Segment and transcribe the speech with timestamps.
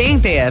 [0.00, 0.48] Center.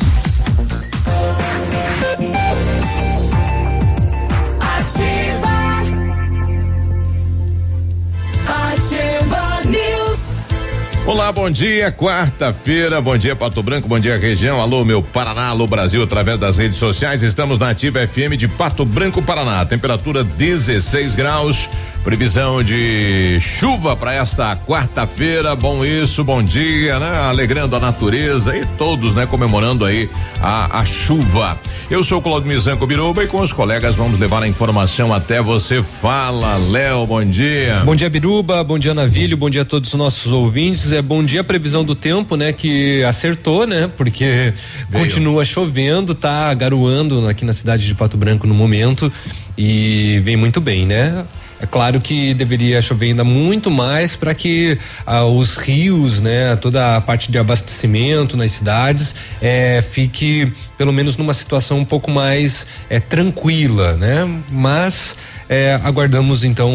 [11.09, 15.65] Olá, bom dia, quarta-feira, bom dia Pato Branco, bom dia região, alô meu Paraná, alô
[15.65, 21.15] Brasil, através das redes sociais, estamos na Ativa FM de Pato Branco, Paraná, temperatura 16
[21.15, 21.67] graus,
[22.03, 27.09] previsão de chuva para esta quarta-feira, bom isso, bom dia, né?
[27.09, 29.25] Alegrando a natureza e todos, né?
[29.25, 30.09] Comemorando aí
[30.41, 31.59] a, a chuva.
[31.89, 35.81] Eu sou Claudio Mizanco Biruba e com os colegas vamos levar a informação até você.
[35.81, 37.81] Fala, Léo, bom dia.
[37.83, 38.63] Bom dia, Biruba.
[38.63, 39.35] Bom dia, Navilho.
[39.35, 40.91] Bom dia a todos os nossos ouvintes.
[40.91, 42.53] É bom dia a previsão do tempo, né?
[42.53, 43.89] Que acertou, né?
[43.95, 44.53] Porque
[44.89, 45.05] Veio.
[45.05, 49.11] continua chovendo, tá garoando aqui na cidade de Pato Branco no momento
[49.57, 51.25] e vem muito bem, né?
[51.61, 56.95] É claro que deveria chover ainda muito mais para que ah, os rios, né, toda
[56.95, 62.65] a parte de abastecimento nas cidades, eh, fique pelo menos numa situação um pouco mais
[62.89, 64.25] eh, tranquila, né?
[64.49, 65.17] Mas
[65.49, 66.71] eh, aguardamos então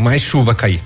[0.00, 0.80] mais chuva cair.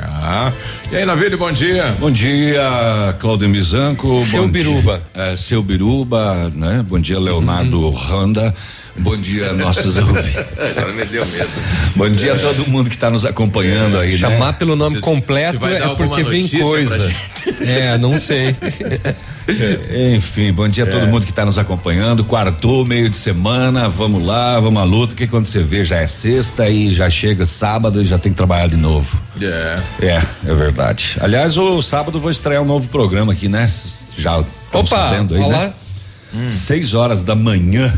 [0.00, 0.52] Ah,
[0.90, 1.94] e aí, Navilho, bom dia.
[1.98, 4.20] Bom dia, Claudio Mizanco.
[4.20, 5.02] Seu bom Biruba.
[5.14, 6.84] Dia, é, seu Biruba, né?
[6.88, 8.54] Bom dia, Leonardo Randa.
[8.96, 10.36] Bom dia, nossos ouvintes.
[10.78, 11.48] Agora me deu medo.
[11.96, 14.56] Bom dia a todo mundo que está nos acompanhando aí, Chamar né?
[14.58, 17.12] pelo nome Se- se completo dar é porque vem coisa.
[17.60, 18.54] É, não sei.
[20.16, 20.90] Enfim, bom dia a É.
[20.90, 22.24] todo mundo que está nos acompanhando.
[22.24, 25.14] Quartou, meio de semana, vamos lá, vamos à luta.
[25.14, 28.36] Que quando você vê já é sexta e já chega sábado e já tem que
[28.36, 29.20] trabalhar de novo.
[29.42, 29.78] É.
[30.00, 31.16] É, é verdade.
[31.20, 33.66] Aliás, o sábado eu vou estrear um novo programa aqui, né?
[34.16, 35.72] Já estão Opa, sabendo aí, olha né?
[36.32, 36.48] lá.
[36.50, 37.92] Seis horas da manhã,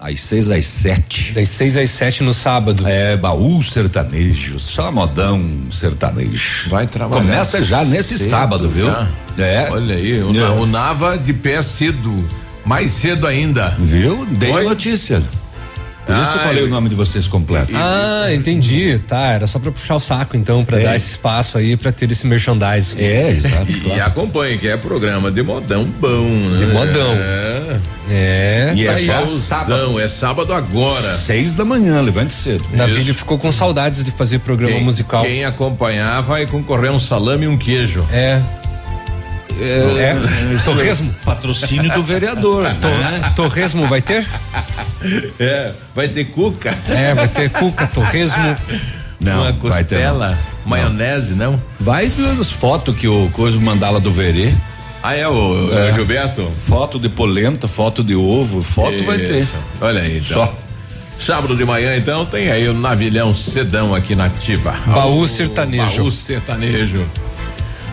[0.00, 1.32] às seis às sete.
[1.34, 2.88] Das 6 às 7 no sábado.
[2.88, 6.70] É, baú sertanejo, só modão sertanejo.
[6.70, 8.86] Vai trabalhar Começa já nesse cedo sábado, viu?
[8.86, 9.08] já.
[9.38, 9.68] É.
[9.70, 10.48] Olha aí, o, É.
[10.50, 12.24] O Nava de pé cedo,
[12.64, 13.76] mais cedo ainda.
[13.78, 14.26] Viu?
[14.26, 14.64] Dei Oi?
[14.64, 15.22] notícia.
[16.06, 17.72] Por isso eu falei o nome de vocês completo.
[17.74, 18.98] Ah, entendi.
[19.06, 20.84] Tá, era só pra puxar o saco então, pra É.
[20.84, 22.98] dar esse espaço aí pra ter esse merchandising.
[23.00, 23.70] É, exato.
[23.70, 26.58] E, e acompanhe, que é programa de modão bom, né?
[26.58, 27.12] De modão.
[27.14, 27.76] É.
[28.12, 31.16] É, E tá é já Pauzão, é sábado agora.
[31.16, 32.64] Seis da manhã, levante cedo.
[32.88, 33.14] Isso.
[33.14, 35.22] ficou com saudades de fazer programa Quem, musical.
[35.24, 38.04] quem acompanhar vai concorrer a um salame e um queijo.
[38.12, 38.40] É.
[39.60, 40.16] É.
[40.64, 41.14] Torresmo.
[41.24, 42.62] Patrocínio do vereador.
[42.64, 43.32] né?
[43.36, 44.26] Torresmo vai ter?
[45.38, 48.56] É, vai ter cuca, É, vai ter cuca, torresmo.
[49.20, 49.70] Não, uma vai ter não.
[49.70, 51.60] costela, maionese, não?
[51.78, 54.54] Vai ver as fotos que o Coisa mandala do Verê.
[55.02, 55.92] Ah, é o, É.
[55.94, 56.50] Gilberto?
[56.66, 59.38] Foto de polenta, foto de ovo, foto vai ter.
[59.38, 59.54] Isso.
[59.80, 60.46] Olha aí, então.
[60.46, 60.58] Só.
[61.18, 64.74] Sábado de manhã, então, tem aí o navilhão sedão aqui na ativa.
[64.86, 65.98] Baú sertanejo.
[66.02, 67.04] Baú sertanejo.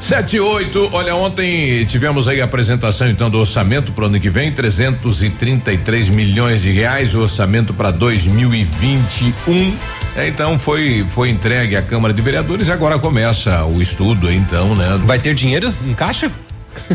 [0.01, 4.19] Sete e oito, olha, ontem tivemos aí a apresentação então do orçamento para o ano
[4.19, 9.73] que vem, 333 milhões de reais, o orçamento para 2021.
[10.15, 14.97] É, então foi foi entregue à Câmara de Vereadores, agora começa o estudo então, né?
[15.05, 16.31] Vai ter dinheiro em caixa?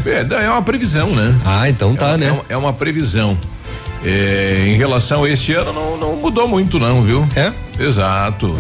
[0.07, 1.35] É, é uma previsão, né?
[1.45, 2.27] Ah, então tá, é, né?
[2.29, 3.37] é um- é uma previsão.
[4.05, 7.29] É, em relação a este ano, não, não mudou muito, não, viu?
[7.37, 7.53] É?
[7.83, 8.57] Exato.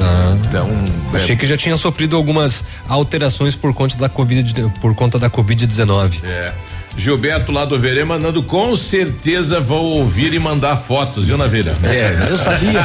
[0.49, 0.69] Então,
[1.13, 5.31] é, Achei que já tinha sofrido algumas alterações por conta da Covid, por conta da
[5.31, 6.23] Covid-19.
[6.25, 6.53] é.
[6.97, 11.75] Gilberto lá do Verê mandando com certeza vão ouvir e mandar fotos, viu, Navilha?
[11.85, 12.85] É, eu sabia.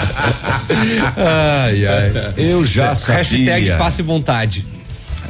[1.18, 2.34] Ai, ai.
[2.38, 3.18] Eu já sabia.
[3.18, 4.66] Hashtag passe vontade.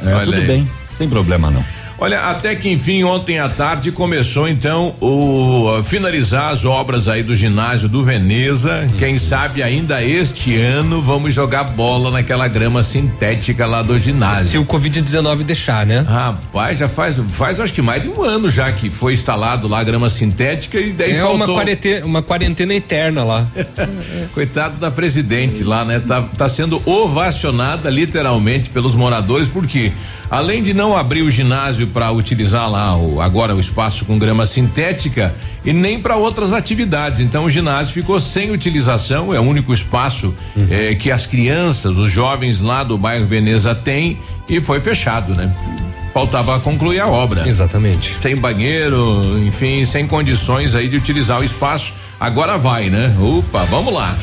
[0.04, 0.46] É, tudo aí.
[0.46, 0.70] bem.
[0.96, 1.64] Tem problema não.
[2.00, 7.34] Olha, até que enfim, ontem à tarde começou então o finalizar as obras aí do
[7.34, 8.88] ginásio do Veneza.
[9.00, 14.46] Quem sabe ainda este ano vamos jogar bola naquela grama sintética lá do ginásio.
[14.46, 16.04] Se o Covid-19 deixar, né?
[16.08, 19.80] Rapaz, já faz, faz acho que mais de um ano já que foi instalado lá
[19.80, 21.34] a grama sintética e daí é faltou.
[21.34, 23.44] uma quarentena, uma quarentena eterna lá.
[24.32, 25.98] Coitado da presidente lá, né?
[25.98, 29.90] Tá, tá sendo ovacionada literalmente pelos moradores, porque
[30.30, 34.46] além de não abrir o ginásio para utilizar lá o, agora o espaço com grama
[34.46, 37.20] sintética e nem para outras atividades.
[37.20, 40.34] Então o ginásio ficou sem utilização, é o único espaço
[40.70, 44.18] eh, que as crianças, os jovens lá do bairro Veneza têm
[44.48, 45.52] e foi fechado, né?
[46.14, 47.46] Faltava concluir a obra.
[47.48, 48.16] Exatamente.
[48.20, 51.92] Sem banheiro, enfim, sem condições aí de utilizar o espaço.
[52.18, 53.14] Agora vai, né?
[53.20, 54.16] Opa, vamos lá.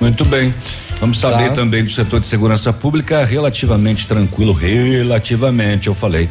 [0.00, 0.52] Muito bem.
[1.00, 1.54] Vamos saber Tá.
[1.54, 6.28] também do setor de segurança pública, relativamente tranquilo, relativamente, eu falei.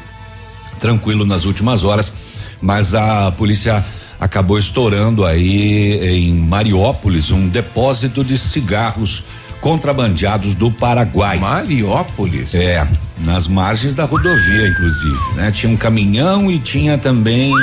[0.80, 2.14] Tranquilo nas últimas horas,
[2.62, 3.84] mas a polícia
[4.20, 9.24] acabou estourando aí em Mariópolis um depósito de cigarros
[9.60, 11.38] contrabandeados do Paraguai.
[11.40, 12.54] Mariópolis?
[12.54, 12.86] É,
[13.26, 15.52] nas margens da rodovia, inclusive, né?
[15.52, 17.54] Tinha um caminhão e tinha também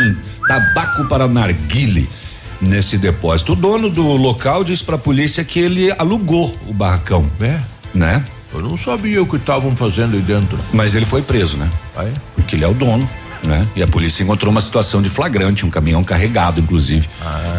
[0.49, 2.09] tabaco para narguile
[2.61, 3.53] nesse depósito.
[3.53, 7.59] O dono do local disse para a polícia que ele alugou o barracão, É.
[7.95, 8.25] né?
[8.53, 10.59] Eu não sabia o que estavam fazendo aí dentro.
[10.73, 11.69] Mas ele foi preso, né?
[12.35, 13.09] Porque ele é o dono,
[13.45, 13.67] né?
[13.77, 17.09] E a polícia encontrou uma situação de flagrante, um caminhão carregado, inclusive,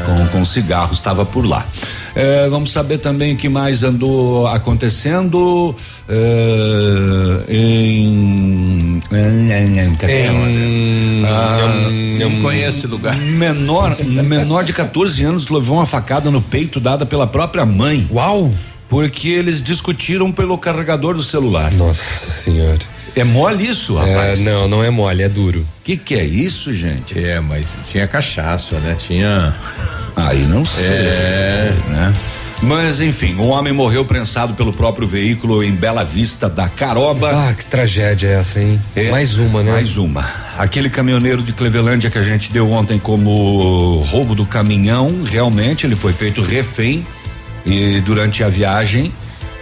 [0.05, 1.65] com, com cigarros, estava por lá.
[2.13, 5.73] É, vamos saber também o que mais andou acontecendo
[6.09, 8.99] é, em.
[9.97, 10.27] Cadê?
[11.25, 11.89] Ah,
[12.19, 13.15] Não conhece esse lugar.
[13.17, 18.05] menor, menor de 14 anos levou uma facada no peito dada pela própria mãe.
[18.11, 18.51] Uau!
[18.91, 21.71] Porque eles discutiram pelo carregador do celular.
[21.71, 22.03] Nossa
[22.43, 22.77] senhora.
[23.15, 24.41] É mole isso, É, rapaz?
[24.41, 25.65] não, não é mole, é duro.
[25.81, 27.17] Que que é isso, gente?
[27.17, 28.95] É, mas tinha cachaça, né?
[28.99, 29.55] Tinha.
[30.13, 31.73] Aí não sei, É.
[31.87, 32.13] né?
[32.61, 37.31] Mas enfim, um homem morreu prensado pelo próprio veículo em Bela Vista da Caroba.
[37.49, 38.79] Ah, que tragédia é essa, hein?
[38.93, 39.71] É, Mais uma, né?
[39.71, 40.29] Mais uma.
[40.57, 45.95] Aquele caminhoneiro de Clevelândia que a gente deu ontem como roubo do caminhão, realmente ele
[45.95, 47.05] foi feito refém
[47.65, 49.11] e durante a viagem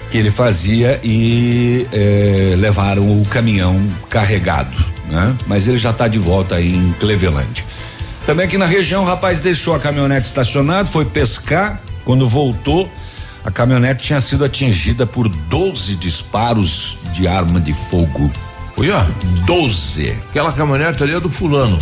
[0.10, 3.80] que ele fazia e eh, levaram o caminhão
[4.10, 4.76] carregado,
[5.08, 5.36] né?
[5.46, 7.64] Mas ele já está de volta aí em Clevelândia.
[8.26, 12.92] Também aqui na região, o rapaz deixou a caminhonete estacionada, foi pescar, quando voltou,
[13.46, 18.32] a caminhonete tinha sido atingida por 12 disparos de arma de fogo.
[18.78, 19.08] Olha,
[19.46, 20.12] 12.
[20.30, 21.78] aquela caminhonete ali é do fulano.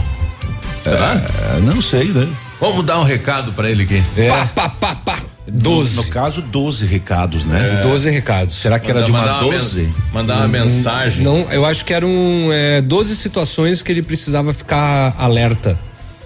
[0.85, 2.27] É, não sei, né?
[2.59, 4.04] Vamos dar um recado pra ele aqui.
[4.18, 4.30] É.
[4.30, 5.19] Pá, pá, pá, pá.
[5.45, 5.95] No, Doze.
[5.95, 7.80] no caso, 12 recados, né?
[7.83, 8.56] Doze recados.
[8.56, 9.94] Será que era de uma men- 12?
[10.12, 11.24] Mandar uma mensagem.
[11.24, 12.09] Não, eu acho que eram
[12.51, 15.80] é, 12 situações que ele precisava ficar alerta.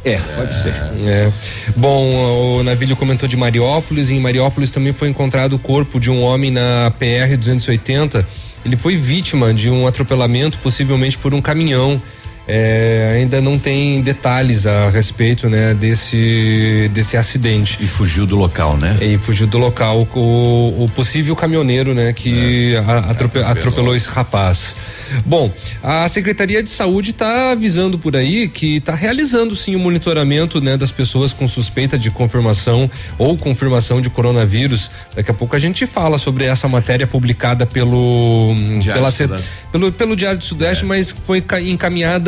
[0.03, 0.73] É, pode ser.
[1.05, 1.31] É.
[1.77, 4.09] Bom, o Navilho comentou de Mariópolis.
[4.09, 8.25] e Em Mariópolis também foi encontrado o corpo de um homem na PR 280.
[8.65, 12.01] Ele foi vítima de um atropelamento, possivelmente por um caminhão.
[12.47, 17.77] É, ainda não tem detalhes a respeito, né, desse desse acidente.
[17.79, 18.97] E fugiu do local, né?
[18.99, 24.75] E fugiu do local o, o possível caminhoneiro, né, que a- atrope- atropelou esse rapaz.
[25.25, 25.51] Bom,
[25.83, 30.77] a Secretaria de Saúde está avisando por aí que está realizando sim o monitoramento, né,
[30.77, 34.89] das pessoas com suspeita de confirmação ou confirmação de coronavírus.
[35.15, 39.11] Daqui a pouco a gente fala sobre essa matéria publicada pelo Diário pela
[39.71, 41.61] pelo, pelo Diário do Sudeste, mas foi ca-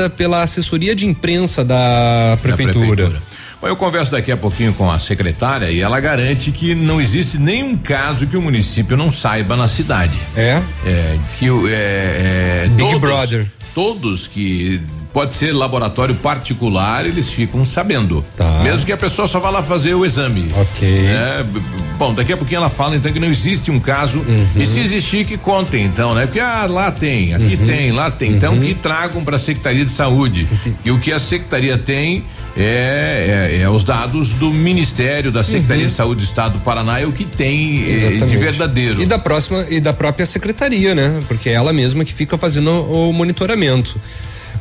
[0.04, 3.22] encaminhada pela assessoria de imprensa da da prefeitura.
[3.62, 7.38] Bom, eu converso daqui a pouquinho com a secretária e ela garante que não existe
[7.38, 10.14] nenhum caso que o município não saiba na cidade.
[10.36, 10.62] É?
[10.86, 13.48] É, que é, é, Big todos, Brother.
[13.74, 14.82] Todos que
[15.14, 18.24] pode ser laboratório particular, eles ficam sabendo.
[18.38, 18.60] Tá.
[18.64, 20.52] Mesmo que a pessoa só vá lá fazer o exame.
[20.56, 21.06] Ok.
[21.08, 21.62] É, b-
[21.98, 24.20] bom, daqui a pouquinho ela fala então que não existe um caso.
[24.20, 24.48] Uhum.
[24.56, 26.26] E se existir, que contem então, né?
[26.26, 27.66] Porque ah, lá tem, aqui Uhum.
[27.66, 28.32] tem, lá tem.
[28.32, 30.48] Então que tragam para a Secretaria de Saúde.
[30.84, 32.24] E o que a Secretaria tem
[32.56, 37.00] é, é- é os dados do Ministério, da Secretaria de Saúde do Estado do Paraná,
[37.00, 38.42] é o que tem eh, de Uhum.
[38.44, 39.02] Verdadeiro.
[39.02, 41.22] E da próxima e da própria secretaria, né?
[41.28, 44.00] Porque é ela mesma que fica fazendo o monitoramento.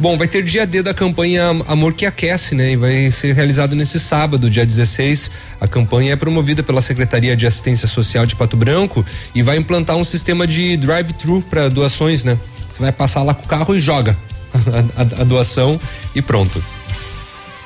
[0.00, 2.72] Bom, vai ter dia D da campanha Amor que Aquece, né?
[2.72, 5.30] E vai ser realizado nesse sábado, dia 16.
[5.60, 9.96] A campanha é promovida pela Secretaria de Assistência Social de Pato Branco e vai implantar
[9.96, 12.36] um sistema de drive-thru para doações, né?
[12.72, 14.16] Você vai passar lá com o carro e joga
[14.96, 15.78] a, a- a doação
[16.14, 16.62] e pronto.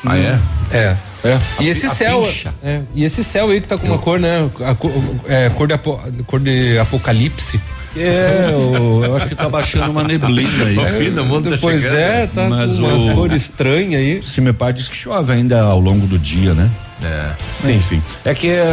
[0.04, 0.38] Ah, é?
[0.70, 0.96] É.
[1.24, 1.38] É.
[1.60, 2.22] E esse céu,
[2.62, 4.48] é, e esse céu aí que tá com uma cor, né?
[4.64, 4.92] A cor,
[5.26, 5.76] é, cor de,
[6.24, 7.60] cor de apocalipse.
[7.98, 10.76] É, eu, eu acho que tá baixando uma neblina aí.
[10.78, 11.98] O fim do mundo tá Pois chegando.
[11.98, 14.22] é, tá Mas com uma o- cor estranha aí.
[14.22, 16.70] Se meu pai diz que chove ainda ao longo do dia, né?
[17.02, 17.32] É.
[17.70, 18.02] Enfim.
[18.24, 18.64] É que é,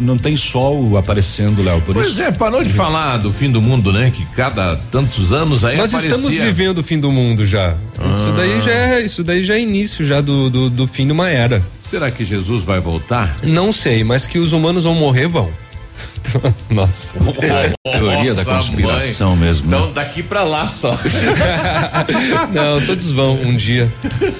[0.00, 2.22] não tem sol aparecendo, Léo, por Pois isso.
[2.22, 4.10] é, parou de falar do fim do mundo, né?
[4.10, 6.16] Que cada tantos anos aí Nós aparecia.
[6.16, 7.74] estamos vivendo o fim do mundo já.
[7.98, 11.12] Isso daí já é, isso daí já é início já do, do, do fim de
[11.12, 11.62] uma era.
[11.90, 13.36] Será que Jesus vai voltar?
[13.42, 15.50] Não sei, mas que os humanos vão morrer, vão.
[16.70, 17.14] Nossa.
[17.82, 19.46] Teoria da conspiração mãe.
[19.46, 19.70] mesmo.
[19.70, 19.76] né?
[19.78, 20.92] Então daqui pra lá só.
[22.52, 23.90] Não, todos vão um dia.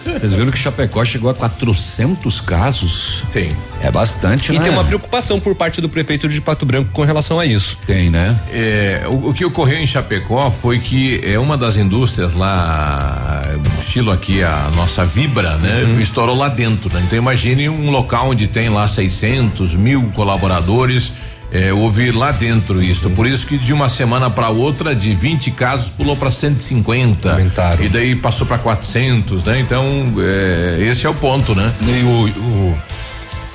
[0.05, 3.25] Vocês viram que Chapecó chegou a 400 casos?
[3.33, 3.55] Tem.
[3.83, 4.65] É bastante, E né?
[4.65, 7.79] tem uma preocupação por parte do prefeito de Pato Branco com relação a isso.
[7.87, 8.37] Tem, né?
[8.53, 13.43] É, o, o que ocorreu em Chapecó foi que é uma das indústrias lá,
[13.81, 15.85] estilo aqui a nossa Vibra, né?
[15.85, 16.01] Uhum.
[16.01, 17.03] Estourou lá dentro, né?
[17.07, 21.13] Então imagine um local onde tem lá 600 mil colaboradores.
[21.53, 23.11] É, houve lá dentro isso.
[23.11, 27.31] Por isso que de uma semana para outra, de 20 casos, pulou para 150.
[27.33, 27.85] Aumentaram.
[27.85, 29.59] E daí passou para 400, né?
[29.59, 31.73] Então, é, esse é o ponto, né?
[31.83, 32.79] E o, o-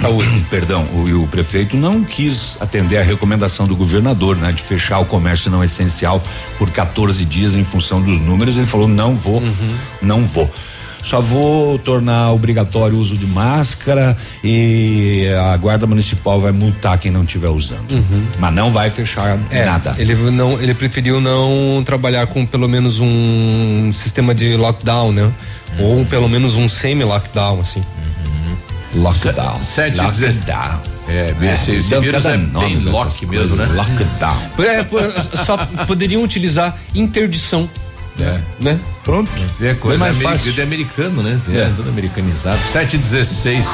[0.10, 5.00] o- perdão, o, o prefeito não quis atender a recomendação do governador, né, de fechar
[5.00, 6.22] o comércio não essencial
[6.58, 8.58] por 14 dias em função dos números.
[8.58, 9.42] Ele falou: não vou,
[10.02, 10.52] não vou.
[11.06, 17.12] Só vou tornar obrigatório o uso de máscara e a guarda municipal vai multar quem
[17.12, 17.86] não estiver usando.
[18.40, 19.94] Mas não vai fechar nada.
[20.00, 25.32] Ele não, ele preferiu não trabalhar com pelo menos um sistema de lockdown, né?
[25.80, 27.84] Ou pelo menos um semi-lockdown, assim.
[28.96, 29.62] Lockdown.
[29.62, 30.82] Sete Lockdown.
[31.08, 33.68] É, esse, esse deu vírus cada é bem lock mesmo, né?
[33.68, 33.78] coisas.
[33.78, 34.38] Lockdown.
[34.60, 37.70] É, só poderiam utilizar interdição,
[38.19, 38.39] É.
[38.60, 38.79] né?
[39.03, 39.29] Pronto.
[39.62, 40.53] É coisa mais americana, fácil.
[40.53, 41.39] de americano, né?
[41.50, 41.57] É.
[41.60, 41.72] É.
[41.75, 42.60] Tudo americanizado.
[42.72, 43.67] 7 e 16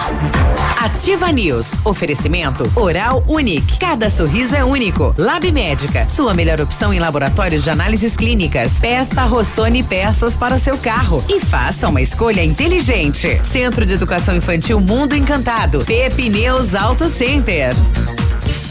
[0.78, 1.74] Ativa News.
[1.86, 3.78] Oferecimento Oral Unique.
[3.78, 5.14] Cada sorriso é único.
[5.18, 6.08] Lab Médica.
[6.10, 8.74] Sua melhor opção em laboratórios de análises clínicas.
[8.80, 11.24] Peça Rossoni peças para o seu carro.
[11.30, 13.40] E faça uma escolha inteligente.
[13.44, 15.84] Centro de Educação Infantil Mundo Encantado.
[15.86, 17.76] Pepineus Auto Center.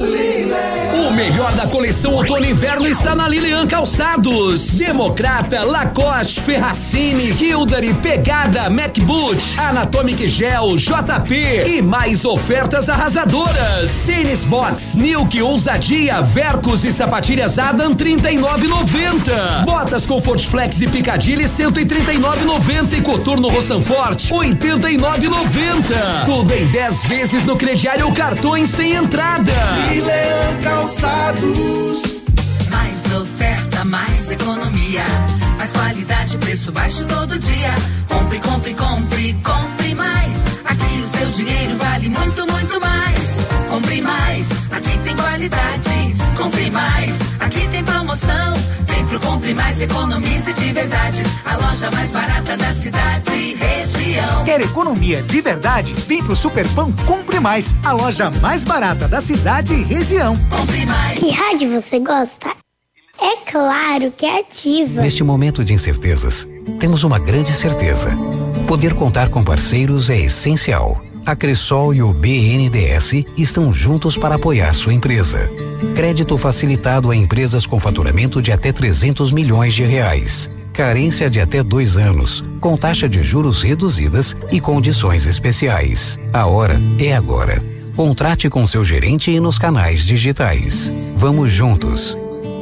[0.00, 4.68] O melhor da coleção outono e inverno está na Lilian Calçados.
[4.78, 11.34] Democrata, Lacoste, Ferracini, Hildary, Pegada, MacBoot, Anatomic Gel, JP
[11.66, 13.90] e mais ofertas arrasadoras.
[14.06, 19.64] Tênis Box, Nilk, Ousadia, Vercos e sapatilhas Adam 39,90.
[19.66, 26.24] Botas Comfort Flex e Picadilly 139,90 e Coturno Roçanforte 89,90.
[26.24, 29.89] Tudo em 10 vezes no crediário ou cartões sem entrada.
[32.70, 35.04] Mais oferta, mais economia.
[35.56, 37.74] Mais qualidade, preço baixo todo dia.
[38.08, 40.44] Compre, compre, compre, compre mais.
[40.64, 43.48] Aqui o seu dinheiro vale muito, muito mais.
[43.68, 46.14] Compre mais, aqui tem qualidade.
[46.36, 48.54] Compre mais, aqui tem promoção.
[48.84, 51.22] Vem pro Compre Mais, economize de verdade.
[51.44, 53.56] A loja mais barata da cidade
[54.10, 54.44] região.
[54.44, 55.94] Quer economia de verdade?
[55.94, 60.34] Vem pro Superpão Compre Mais, a loja mais barata da cidade e região.
[60.48, 61.18] Compre mais.
[61.18, 62.50] Que rádio você gosta?
[63.20, 65.02] É claro que é ativa.
[65.02, 66.48] Neste momento de incertezas,
[66.78, 68.10] temos uma grande certeza.
[68.66, 71.00] Poder contar com parceiros é essencial.
[71.26, 75.50] A Cressol e o BNDES estão juntos para apoiar sua empresa.
[75.94, 80.48] Crédito facilitado a empresas com faturamento de até 300 milhões de reais.
[80.72, 86.18] Carência de até dois anos, com taxa de juros reduzidas e condições especiais.
[86.32, 87.62] A hora é agora.
[87.96, 90.90] Contrate com seu gerente e nos canais digitais.
[91.16, 92.16] Vamos juntos.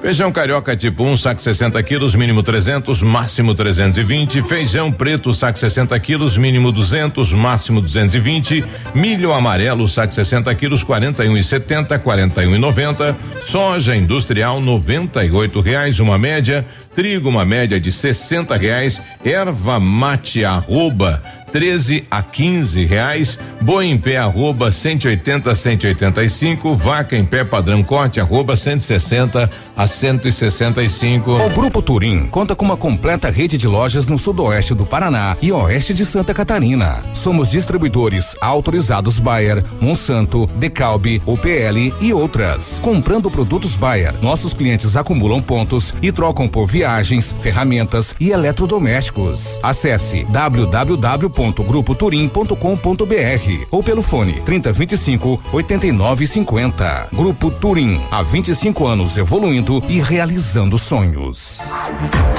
[0.00, 4.42] Feijão carioca tipo 1, um, saco 60 quilos, mínimo 300, máximo 320.
[4.42, 8.64] Feijão preto, saco 60 quilos, mínimo 200, máximo 220.
[8.94, 13.14] Milho amarelo, saco 60 quilos, 41 e 70, 41 e 90.
[13.46, 16.64] Soja industrial, 98 reais, uma média.
[16.94, 19.00] Trigo, uma média de 60 reais.
[19.24, 23.38] Erva mate arroba 13 a 15 reais.
[23.60, 26.74] Boi em pé arroba 180 185.
[26.74, 31.30] Vaca em pé padrão corte arroba 160 a 165.
[31.30, 35.52] O Grupo Turim conta com uma completa rede de lojas no sudoeste do Paraná e
[35.52, 37.02] oeste de Santa Catarina.
[37.14, 42.78] Somos distribuidores autorizados Bayer, Monsanto, Decalbe, UPL e outras.
[42.82, 49.60] Comprando produtos Bayer, nossos clientes acumulam pontos e trocam por viagens, ferramentas e eletrodomésticos.
[49.62, 57.08] Acesse www www.grupoturim.com.br ou pelo fone 3025 8950.
[57.12, 61.58] Grupo Turim, há 25 anos evoluindo e realizando sonhos.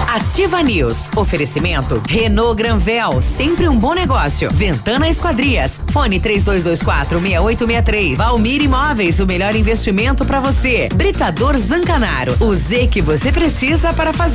[0.07, 1.09] Ativa News.
[1.15, 4.49] Oferecimento Renault Granvel, sempre um bom negócio.
[4.51, 5.81] Ventana Esquadrias.
[5.91, 8.17] Fone 3224 6863.
[8.17, 10.87] Valmir Imóveis, o melhor investimento para você.
[10.93, 12.37] Britador Zancanaro.
[12.39, 14.30] O Z que você precisa para fazer.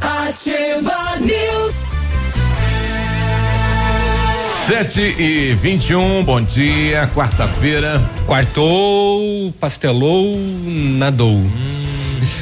[0.00, 1.74] Ativa News.
[4.66, 8.02] Sete e vinte e um, bom dia, quarta-feira.
[8.26, 11.36] Quartou, pastelou, nadou.
[11.36, 11.89] Hum.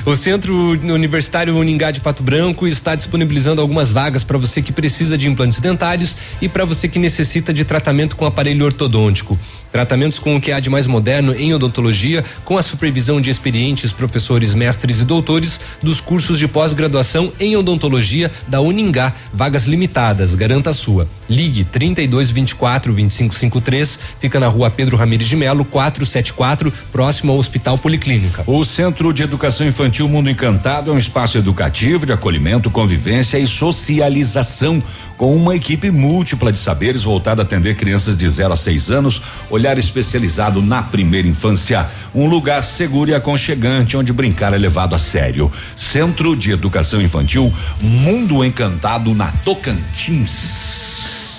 [0.05, 5.19] O Centro Universitário Uningá de Pato Branco está disponibilizando algumas vagas para você que precisa
[5.19, 9.39] de implantes dentários e para você que necessita de tratamento com aparelho ortodôntico.
[9.71, 13.93] Tratamentos com o que há de mais moderno em odontologia, com a supervisão de experientes
[13.93, 19.13] professores, mestres e doutores dos cursos de pós-graduação em odontologia da Uningá.
[19.33, 21.07] Vagas limitadas, garanta a sua.
[21.29, 27.39] Ligue 32 24 25 53, fica na rua Pedro Ramires de Melo, 474, próximo ao
[27.39, 28.43] Hospital Policlínica.
[28.47, 33.47] O Centro de Educação Infantil Mundo Encantado é um espaço educativo de acolhimento, convivência e
[33.47, 34.83] socialização
[35.17, 39.23] com uma equipe múltipla de saberes voltada a atender crianças de 0 a 6 anos,
[39.51, 44.99] olhar especializado na primeira infância, um lugar seguro e aconchegante onde brincar é levado a
[44.99, 45.53] sério.
[45.77, 50.88] Centro de Educação Infantil Mundo Encantado na Tocantins.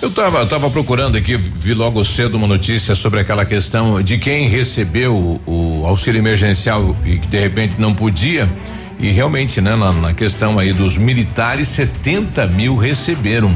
[0.01, 4.47] Eu estava tava procurando aqui, vi logo cedo uma notícia sobre aquela questão de quem
[4.47, 8.49] recebeu o, o auxílio emergencial e que de repente não podia.
[8.97, 13.53] E realmente, né, na, na questão aí dos militares, 70 mil receberam.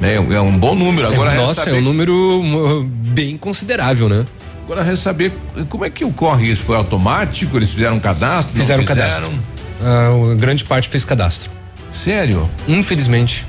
[0.00, 1.08] Né, é um bom número.
[1.08, 4.24] Agora é, Nossa, saber, é um número bem considerável, né?
[4.64, 5.30] Agora é saber
[5.68, 6.62] como é que ocorre isso?
[6.62, 7.54] Foi automático?
[7.56, 8.58] Eles fizeram cadastro?
[8.58, 9.10] Fizeram, fizeram?
[9.10, 9.38] cadastro.
[9.82, 11.50] Ah, grande parte fez cadastro.
[11.92, 12.48] Sério?
[12.66, 13.44] Infelizmente.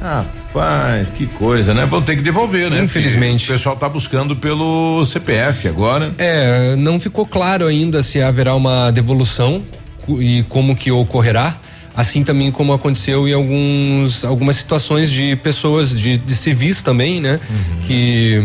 [0.00, 1.86] Rapaz, que coisa, né?
[1.86, 2.82] Vão ter que devolver, né?
[2.82, 3.40] Infelizmente.
[3.40, 6.14] Porque o pessoal tá buscando pelo CPF agora.
[6.18, 9.62] É, não ficou claro ainda se haverá uma devolução
[10.08, 11.56] e como que ocorrerá.
[11.96, 17.38] Assim também como aconteceu em alguns, algumas situações de pessoas de, de civis também, né?
[17.48, 17.86] Uhum.
[17.86, 18.42] Que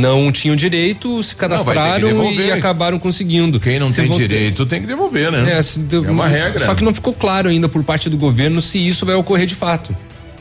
[0.00, 3.60] não tinham direito, se cadastraram não, e acabaram conseguindo.
[3.60, 4.70] Quem não se tem direito ter...
[4.70, 5.44] tem que devolver, né?
[5.52, 5.60] É,
[5.94, 6.64] é uma regra.
[6.64, 9.54] Só que não ficou claro ainda por parte do governo se isso vai ocorrer de
[9.54, 9.94] fato.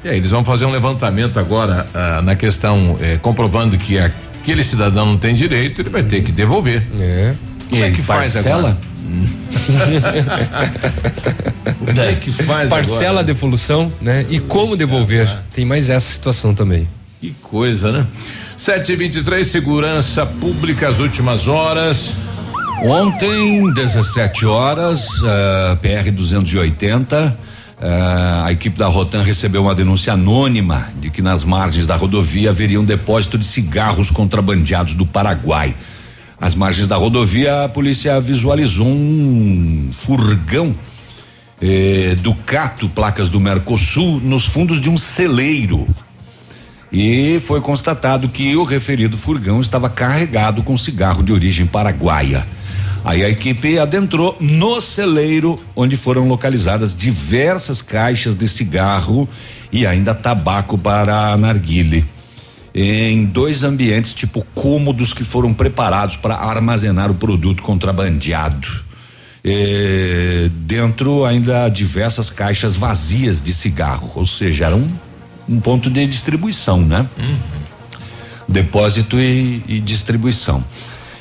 [0.05, 5.03] É, eles vão fazer um levantamento agora ah, na questão eh, comprovando que aquele cidadão
[5.03, 6.83] não tem direito, ele vai ter que devolver.
[6.99, 7.33] É.
[7.67, 8.77] Como é que faz agora?
[11.79, 13.19] Como é que faz Parcela agora?
[13.21, 14.27] a devolução, né?
[14.29, 15.27] E como devolver?
[15.53, 16.87] Tem mais essa situação também.
[17.19, 18.05] Que coisa, né?
[18.59, 22.13] 723 Segurança Pública, as últimas horas.
[22.83, 27.54] Ontem, 17 horas, uh, PR 280.
[27.77, 32.49] Uh, a equipe da Rotan recebeu uma denúncia anônima de que nas margens da rodovia
[32.49, 35.75] haveria um depósito de cigarros contrabandeados do Paraguai.
[36.39, 40.75] Às margens da rodovia, a polícia visualizou um furgão
[41.61, 45.87] eh, Ducato, placas do Mercosul, nos fundos de um celeiro.
[46.91, 52.45] E foi constatado que o referido furgão estava carregado com cigarro de origem paraguaia.
[53.05, 59.29] Aí a equipe adentrou no celeiro, onde foram localizadas diversas caixas de cigarro
[59.71, 62.03] e ainda tabaco para narguile.
[62.73, 68.83] Em dois ambientes tipo cômodos que foram preparados para armazenar o produto contrabandeado.
[69.43, 74.89] Eh, dentro ainda diversas caixas vazias de cigarro, ou seja, era um,
[75.47, 77.07] um ponto de distribuição, né?
[78.47, 80.63] Depósito e, e distribuição.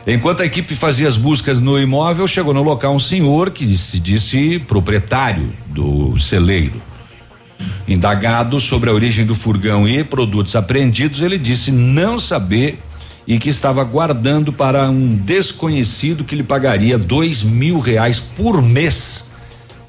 [0.07, 3.99] Enquanto a equipe fazia as buscas no imóvel, chegou no local um senhor que se
[3.99, 6.81] disse proprietário do celeiro.
[7.89, 12.79] Indagado sobre a origem do furgão e produtos apreendidos, ele disse não saber
[13.27, 19.31] e que estava guardando para um desconhecido que lhe pagaria dois mil reais por mês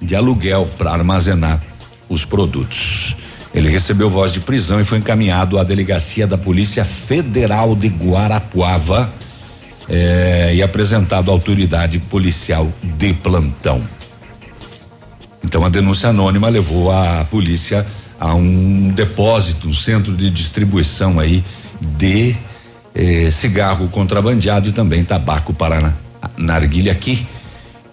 [0.01, 1.61] de aluguel para armazenar
[2.07, 3.17] os produtos.
[3.53, 9.11] Ele recebeu voz de prisão e foi encaminhado à delegacia da Polícia Federal de Guarapuava
[9.89, 13.81] eh, e apresentado à autoridade policial de plantão.
[15.43, 17.85] Então a denúncia anônima levou a polícia
[18.19, 21.43] a um depósito, um centro de distribuição aí
[21.79, 22.35] de
[22.95, 25.93] eh, cigarro contrabandeado e também tabaco para na,
[26.37, 27.27] narguilha aqui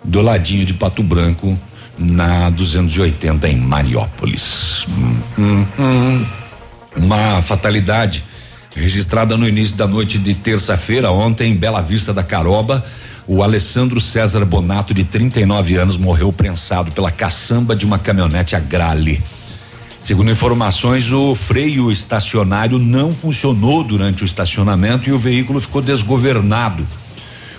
[0.05, 1.59] do ladinho de Pato Branco
[1.99, 4.87] na 280 em Mariópolis.
[4.89, 6.27] Hum, hum, hum.
[6.97, 8.25] Uma fatalidade
[8.75, 12.85] registrada no início da noite de terça-feira, ontem, em Bela Vista da Caroba.
[13.27, 19.23] O Alessandro César Bonato, de 39 anos, morreu prensado pela caçamba de uma caminhonete Agrale.
[20.01, 26.85] Segundo informações, o freio estacionário não funcionou durante o estacionamento e o veículo ficou desgovernado.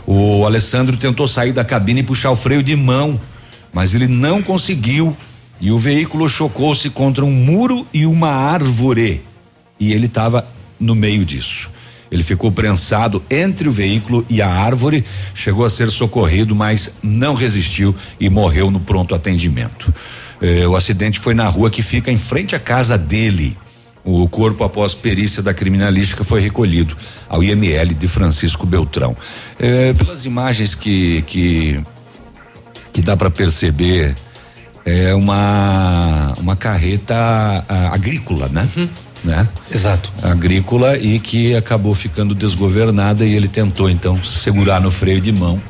[0.05, 3.17] O Alessandro tentou sair da cabine e puxar o freio de mão,
[3.71, 5.15] mas ele não conseguiu
[5.61, 9.21] e o veículo chocou-se contra um muro e uma árvore.
[9.79, 10.45] E ele estava
[10.79, 11.69] no meio disso.
[12.13, 17.33] Ele ficou prensado entre o veículo e a árvore, chegou a ser socorrido, mas não
[17.33, 19.91] resistiu e morreu no pronto atendimento.
[20.39, 23.57] Eh, o acidente foi na rua que fica em frente à casa dele.
[24.05, 26.95] O corpo, após perícia da criminalística, foi recolhido
[27.27, 29.17] ao IML de Francisco Beltrão.
[29.57, 31.81] Eh, pelas imagens que que,
[32.91, 34.15] que dá para perceber,
[34.85, 37.15] é uma uma carreta
[37.67, 38.69] ah, agrícola, né?
[39.23, 39.47] Né?
[39.73, 40.11] Exato.
[40.21, 45.61] Agrícola e que acabou ficando desgovernada e ele tentou então segurar no freio de mão,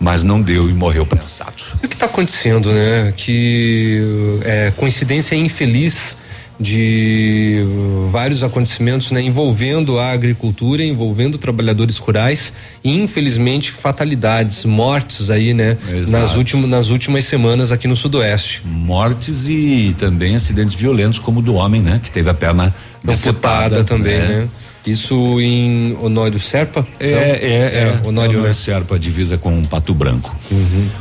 [0.00, 1.62] mas não deu e morreu prensado.
[1.82, 3.12] O que está acontecendo, né?
[3.14, 6.16] Que é coincidência infeliz
[6.60, 15.30] de uh, vários acontecimentos, né, envolvendo a agricultura, envolvendo trabalhadores rurais e infelizmente fatalidades, mortes
[15.30, 16.22] aí, né, Exato.
[16.22, 18.62] nas últimas nas últimas semanas aqui no sudoeste.
[18.64, 22.74] Mortes e também acidentes violentos como o do homem, né, que teve a perna
[23.06, 24.48] Amputada também, né?
[24.86, 26.86] Isso em Honório Serpa?
[26.98, 27.18] É, Não?
[27.20, 28.00] é, é.
[28.04, 28.52] Honório, né?
[28.52, 30.34] Serpa, divisa com Pato Branco.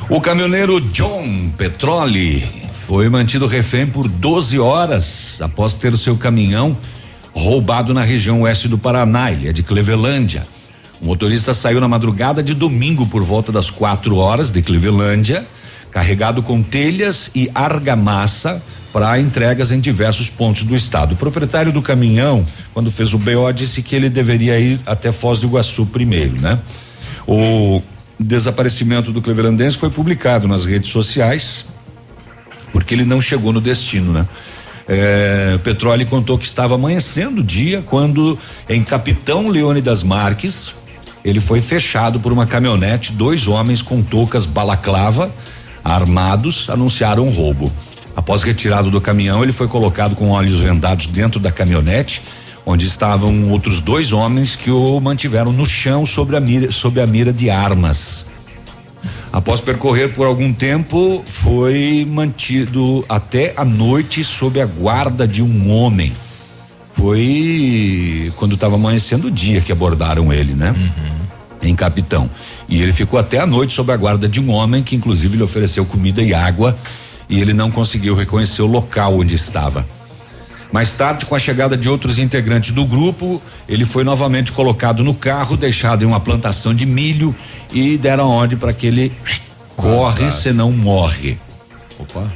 [0.09, 6.77] O caminhoneiro John Petroli foi mantido refém por 12 horas após ter o seu caminhão
[7.33, 9.29] roubado na região oeste do Paraná.
[9.29, 10.47] É de Clevelândia.
[11.01, 15.45] O motorista saiu na madrugada de domingo por volta das quatro horas de Clevelândia,
[15.91, 21.11] carregado com telhas e argamassa para entregas em diversos pontos do estado.
[21.11, 25.41] O proprietário do caminhão, quando fez o BO, disse que ele deveria ir até Foz
[25.41, 26.57] do Iguaçu primeiro, né?
[27.27, 27.81] O
[28.17, 31.65] desaparecimento do clevelandense foi publicado nas redes sociais,
[32.71, 34.25] porque ele não chegou no destino, né?
[34.89, 35.59] É,
[36.09, 40.73] contou que estava amanhecendo o dia quando em Capitão Leônidas Marques
[41.25, 45.29] ele foi fechado por uma caminhonete, dois homens com toucas balaclava
[45.83, 47.71] armados anunciaram um roubo.
[48.15, 52.21] Após retirado do caminhão, ele foi colocado com olhos vendados dentro da caminhonete,
[52.65, 57.07] onde estavam outros dois homens que o mantiveram no chão sobre a mira, sob a
[57.07, 58.25] mira de armas.
[59.37, 65.71] Após percorrer por algum tempo, foi mantido até a noite sob a guarda de um
[65.71, 66.11] homem.
[66.95, 70.73] Foi quando estava amanhecendo o dia que abordaram ele, né?
[71.61, 72.27] Em Capitão.
[72.67, 75.43] E ele ficou até a noite sob a guarda de um homem que, inclusive, lhe
[75.43, 76.75] ofereceu comida e água
[77.29, 79.85] e ele não conseguiu reconhecer o local onde estava.
[80.71, 85.13] Mais tarde, com a chegada de outros integrantes do grupo, ele foi novamente colocado no
[85.13, 87.35] carro, deixado em uma plantação de milho
[87.71, 89.11] e deram ordem para que ele
[89.75, 91.37] corre, senão morre.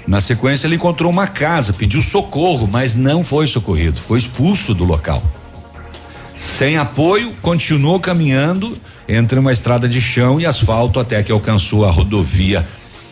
[0.07, 4.83] Na sequência, ele encontrou uma casa, pediu socorro, mas não foi socorrido, foi expulso do
[4.83, 5.21] local.
[6.39, 11.91] Sem apoio, continuou caminhando entre uma estrada de chão e asfalto até que alcançou a
[11.91, 12.65] rodovia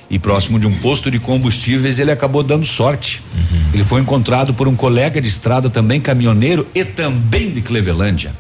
[0.10, 3.22] e próximo de um posto de combustíveis, ele acabou dando sorte.
[3.34, 3.60] Uhum.
[3.74, 8.32] Ele foi encontrado por um colega de estrada, também caminhoneiro e também de Clevelândia.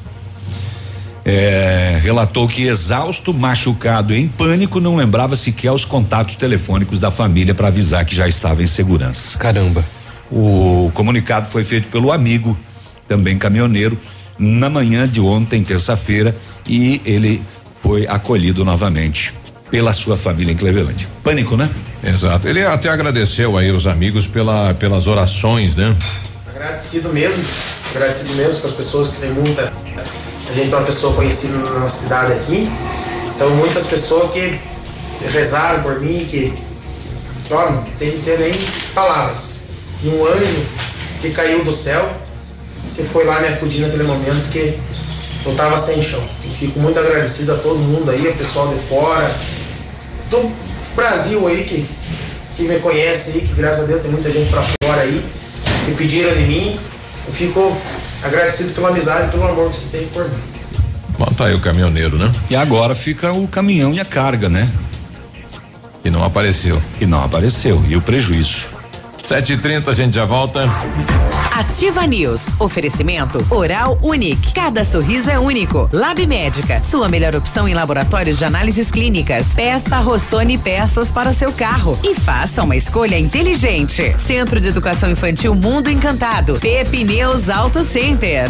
[1.23, 7.11] É, relatou que exausto, machucado e em pânico, não lembrava sequer os contatos telefônicos da
[7.11, 9.37] família para avisar que já estava em segurança.
[9.37, 9.85] Caramba.
[10.31, 12.57] O comunicado foi feito pelo amigo,
[13.07, 13.99] também caminhoneiro,
[14.39, 17.41] na manhã de ontem, terça-feira, e ele
[17.81, 19.33] foi acolhido novamente
[19.69, 21.07] pela sua família em Clevelândia.
[21.23, 21.69] Pânico, né?
[22.03, 22.47] Exato.
[22.47, 25.95] Ele até agradeceu aí os amigos pela, pelas orações, né?
[26.47, 27.43] Agradecido mesmo,
[27.91, 29.71] agradecido mesmo com as pessoas que tem muita.
[30.49, 32.69] A gente é uma pessoa conhecida na nossa cidade aqui,
[33.35, 34.59] então muitas pessoas que
[35.31, 36.53] rezaram por mim, que.
[37.51, 38.53] Ó, não tem, tem nem
[38.93, 39.63] palavras.
[40.03, 40.65] E um anjo
[41.21, 42.09] que caiu do céu,
[42.95, 44.77] que foi lá me acudir naquele momento que
[45.45, 46.23] eu tava sem chão.
[46.45, 49.35] E fico muito agradecido a todo mundo aí, o pessoal de fora,
[50.29, 50.51] do
[50.95, 51.89] Brasil aí que,
[52.57, 55.25] que me conhece aí, que graças a Deus tem muita gente para fora aí,
[55.85, 56.79] que pediram de mim.
[57.27, 57.77] Eu fico
[58.23, 60.37] agradecido pela amizade e pelo amor que vocês têm por mim.
[61.17, 62.33] Bom, tá aí o caminhoneiro, né?
[62.49, 64.69] E agora fica o caminhão e a carga, né?
[66.03, 66.81] E não apareceu.
[66.99, 67.83] E não apareceu.
[67.87, 68.78] E o prejuízo.
[69.29, 70.67] Sete e trinta, a gente já volta.
[71.51, 72.47] Ativa News.
[72.59, 74.53] Oferecimento Oral Unique.
[74.53, 75.87] Cada sorriso é único.
[75.93, 76.81] Lab Médica.
[76.81, 79.53] Sua melhor opção em laboratórios de análises clínicas.
[79.53, 84.15] Peça Rossoni peças para o seu carro e faça uma escolha inteligente.
[84.17, 86.59] Centro de Educação Infantil Mundo Encantado.
[86.59, 88.49] Pepineus Auto Center.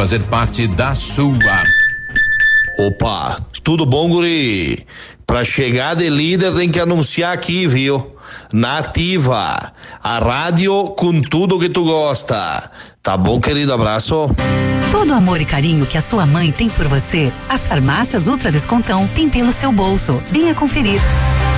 [0.29, 1.63] parte da sua.
[2.79, 4.87] Opa, tudo bom, guri?
[5.27, 8.15] Pra chegar de líder tem que anunciar aqui, viu?
[8.51, 12.71] Nativa, a rádio com tudo que tu gosta.
[13.03, 13.73] Tá bom, querido?
[13.73, 14.31] Abraço.
[14.91, 18.51] Todo o amor e carinho que a sua mãe tem por você, as farmácias Ultra
[18.51, 20.21] Descontão têm pelo seu bolso.
[20.31, 20.99] Venha conferir.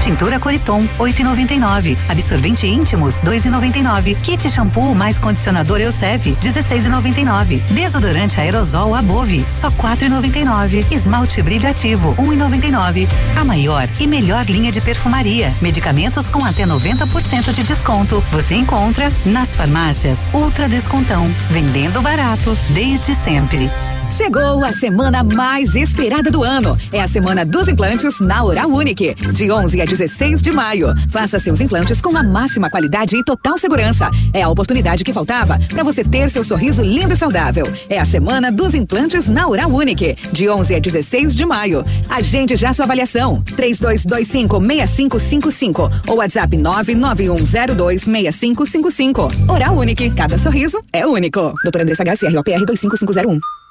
[0.03, 1.97] Tintura Coriton, 8,99.
[2.09, 4.19] Absorvente íntimos, 2,99.
[4.21, 7.61] Kit shampoo mais condicionador Elseve, 16,99.
[7.71, 10.91] Desodorante aerosol Above, só 4,99.
[10.91, 13.07] Esmalte brilho ativo, 1,99.
[13.39, 15.53] A maior e melhor linha de perfumaria.
[15.61, 18.21] Medicamentos com até 90% de desconto.
[18.29, 21.25] Você encontra nas farmácias Ultra Descontão.
[21.49, 23.71] Vendendo barato desde sempre.
[24.11, 26.77] Chegou a semana mais esperada do ano.
[26.91, 30.93] É a semana dos implantes na Oral Unique, de 11 a 16 de maio.
[31.09, 34.09] Faça seus implantes com a máxima qualidade e total segurança.
[34.31, 37.65] É a oportunidade que faltava para você ter seu sorriso lindo e saudável.
[37.89, 41.83] É a semana dos implantes na Oral Unique, de 11 a 16 de maio.
[42.07, 43.41] Agende já sua avaliação.
[43.55, 49.31] 3225 6555 ou WhatsApp 99102 6555.
[49.47, 51.53] Oral Unique, cada sorriso é único.
[51.63, 53.62] Doutora Andressa HCROPR 25501.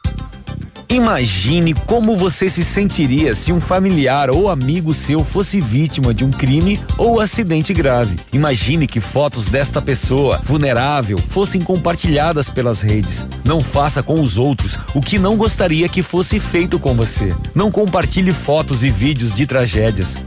[0.92, 6.30] Imagine como você se sentiria se um familiar ou amigo seu fosse vítima de um
[6.30, 8.16] crime ou acidente grave.
[8.30, 13.26] Imagine que fotos desta pessoa vulnerável fossem compartilhadas pelas redes.
[13.42, 17.34] Não faça com os outros o que não gostaria que fosse feito com você.
[17.54, 20.18] Não compartilhe fotos e vídeos de tragédias.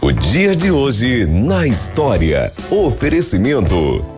[0.00, 2.50] O dia de hoje na história.
[2.70, 4.17] Oferecimento.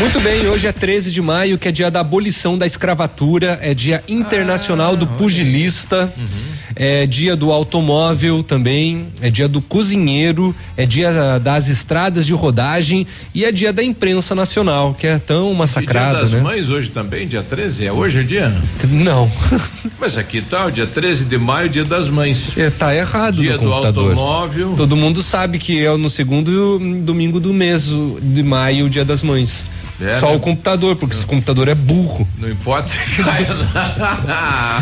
[0.00, 3.74] Muito bem, hoje é 13 de maio, que é dia da abolição da escravatura, é
[3.74, 6.10] dia internacional do pugilista,
[6.74, 13.06] é dia do automóvel também, é dia do cozinheiro, é dia das estradas de rodagem
[13.34, 16.40] e é dia da imprensa nacional, que é tão massacrada, e dia das né?
[16.40, 17.84] mães hoje também, dia 13?
[17.84, 18.50] É hoje o dia?
[18.88, 19.30] Não.
[20.00, 22.56] Mas aqui tá, o dia 13 de maio, dia das mães.
[22.56, 24.08] É, tá errado Dia do computador.
[24.12, 24.74] automóvel.
[24.78, 27.90] Todo mundo sabe que é no segundo domingo do mês
[28.22, 29.66] de maio, o dia das mães.
[30.00, 30.36] É, Só né?
[30.36, 32.26] o computador, porque esse computador é burro.
[32.38, 33.46] Não importa se cai.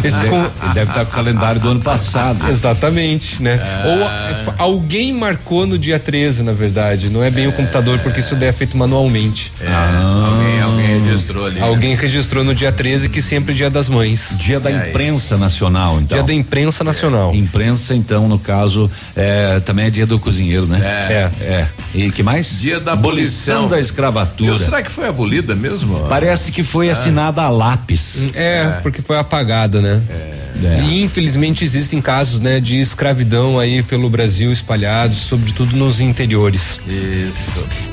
[0.05, 2.49] Esse Ele- com- ele deve estar com o calendário do ano passado.
[2.49, 3.59] Exatamente, né?
[3.85, 7.09] Ou a- f- alguém marcou no dia 13, na verdade.
[7.11, 9.53] Não é bem o computador, porque isso daí é feito manualmente.
[9.61, 10.68] É, alguém, alguém
[11.11, 11.61] registrou ali.
[11.61, 14.35] Alguém registrou no dia 13 que sempre é dia das mães.
[14.39, 14.91] Dia da aí?
[14.91, 16.17] imprensa nacional, então.
[16.17, 17.35] Dia da imprensa nacional.
[17.35, 20.81] Imprensa, então, no caso, é, também é dia do cozinheiro, né?
[20.83, 21.31] É.
[21.43, 21.67] É.
[21.95, 22.59] E que mais?
[22.59, 24.51] Dia da abolição abolição da escravatura.
[24.51, 25.99] Viu, será que foi abolida mesmo?
[26.09, 26.93] Parece que foi Ah.
[26.93, 28.17] assinada a lápis.
[28.35, 30.01] É, porque foi apagada, né?
[30.11, 30.81] É.
[30.83, 36.81] E infelizmente existem casos, né, de escravidão aí pelo Brasil espalhados, sobretudo nos interiores.
[36.89, 37.88] Isso.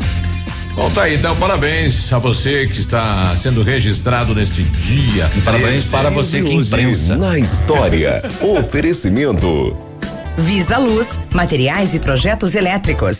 [0.75, 5.29] Bom, tá aí, então parabéns a você que está sendo registrado neste dia.
[5.33, 5.89] E parabéns 13.
[5.89, 7.15] para você que imprensa.
[7.15, 9.75] Na história, oferecimento.
[10.37, 13.19] Visa Luz, materiais e projetos elétricos.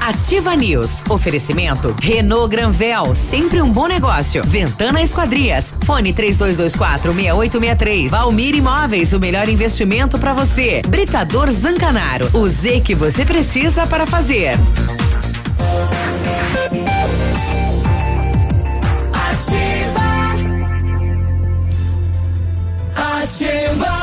[0.00, 1.04] Ativa News.
[1.08, 4.42] Oferecimento Renault Granvel, sempre um bom negócio.
[4.44, 5.74] Ventana Esquadrias.
[5.84, 8.10] Fone 3224 6863.
[8.10, 10.82] Valmir Imóveis, o melhor investimento para você.
[10.88, 12.28] Britador Zancanaro.
[12.32, 14.58] O Z que você precisa para fazer.
[19.12, 20.02] Ativa.
[23.22, 24.01] Ativa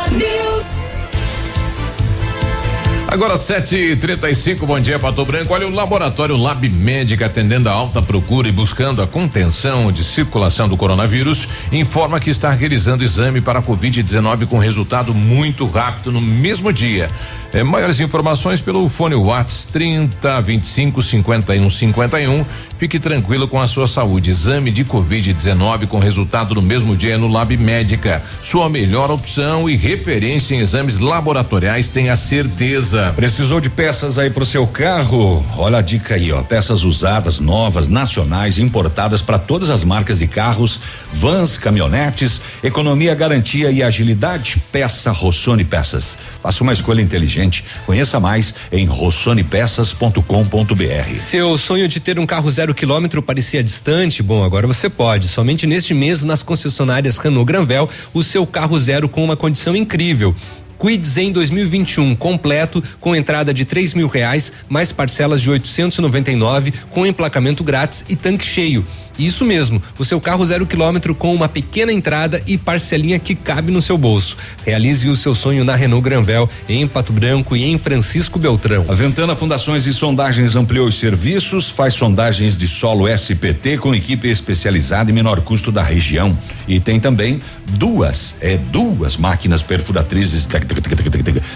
[3.11, 5.51] Agora 7h35, bom dia, Pato Branco.
[5.51, 10.69] Olha, o laboratório Lab Médica, atendendo a alta procura e buscando a contenção de circulação
[10.69, 16.21] do coronavírus, informa que está realizando exame para a Covid-19 com resultado muito rápido no
[16.21, 17.09] mesmo dia.
[17.51, 22.45] É, maiores informações pelo fone Whats 30 25 51 51.
[22.77, 24.29] Fique tranquilo com a sua saúde.
[24.29, 28.23] Exame de Covid-19 com resultado no mesmo dia no Lab Médica.
[28.41, 33.11] Sua melhor opção e referência em exames laboratoriais, tenha certeza.
[33.15, 35.43] Precisou de peças aí pro seu carro?
[35.57, 36.41] Olha a dica aí, ó.
[36.43, 40.79] Peças usadas, novas, nacionais, importadas para todas as marcas de carros,
[41.11, 44.61] vans, caminhonetes, economia, garantia e agilidade.
[44.71, 46.17] Peça Rossoni Peças.
[46.41, 47.38] Faça uma escolha inteligente.
[47.85, 51.21] Conheça mais em rossonepeças.com.br.
[51.29, 54.23] Seu sonho de ter um carro zero quilômetro parecia distante?
[54.23, 55.27] Bom, agora você pode.
[55.27, 60.35] Somente neste mês, nas concessionárias Renault Granvel, o seu carro zero com uma condição incrível.
[60.79, 67.05] Quids em 2021 completo com entrada de três mil reais mais parcelas de 899 com
[67.05, 68.85] emplacamento grátis e tanque cheio.
[69.19, 73.69] Isso mesmo, o seu carro zero quilômetro com uma pequena entrada e parcelinha que cabe
[73.69, 74.37] no seu bolso.
[74.65, 78.85] Realize o seu sonho na Renault Granvel em Pato Branco e em Francisco Beltrão.
[78.87, 84.29] A Ventana Fundações e Sondagens ampliou os serviços, faz sondagens de solo SPT com equipe
[84.29, 86.37] especializada e menor custo da região.
[86.65, 90.65] E tem também duas, é duas máquinas perfuratrizes tec,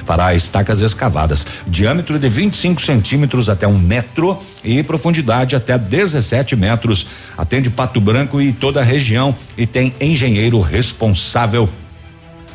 [0.06, 1.45] para estacas escavadas.
[1.67, 7.06] Diâmetro de 25 centímetros até um metro e profundidade até 17 metros.
[7.38, 11.69] Atende Pato Branco e toda a região e tem engenheiro responsável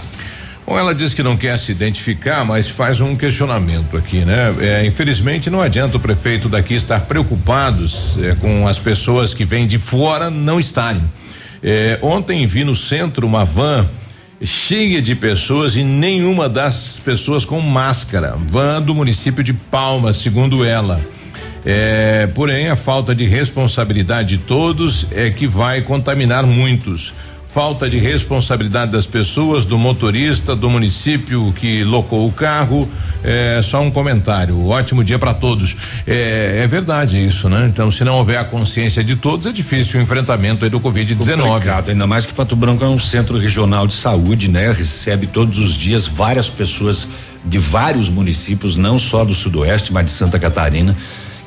[0.71, 4.55] Bom, ela diz que não quer se identificar, mas faz um questionamento aqui, né?
[4.61, 9.67] É, infelizmente não adianta o prefeito daqui estar preocupados é, com as pessoas que vêm
[9.67, 11.03] de fora não estarem.
[11.61, 13.85] É, ontem vi no centro uma van
[14.41, 18.37] cheia de pessoas e nenhuma das pessoas com máscara.
[18.37, 21.01] Van do município de Palmas, segundo ela.
[21.65, 27.13] É, porém, a falta de responsabilidade de todos é que vai contaminar muitos.
[27.53, 32.87] Falta de responsabilidade das pessoas, do motorista, do município que locou o carro.
[33.23, 34.67] É só um comentário.
[34.67, 35.75] Ótimo dia para todos.
[36.07, 37.67] É, é verdade isso, né?
[37.67, 41.41] Então, se não houver a consciência de todos, é difícil o enfrentamento do Covid-19.
[41.41, 44.71] Complicado, ainda mais que Pato Branco é um centro regional de saúde, né?
[44.71, 47.09] Recebe todos os dias várias pessoas
[47.43, 50.95] de vários municípios, não só do Sudoeste, mas de Santa Catarina,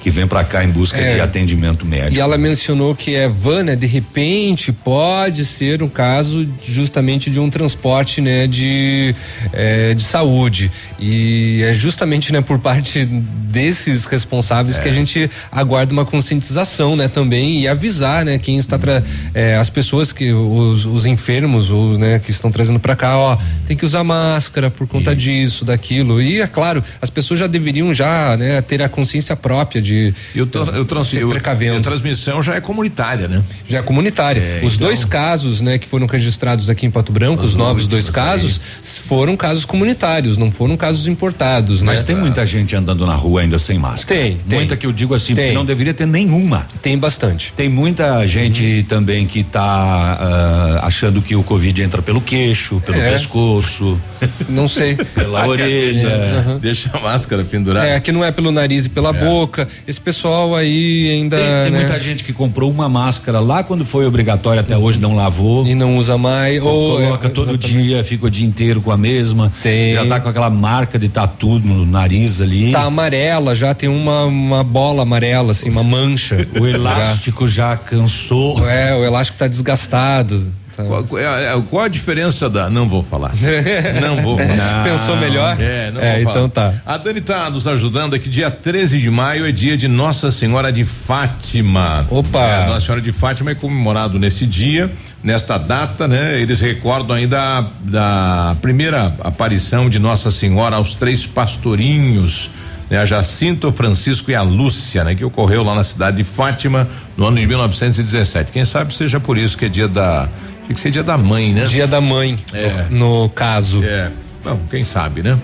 [0.05, 1.15] que vem para cá em busca É.
[1.15, 2.15] de atendimento médico.
[2.15, 3.75] E ela mencionou que é van, né?
[3.75, 8.47] De repente pode ser um caso justamente de um transporte, né?
[8.47, 9.15] De,
[9.55, 12.43] eh, de saúde e é justamente, né?
[12.43, 17.09] Por parte desses responsáveis que a gente aguarda uma conscientização, né?
[17.09, 18.37] Também e avisar, né?
[18.37, 19.03] Quem está tra
[19.35, 22.19] eh, as pessoas que os, os enfermos, os né?
[22.19, 26.43] Que estão trazendo para cá, ó, tem que usar máscara por conta disso, daquilo e
[26.43, 28.61] é claro, as pessoas já deveriam já, né?
[28.61, 31.79] Ter a consciência própria de de E o, tra- o, trans- precavendo.
[31.79, 33.43] a transmissão já é comunitária, né?
[33.69, 34.41] Já é comunitária.
[34.41, 37.87] É, os então- dois casos, né, que foram registrados aqui em Pato Branco, os, novos
[37.87, 38.61] dois casos,
[39.05, 41.93] foram casos comunitários, não foram casos importados, né?
[41.93, 44.21] Mas tem muita gente andando na rua ainda sem máscara.
[44.21, 44.59] Tem, tem.
[44.61, 45.45] Muita que eu digo assim, Tem.
[45.47, 46.67] porque não deveria ter nenhuma.
[46.83, 47.53] Tem bastante.
[47.53, 52.99] Tem muita gente também que tá ah, achando que o Covid entra pelo queixo, pelo
[52.99, 53.11] É.
[53.13, 54.01] pescoço.
[54.49, 54.97] Não sei.
[54.97, 56.09] Pela orelha.
[56.09, 56.59] Aham.
[56.59, 57.87] Deixa a máscara pendurada.
[57.87, 59.69] É, que não é pelo nariz e pela boca.
[59.87, 61.37] Esse pessoal aí ainda.
[61.37, 64.99] Tem, tem né, muita gente que comprou uma máscara lá quando foi obrigatório até hoje
[64.99, 65.67] não lavou.
[65.67, 66.63] E não usa mais.
[66.63, 67.85] Ou coloca é, todo exatamente.
[67.85, 69.53] dia, fica o dia inteiro com a mesma.
[69.63, 69.95] Tem.
[69.95, 72.73] Já tá com aquela marca de tatu no nariz ali.
[72.73, 76.47] Tá amarela, já tem uma, uma bola amarela, assim, uma mancha.
[76.61, 78.59] O elástico já, cansou.
[78.59, 78.73] Já.
[78.73, 80.53] É, o elástico tá desgastado.
[80.77, 80.83] Tá.
[80.83, 82.69] Qual, qual é a- qual a diferença da.
[82.69, 83.33] Não vou falar.
[84.03, 84.85] não vou falar.
[84.85, 85.57] Pensou melhor?
[85.61, 86.37] É, não É, vou falar.
[86.37, 86.75] então tá.
[86.85, 88.29] A Dani tá nos ajudando aqui.
[88.29, 92.07] Dia 13 de maio é dia de Nossa Senhora de Fátima.
[92.11, 92.39] Opa!
[92.41, 94.91] É, Nossa Senhora de Fátima é comemorado nesse dia,
[95.23, 96.41] nesta data, né?
[96.41, 102.51] Eles recordam ainda da primeira aparição de Nossa Senhora aos três pastorinhos.
[102.91, 106.87] Né, a Jacinto, Francisco e a Lúcia, né, que ocorreu lá na cidade de Fátima
[107.17, 108.53] no ano de 1917.
[108.53, 110.29] Quem sabe seja por isso que é dia da.
[110.67, 111.65] Tem que ser dia da mãe, né?
[111.65, 112.87] Dia da mãe, É.
[112.91, 113.83] no, caso.
[113.85, 114.11] É.
[114.43, 115.39] Bom, quem sabe, né?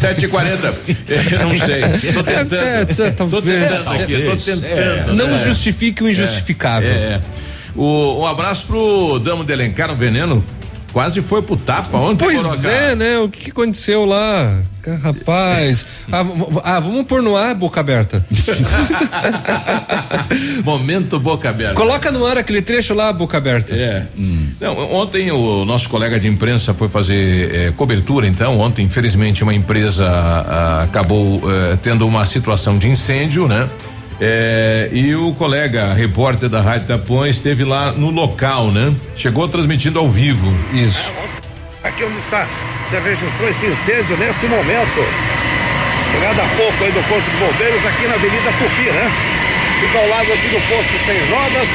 [0.00, 0.74] 7h40.
[1.32, 2.12] Eu não sei.
[2.12, 2.54] Tô tentando.
[2.54, 5.14] É, é, tô tentando aqui, tô tentando.
[5.14, 5.38] Não né?
[5.38, 6.90] justifique o injustificável.
[6.90, 7.20] É, é.
[7.74, 10.44] O, um abraço pro Damo de Alencar, um veneno.
[10.92, 12.24] Quase foi pro tapa ontem.
[12.24, 13.18] Pois é, né?
[13.18, 14.60] O que, que aconteceu lá?
[15.02, 15.86] Rapaz.
[16.10, 16.24] ah,
[16.64, 18.24] ah, vamos pôr no ar, boca aberta.
[20.64, 21.74] Momento boca aberta.
[21.74, 23.74] Coloca no ar aquele trecho lá, boca aberta.
[23.74, 24.04] É.
[24.60, 28.58] Não, ontem o nosso colega de imprensa foi fazer eh, cobertura, então.
[28.58, 33.68] Ontem, infelizmente, uma empresa ah, acabou eh, tendo uma situação de incêndio, né?
[34.24, 38.94] Eh, e o colega repórter da Rádio Tapuã esteve lá no local, né?
[39.16, 40.46] Chegou transmitindo ao vivo.
[40.72, 41.10] Isso.
[41.82, 42.46] Aqui onde está,
[42.86, 45.02] você registrou esse incêndio nesse momento.
[46.12, 49.10] Chegada há pouco aí do Corpo de Bombeiros aqui na Avenida Tupi, né?
[49.80, 51.68] Fica ao lado aqui do posto sem rodas.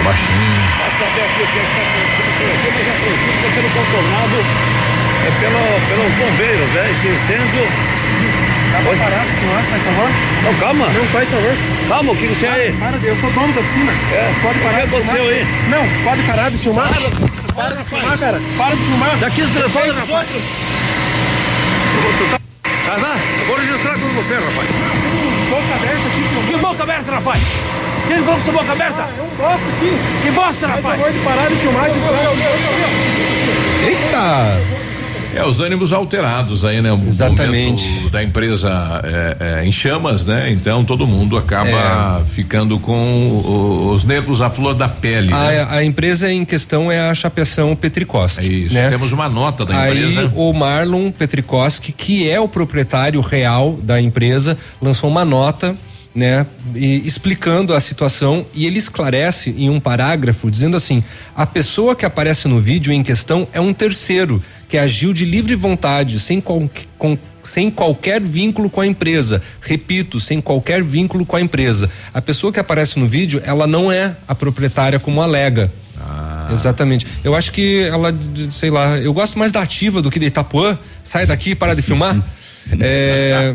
[0.00, 0.64] Abaixinho.
[0.80, 4.36] Vai saber aqui o que é está acontecendo que está sendo contornado
[5.20, 5.60] é, pelo,
[5.92, 6.88] pelos bombeiros, né?
[6.90, 7.97] Esse incêndio.
[8.70, 10.08] Acabou parado, senhor, faz favor.
[10.44, 10.86] Não, calma.
[10.86, 11.54] Não, faz favor.
[11.88, 12.72] Calma, o que você aí?
[12.72, 13.92] Para, eu sou dono da oficina.
[14.12, 15.46] É, Pode parar o que de aconteceu aí?
[15.70, 16.88] Não, pode parar de filmar.
[17.54, 18.40] Para de filmar, cara.
[18.56, 19.16] Para de filmar.
[19.18, 19.88] Daqui os rapaz.
[20.10, 20.42] outros.
[22.86, 23.16] Tá lá?
[23.40, 24.68] Eu vou registrar com você, rapaz.
[25.50, 26.46] Boca aberta aqui, filmando.
[26.46, 27.40] Que boca aberta, rapaz?
[28.06, 29.02] Quem falou com essa boca aberta?
[29.02, 29.98] É um bosta aqui.
[30.22, 31.00] Que bosta, Faz rapaz?
[31.00, 31.90] favor de parar de filmar.
[31.90, 31.98] De
[33.86, 34.77] Eita!
[35.34, 36.90] É, os ânimos alterados aí, né?
[36.92, 37.84] O Exatamente.
[38.10, 38.70] da empresa
[39.04, 40.50] é, é, em chamas, né?
[40.50, 45.28] Então todo mundo acaba ficando com os nervos à flor da pele.
[45.28, 45.60] né?
[45.68, 48.44] A, a empresa em questão é a Chapeção Petricoski.
[48.44, 48.74] É isso.
[48.74, 48.88] né?
[48.88, 50.32] Temos uma nota da Aí empresa.
[50.34, 55.76] o Marlon Petricoski, que é o proprietário real da empresa, lançou uma nota,
[56.14, 61.04] né, e- explicando a situação e ele esclarece em um parágrafo dizendo assim:
[61.36, 65.54] a pessoa que aparece no vídeo em questão é um terceiro que agiu de livre
[65.54, 69.42] vontade, sem qual- com- sem qualquer vínculo com a empresa.
[69.60, 71.90] Repito, sem qualquer vínculo com a empresa.
[72.12, 75.72] A pessoa que aparece no vídeo, ela não é a proprietária como alega.
[76.52, 77.06] Exatamente.
[77.24, 78.14] Eu acho que ela,
[78.50, 80.78] sei lá, eu gosto mais da ativa do que da Itapuã.
[81.04, 82.16] Sai daqui, para de filmar.
[82.80, 83.54] É,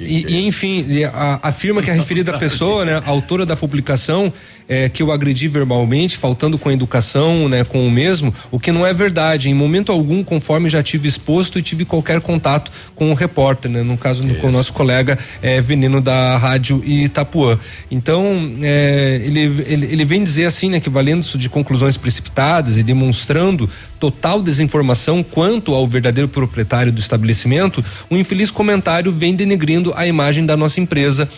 [0.00, 4.32] e, e, enfim, e a- afirma que a referida pessoa, né, a autora da publicação,
[4.68, 8.72] é, que eu agredi verbalmente, faltando com a educação, né, com o mesmo, o que
[8.72, 9.48] não é verdade.
[9.48, 13.82] Em momento algum, conforme já tive exposto e tive qualquer contato com o repórter, né,
[13.82, 17.58] no caso com o nosso colega é, Veneno da Rádio Itapuã.
[17.90, 22.82] Então, é, ele, ele, ele vem dizer assim, né, que valendo-se de conclusões precipitadas e
[22.82, 23.68] demonstrando
[24.00, 30.44] total desinformação quanto ao verdadeiro proprietário do estabelecimento, o infeliz comentário vem denegrindo a imagem
[30.44, 31.28] da nossa empresa,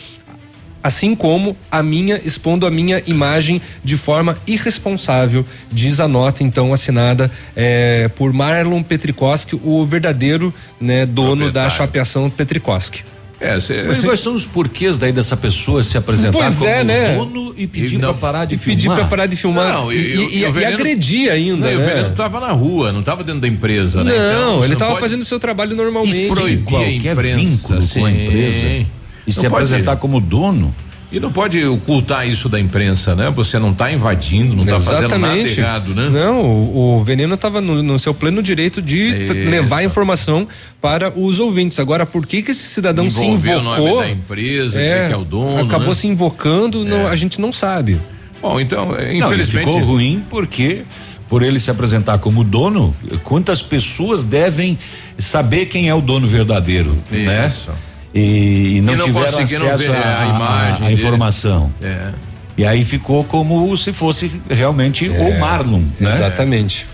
[0.87, 6.73] assim como a minha, expondo a minha imagem de forma irresponsável, diz a nota então
[6.73, 13.03] assinada eh, por Marlon Petrikoski, o verdadeiro né, dono da chapeação Petrikoski.
[13.39, 16.71] É, cê, Mas cê- quais são os porquês daí dessa pessoa se apresentar Pois como
[16.71, 17.15] é, né?
[17.17, 18.77] dono e pedir E pra parar de E filmar?
[18.77, 21.67] pedir pra parar de filmar Não, e, e- e- e o e veneno- agredir ainda,
[21.67, 21.87] Não, e o né?
[21.87, 24.11] veneno tava na rua, não tava dentro da empresa, né?
[24.11, 26.29] Não, Então, ele estava pode fazendo seu trabalho normalmente.
[26.29, 28.25] proibir a qualquer imprensa, vínculo com a sim.
[28.25, 28.87] empresa
[29.27, 30.75] e Não se apresentar como dono.
[31.11, 33.31] E não pode ocultar isso da imprensa, né?
[33.31, 36.09] Você não está invadindo, não está fazendo nada errado, né?
[36.11, 39.33] Não, o, o veneno estava no, no, seu pleno direito de isso.
[39.33, 40.49] levar informação
[40.81, 41.79] para os ouvintes.
[41.79, 43.85] Agora, por que que esse cidadão Envolveu se invocou?
[43.85, 45.65] O nome da empresa, é, que é o dono.
[45.65, 45.95] Acabou né?
[45.95, 46.85] se invocando, é.
[46.85, 48.01] não, a gente não sabe.
[48.43, 49.67] Bom, então, infelizmente.
[49.67, 50.83] Não, ficou ruim porque
[51.29, 54.77] por ele se apresentar como dono, quantas pessoas devem
[55.19, 57.47] saber quem é o dono verdadeiro, né?
[57.47, 57.71] Isso.
[57.71, 57.77] né?
[58.17, 61.71] E, e não, e não tiveram acesso à a, imagem, a, a informação.
[61.83, 62.13] É.
[62.57, 66.15] E aí ficou como se fosse realmente é, o Marlon, né?
[66.15, 66.87] Exatamente.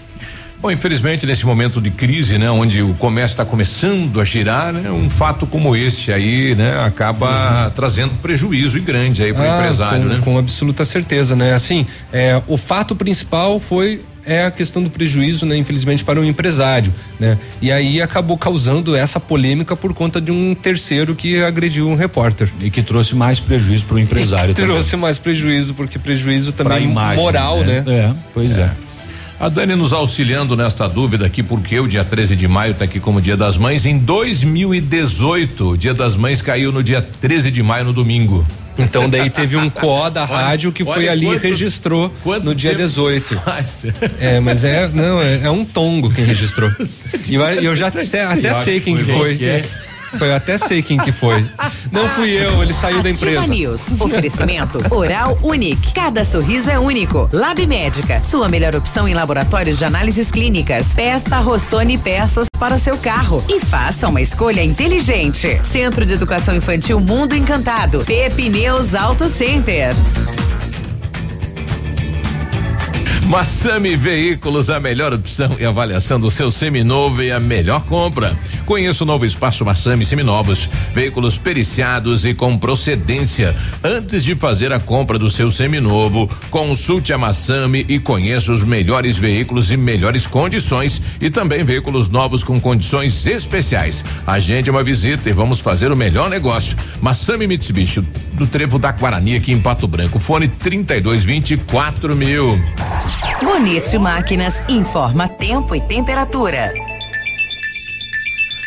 [0.61, 4.91] Bom, infelizmente nesse momento de crise, né, onde o comércio está começando a girar, né,
[4.93, 7.71] um fato como esse aí, né, acaba uhum.
[7.71, 10.21] trazendo prejuízo grande aí para o ah, empresário, com, né?
[10.23, 11.53] Com absoluta certeza, né?
[11.55, 16.25] Assim, é, o fato principal foi é a questão do prejuízo, né, infelizmente para o
[16.25, 17.39] empresário, né?
[17.61, 22.49] E aí acabou causando essa polêmica por conta de um terceiro que agrediu um repórter
[22.61, 24.55] e que trouxe mais prejuízo para o empresário.
[24.55, 27.83] trouxe mais prejuízo porque prejuízo também imagem, moral, né?
[27.85, 27.93] né?
[27.95, 28.63] É, pois é.
[28.63, 28.71] é.
[29.43, 33.01] A Dani nos auxiliando nesta dúvida aqui, porque o dia 13 de maio está aqui
[33.01, 33.85] como Dia das Mães.
[33.85, 38.47] Em 2018, o Dia das Mães caiu no dia 13 de maio, no domingo.
[38.79, 42.13] Então daí teve um có da rádio que foi ali e registrou
[42.43, 43.41] no dia 18.
[43.41, 43.81] Faz?
[44.19, 46.71] É, mas é, não, é, é um tongo quem registrou.
[47.29, 48.03] E eu, eu já até
[48.65, 49.37] sei quem que foi.
[50.17, 51.45] Foi, eu até sei quem que foi.
[51.91, 53.47] Não fui eu, ele saiu Ativa da empresa.
[53.47, 54.01] News.
[54.01, 55.93] Oferecimento Oral Unique.
[55.93, 57.29] Cada sorriso é único.
[57.33, 58.23] Lab Médica.
[58.23, 60.89] Sua melhor opção em laboratórios de análises clínicas.
[60.95, 65.61] Peça Rossoni peças para o seu carro e faça uma escolha inteligente.
[65.65, 68.05] Centro de Educação Infantil Mundo Encantado.
[68.05, 69.95] Pepineus Auto Center.
[73.33, 78.39] Massami Veículos, a melhor opção e avaliação do seu seminovo e a melhor compra.
[78.67, 83.57] Conheça o novo espaço Massami Seminovos, veículos periciados e com procedência.
[83.83, 89.17] Antes de fazer a compra do seu seminovo, consulte a Massami e conheça os melhores
[89.17, 94.05] veículos e melhores condições e também veículos novos com condições especiais.
[94.27, 96.77] Agende uma visita e vamos fazer o melhor negócio.
[97.01, 100.19] Massami Mitsubishi do Trevo da Guarani aqui em Pato Branco.
[100.19, 102.59] Fone 3224 mil.
[103.43, 106.73] Bonito Máquinas informa tempo e temperatura.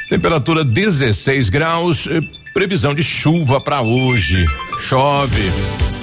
[0.09, 2.21] Temperatura 16 graus, eh,
[2.53, 4.45] previsão de chuva para hoje.
[4.81, 5.94] Chove.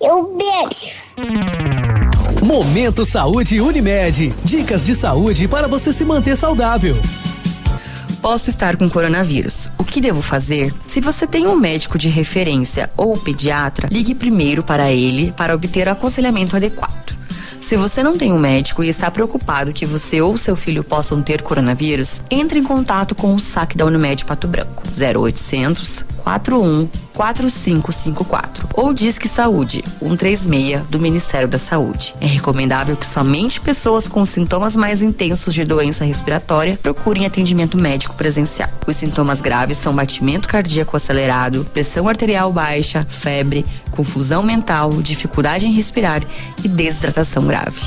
[0.00, 1.08] Eu beijo.
[2.42, 4.34] Momento Saúde Unimed.
[4.44, 6.96] Dicas de saúde para você se manter saudável.
[8.20, 9.70] Posso estar com coronavírus.
[9.78, 10.74] O que devo fazer?
[10.84, 15.86] Se você tem um médico de referência ou pediatra, ligue primeiro para ele para obter
[15.86, 17.16] o aconselhamento adequado.
[17.60, 21.22] Se você não tem um médico e está preocupado que você ou seu filho possam
[21.22, 24.82] ter coronavírus, entre em contato com o SAC da Unimed Pato Branco.
[24.88, 32.14] 0800 41 4554 ou Disque Saúde 136 do Ministério da Saúde.
[32.20, 38.14] É recomendável que somente pessoas com sintomas mais intensos de doença respiratória procurem atendimento médico
[38.14, 38.68] presencial.
[38.86, 43.64] Os sintomas graves são batimento cardíaco acelerado, pressão arterial baixa, febre,
[43.98, 46.22] confusão mental, dificuldade em respirar
[46.62, 47.80] e desidratação grave.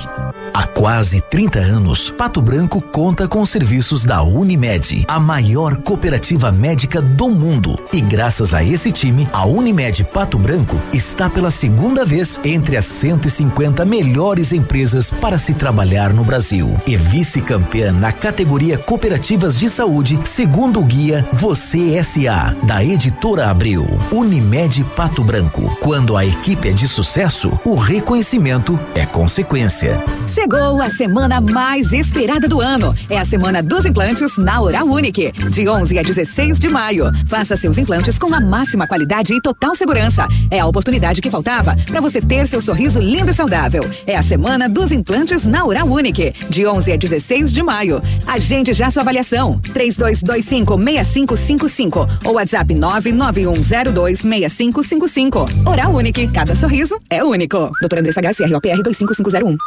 [0.54, 6.52] Há quase 30 anos, Pato Branco conta com os serviços da Unimed, a maior cooperativa
[6.52, 7.80] médica do mundo.
[7.94, 12.84] E graças a esse time, a Unimed Pato Branco está pela segunda vez entre as
[12.84, 16.76] 150 melhores empresas para se trabalhar no Brasil.
[16.86, 23.88] E vice-campeã na categoria Cooperativas de Saúde, segundo o guia Você SA, da editora Abril.
[24.12, 25.78] Unimed Pato Branco.
[25.80, 30.04] Quando a equipe é de sucesso, o reconhecimento é consequência.
[30.28, 32.96] Chegou a semana mais esperada do ano.
[33.08, 35.32] É a semana dos implantes na Oral Unique.
[35.50, 37.06] De 11 a 16 de maio.
[37.28, 40.28] Faça seus implantes com a máxima qualidade e total segurança.
[40.50, 43.88] É a oportunidade que faltava para você ter seu sorriso lindo e saudável.
[44.08, 46.34] É a semana dos implantes na Oral Unique.
[46.50, 48.02] De 11 a 16 de maio.
[48.26, 49.60] Agende já sua avaliação.
[49.74, 55.46] 3225 6555 ou WhatsApp 99102 6555.
[55.66, 56.28] Oral Unique.
[56.28, 57.70] Cada sorriso é único.
[57.80, 59.58] Doutora Andressa HCROPR 25501.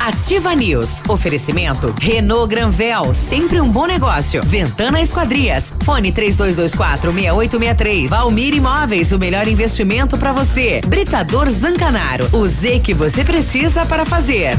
[0.00, 1.02] Ativa News.
[1.08, 4.42] Oferecimento Renault Granvel, sempre um bom negócio.
[4.44, 5.72] Ventana Esquadrias.
[5.84, 8.08] Fone 3224 6863.
[8.10, 10.80] Valmir Imóveis, o melhor investimento para você.
[10.86, 12.28] Britador Zancanaro.
[12.32, 14.56] O Z que você precisa para fazer.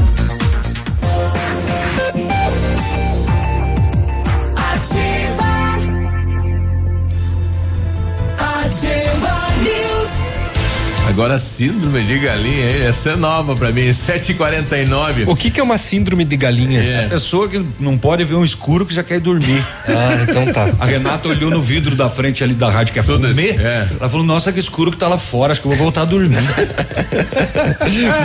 [11.12, 12.82] Agora, síndrome de galinha, hein?
[12.86, 15.24] essa é nova pra mim, 7h49.
[15.28, 16.80] O que, que é uma síndrome de galinha?
[16.82, 17.04] É.
[17.04, 19.62] A pessoa que não pode ver um escuro que já quer ir dormir.
[19.92, 20.70] Ah, então tá.
[20.80, 23.50] A Renata olhou no vidro da frente ali da rádio que é fumê.
[23.50, 23.88] é.
[24.00, 26.04] Ela falou, nossa, que escuro que tá lá fora, acho que eu vou voltar a
[26.06, 26.36] dormir.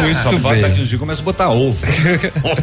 [0.01, 0.61] Muito Só bem.
[0.61, 1.85] daqui uns dias começa a botar ovo.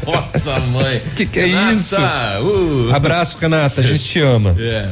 [0.07, 1.03] Nossa, mãe.
[1.16, 1.97] Que que é Renata, isso?
[2.01, 2.95] uh.
[2.95, 4.55] Abraço, Renata, a gente te ama.
[4.59, 4.89] É.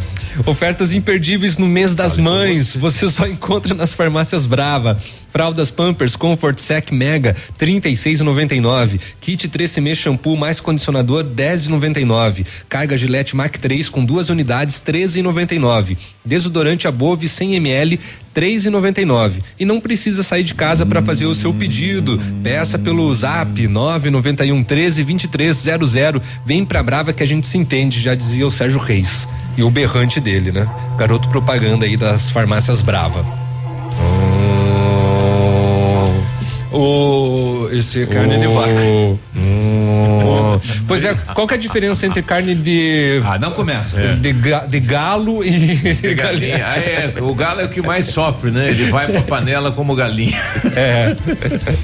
[0.46, 2.74] Ofertas imperdíveis no mês das mães.
[2.74, 4.98] Você só encontra nas farmácias Brava.
[5.30, 9.00] Fraldas Pampers Comfort Sec Mega 36,99.
[9.20, 12.44] Kit 3 shampoo mais condicionador 10,99.
[12.68, 15.96] Carga Gillette Mac 3 com duas unidades 13,99.
[16.24, 17.98] Desodorante Above 100 ml
[18.34, 19.42] 3,99.
[19.58, 22.20] E não precisa sair de casa para fazer o seu pedido.
[22.42, 25.94] Peça pelo Zap 991 13 2300.
[26.44, 29.26] Vem pra Brava que a gente se entende, já dizia o Sérgio Reis.
[29.56, 30.68] E o berrante dele, né?
[30.96, 33.24] Garoto propaganda aí das farmácias Brava.
[36.72, 38.70] O esse é carne de vaca.
[40.86, 43.20] Pois é, qual que é a diferença entre carne de.
[43.24, 43.96] Ah, não começa.
[44.16, 45.50] De, ga- de galo e.
[45.50, 46.64] De galinha.
[46.66, 48.68] Ah, é, o galo é o que mais sofre, né?
[48.70, 50.38] Ele vai pra panela como galinha.
[50.76, 51.16] É.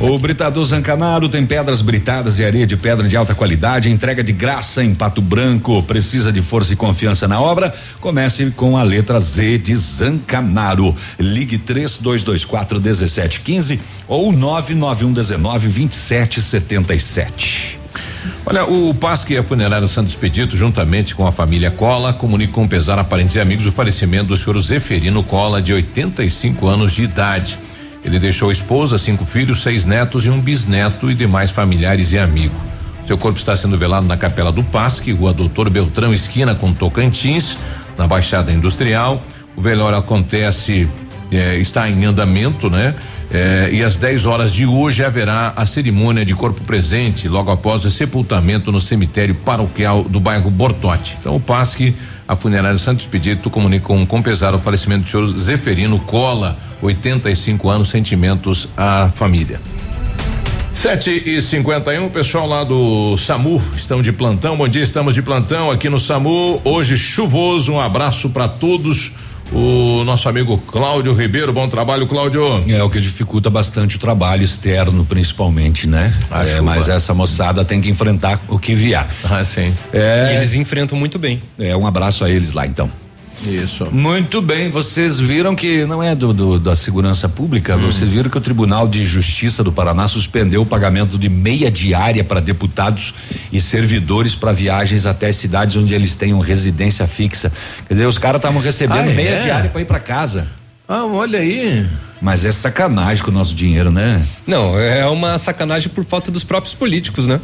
[0.00, 4.32] O Britador Zancanaro tem pedras britadas e areia de pedra de alta qualidade, entrega de
[4.32, 5.82] graça em Pato Branco.
[5.82, 7.74] Precisa de força e confiança na obra?
[8.00, 10.94] Comece com a letra Z de Zancanaro.
[11.18, 17.77] Ligue 3224 1715 ou 99119 2777.
[18.46, 22.68] Olha, o Pasque e a Funerária Santos Expedito, juntamente com a família Cola, comunicam com
[22.68, 27.02] pesar a parentes e amigos o falecimento do senhor Zeferino Cola, de 85 anos de
[27.02, 27.58] idade.
[28.04, 32.56] Ele deixou esposa, cinco filhos, seis netos e um bisneto e demais familiares e amigos.
[33.06, 37.56] Seu corpo está sendo velado na Capela do Pasque, Rua Doutor Beltrão, esquina com Tocantins,
[37.96, 39.22] na Baixada Industrial.
[39.56, 40.88] O velório acontece,
[41.32, 42.94] eh, está em andamento, né?
[43.30, 47.84] Eh, e às 10 horas de hoje haverá a cerimônia de corpo presente, logo após
[47.84, 51.16] o sepultamento no cemitério paroquial do bairro Bortote.
[51.20, 51.94] Então, o Pasque,
[52.26, 57.90] a funerária Santo Expedito, comunicam com pesar o falecimento do senhor Zeferino Cola, 85 anos,
[57.90, 59.60] sentimentos à família.
[60.72, 64.56] 7 e 51 o pessoal lá do SAMU estão de plantão.
[64.56, 66.62] Bom dia, estamos de plantão aqui no SAMU.
[66.64, 67.72] Hoje chuvoso.
[67.72, 69.12] Um abraço para todos.
[69.52, 72.62] O nosso amigo Cláudio Ribeiro, bom trabalho, Cláudio.
[72.68, 76.14] É o que dificulta bastante o trabalho externo, principalmente, né?
[76.46, 79.06] É, mas essa moçada tem que enfrentar o que vier.
[79.24, 79.74] Ah, sim.
[79.92, 81.42] É, E eles enfrentam muito bem.
[81.58, 82.90] é um abraço a eles lá, então.
[83.46, 83.86] Isso.
[83.92, 87.80] Muito bem, vocês viram que não é do, do- da segurança pública, Hum.
[87.82, 92.24] vocês viram que o Tribunal de Justiça do Paraná suspendeu o pagamento de meia diária
[92.24, 93.14] para deputados
[93.52, 97.52] e servidores para viagens até cidades onde eles tenham residência fixa.
[97.86, 99.38] Quer dizer, os caras estavam recebendo Ah, meia é?
[99.40, 100.48] diária para ir para casa.
[100.88, 101.86] Ah, olha aí.
[102.20, 104.26] Mas é sacanagem com o nosso dinheiro, né?
[104.46, 107.38] Não, é uma sacanagem por falta dos próprios políticos, né?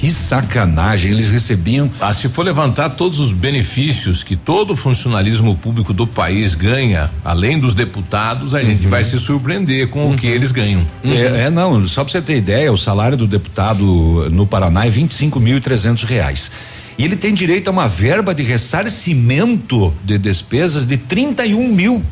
[0.00, 1.90] Que sacanagem, eles recebiam.
[2.00, 7.10] Ah, se for levantar todos os benefícios que todo o funcionalismo público do país ganha,
[7.24, 10.86] além dos deputados, a gente vai se surpreender com o que eles ganham.
[11.04, 14.90] É, é, não, só para você ter ideia, o salário do deputado no Paraná é
[14.90, 16.50] 25 mil e trezentos reais.
[16.96, 22.04] E ele tem direito a uma verba de ressarcimento de despesas de 31 mil.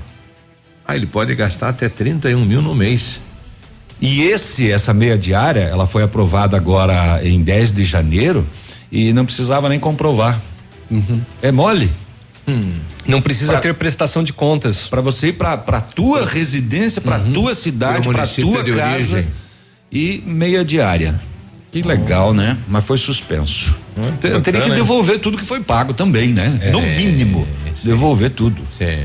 [0.87, 3.21] Ah, ele pode gastar até 31 mil no mês.
[4.01, 8.47] E esse, essa meia diária, ela foi aprovada agora em 10 de janeiro
[8.93, 10.41] e não precisava nem comprovar.
[11.43, 11.91] É mole.
[13.07, 14.87] Não precisa Pra- ter prestação de contas.
[14.89, 19.27] Para você ir para tua residência, para tua cidade, para tua de casa origem.
[19.91, 21.19] e meia diária.
[21.73, 22.57] Que legal, né?
[22.69, 23.77] Mas foi suspenso.
[23.95, 26.59] Te- bacana, Teria que devolver tudo que foi pago também, né?
[26.63, 26.71] É.
[26.71, 27.47] No mínimo,
[27.83, 28.63] devolver tudo.
[28.79, 29.05] Sim.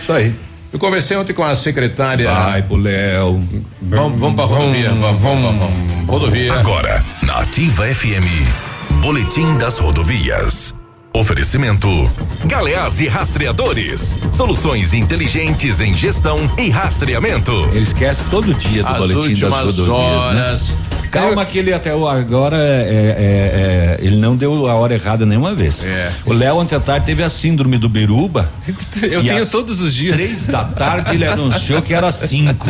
[0.00, 0.32] Isso aí.
[0.74, 2.28] Eu conversei ontem com a secretária.
[2.28, 3.40] Vai pro Léo.
[3.80, 4.90] Vamos, vamos pra rodovia.
[4.90, 6.08] Vamos, vamos, vamos.
[6.08, 6.52] Rodovia.
[6.52, 8.26] Agora, na Ativa FM,
[9.00, 10.74] Boletim das Rodovias.
[11.12, 11.88] Oferecimento:
[12.44, 14.12] Galeás e Rastreadores.
[14.32, 17.52] Soluções inteligentes em gestão e rastreamento.
[17.70, 19.88] Ele esquece todo dia do As boletim das rodovias.
[19.88, 20.68] horas.
[20.70, 21.03] Né?
[21.14, 25.54] Calma que ele até agora é, é- é- ele não deu a hora errada nenhuma
[25.54, 25.84] vez.
[25.84, 26.12] É.
[26.26, 28.50] O Léo ontem à tarde teve a síndrome do Biruba.
[29.02, 30.16] Eu tenho todos os dias.
[30.16, 32.66] Três da tarde ele anunciou que era cinco.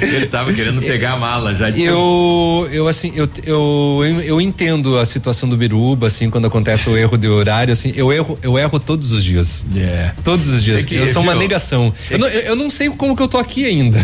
[0.00, 1.70] Ele tava querendo pegar a mala já.
[1.70, 6.96] Eu, eu assim, eu, eu, eu entendo a situação do Biruba, assim, quando acontece o
[6.96, 9.64] erro de horário, assim, eu erro, eu erro todos os dias.
[9.76, 10.12] É.
[10.24, 10.80] Todos os dias.
[10.80, 11.40] É que, eu sou uma viu?
[11.40, 11.92] negação.
[12.10, 13.98] Eu, não, eu, eu não sei como que eu tô aqui ainda.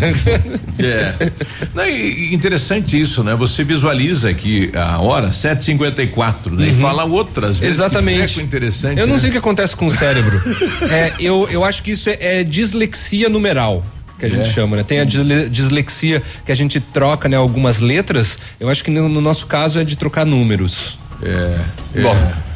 [0.79, 1.31] É.
[1.73, 3.28] Não, interessante isso, né?
[3.35, 6.67] Você visualiza aqui a hora 7h54, né?
[6.67, 6.73] E Uhum.
[6.75, 7.75] fala outras vezes.
[7.77, 8.35] Exatamente.
[8.35, 8.99] Que interessante.
[8.99, 9.19] Eu não né?
[9.19, 10.39] sei o que acontece com o cérebro.
[10.89, 13.83] é, eu, eu acho que isso é, é dislexia numeral.
[14.19, 14.53] Que a gente É.
[14.53, 14.83] chama, né?
[14.83, 17.37] Tem a disle- dislexia que a gente troca, né?
[17.37, 18.37] Algumas letras.
[18.59, 20.99] Eu acho que no, no nosso caso é de trocar números.
[21.23, 22.01] É.
[22.01, 22.13] Bom.
[22.15, 22.48] É.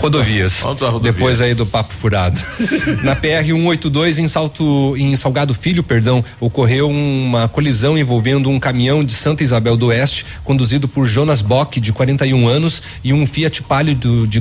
[0.00, 0.54] Rodovias.
[0.62, 1.12] Vamos pra rodovia.
[1.12, 2.40] Depois aí do papo furado.
[3.02, 9.04] Na PR 182 em Salto em Salgado Filho, perdão, ocorreu uma colisão envolvendo um caminhão
[9.04, 13.62] de Santa Isabel do Oeste, conduzido por Jonas Bock, de 41 anos, e um Fiat
[13.62, 14.40] Palio do- de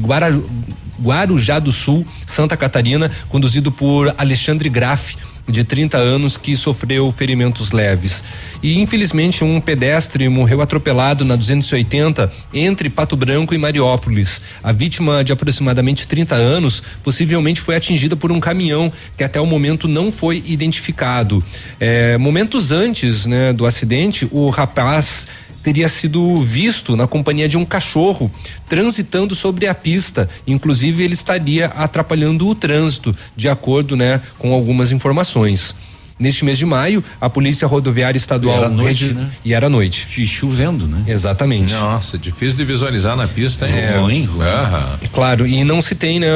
[1.02, 5.16] Guarujá do Sul, Santa Catarina, conduzido por Alexandre Graff,
[5.48, 8.24] de 30 anos, que sofreu ferimentos leves.
[8.62, 14.42] E infelizmente um pedestre morreu atropelado na 280 entre Pato Branco e Mariópolis.
[14.64, 19.46] A vítima de aproximadamente 30 anos possivelmente foi atingida por um caminhão que até o
[19.46, 21.44] momento não foi identificado.
[21.80, 25.28] É, momentos antes, né, do acidente, o rapaz
[25.68, 28.32] teria sido visto na companhia de um cachorro
[28.70, 30.30] transitando sobre a pista.
[30.48, 35.76] Inclusive, ele estaria atrapalhando o trânsito, de acordo, né, com algumas informações.
[36.18, 39.30] Neste mês de maio, a Polícia Rodoviária Estadual E era noite, regi- né?
[39.44, 40.08] e era noite.
[40.24, 41.04] E chovendo, né?
[41.06, 41.74] Exatamente.
[41.74, 43.76] Nossa, difícil de visualizar na pista, hein?
[43.76, 44.48] É, ruim, ruim.
[44.48, 45.00] Aham.
[45.12, 46.30] Claro, e não se tem, né,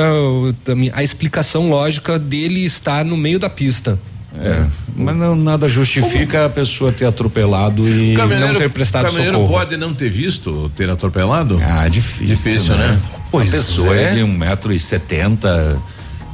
[0.92, 3.98] a explicação lógica dele estar no meio da pista.
[4.40, 4.66] É,
[4.96, 9.54] mas não, nada justifica a pessoa ter atropelado e não ter prestado o caminhoneiro socorro.
[9.60, 11.62] pode não ter visto ter atropelado?
[11.62, 12.28] Ah, difícil.
[12.28, 12.98] Difícil, né?
[13.30, 14.04] Pois a pessoa é.
[14.04, 14.16] é.
[14.16, 15.78] de um metro e setenta.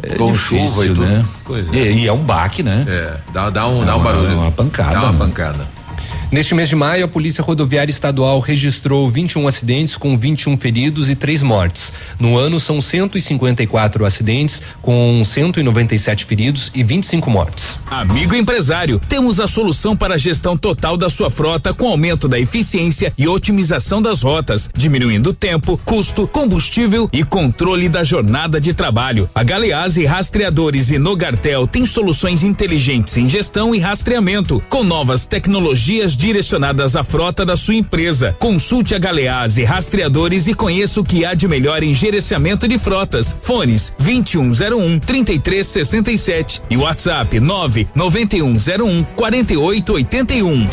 [0.03, 1.05] É Com difícil, chuva e tudo.
[1.05, 1.25] né?
[1.43, 1.75] Pois é.
[1.91, 2.85] E, e é um baque, né?
[2.87, 4.37] É, dá, dá um, É dá um uma- barulho.
[4.37, 5.17] uma pancada, Dá uma né?
[5.17, 5.67] pancada.
[6.29, 11.15] Neste mês de maio, a Polícia Rodoviária Estadual registrou 21 acidentes com 21 feridos e
[11.15, 11.93] três mortes.
[12.19, 17.79] No ano, são 154 acidentes com 197 feridos e 25 mortes.
[17.89, 22.37] Amigo empresário, temos a solução para a gestão total da sua frota com aumento da
[22.37, 29.29] eficiência e otimização das rotas, diminuindo tempo, custo, combustível e controle da jornada de trabalho.
[29.33, 36.16] A Galeazzi Rastreadores e Nogartel tem soluções inteligentes em gestão e rastreamento, com novas tecnologias
[36.17, 38.35] direcionadas à frota da sua empresa.
[38.39, 43.35] Consulte a Galeazzi Rastreadores e conheça o que há de melhor em gerenciamento de frotas.
[43.41, 50.67] Fones 2101 3367 e WhatsApp 99101 4881.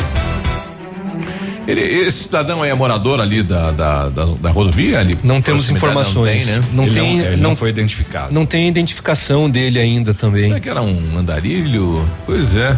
[1.67, 4.99] Ele, esse cidadão é morador ali da, da, da, da rodovia?
[4.99, 6.45] Ali, Não temos informações.
[6.47, 6.67] Não tem, né?
[6.73, 8.33] Não Ele tem, ele não, foi identificado.
[8.33, 10.49] não tem identificação dele ainda também.
[10.49, 12.07] Será que era um andarilho?
[12.25, 12.77] Pois é.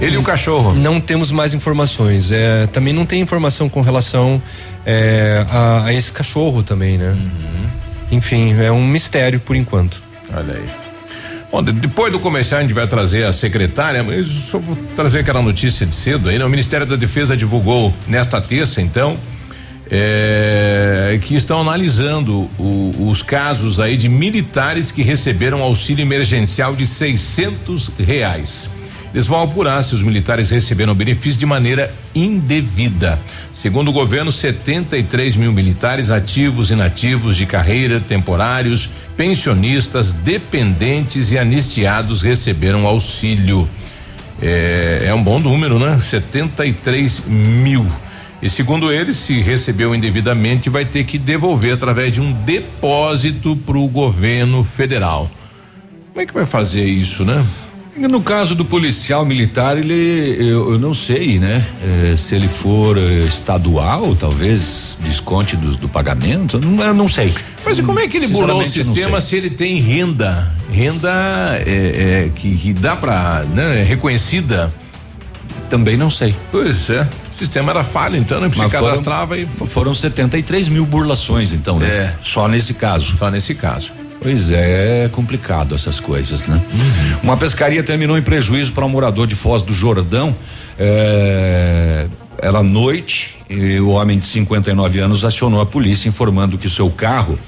[0.00, 0.74] Ele e o cachorro.
[0.74, 2.30] Não temos mais informações.
[2.30, 4.40] É, também não tem informação com relação
[4.86, 7.16] é, a, a esse cachorro também, né?
[8.10, 10.00] Enfim, é um mistério por enquanto.
[10.32, 10.64] Olha aí.
[11.50, 15.20] Bom, de- depois do comercial a gente vai trazer a secretária, mas só vou trazer
[15.20, 16.44] aquela notícia de cedo aí, né?
[16.44, 19.16] O Ministério da Defesa divulgou nesta terça, então,
[19.90, 26.86] é, que estão analisando o- os casos aí de militares que receberam auxílio emergencial de
[26.86, 28.70] 600 reais.
[29.12, 33.18] Eles vão apurar se os militares receberam benefício de maneira indevida.
[33.60, 42.22] Segundo o governo, 73 mil militares ativos, inativos, de carreira, temporários, pensionistas, dependentes e anistiados
[42.22, 43.68] receberam auxílio.
[44.40, 45.98] É, é um bom número, né?
[46.00, 47.84] 73 mil.
[48.40, 53.76] E segundo ele, se recebeu indevidamente, vai ter que devolver através de um depósito para
[53.76, 55.28] o governo federal.
[56.12, 57.44] Como é que vai fazer isso, né?
[58.06, 61.64] No caso do policial militar, ele, eu, eu não sei, né?
[61.82, 67.34] Eh, se ele for eh, estadual, talvez desconte do, do pagamento, não, eu não sei.
[67.64, 70.48] Mas e como é que ele burlou o sistema se ele tem renda?
[70.70, 71.10] Renda
[71.66, 74.72] é, é, que, que dá pra, né, reconhecida?
[75.68, 76.34] Também não sei.
[76.52, 77.06] Pois é.
[77.34, 78.48] O sistema era falho, então, né?
[78.50, 79.46] Se Mas foram- cadastrava e.
[79.46, 81.86] Foram 73 mil burlações, então, né?
[81.86, 82.14] É.
[82.24, 83.16] Só nesse caso.
[83.18, 83.92] Só nesse caso.
[84.20, 86.60] Pois é, é complicado essas coisas, né?
[87.22, 90.34] Uma pescaria terminou em prejuízo para um morador de Foz do Jordão.
[90.78, 92.06] É,
[92.40, 97.38] era noite e o homem de 59 anos acionou a polícia informando que seu carro,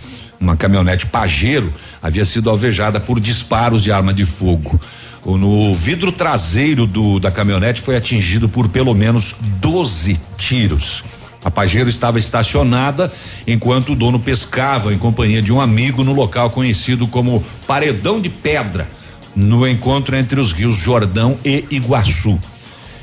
[0.41, 4.81] uma caminhonete Pajero, havia sido alvejada por disparos de arma de fogo.
[5.25, 11.03] O- No vidro traseiro do, da caminhonete foi atingido por pelo menos 12 tiros.
[11.45, 13.11] A Pajero estava estacionada
[13.47, 18.29] enquanto o dono pescava em companhia de um amigo no local conhecido como Paredão de
[18.29, 18.89] Pedra,
[19.35, 22.39] no encontro entre os rios Jordão e Iguaçu.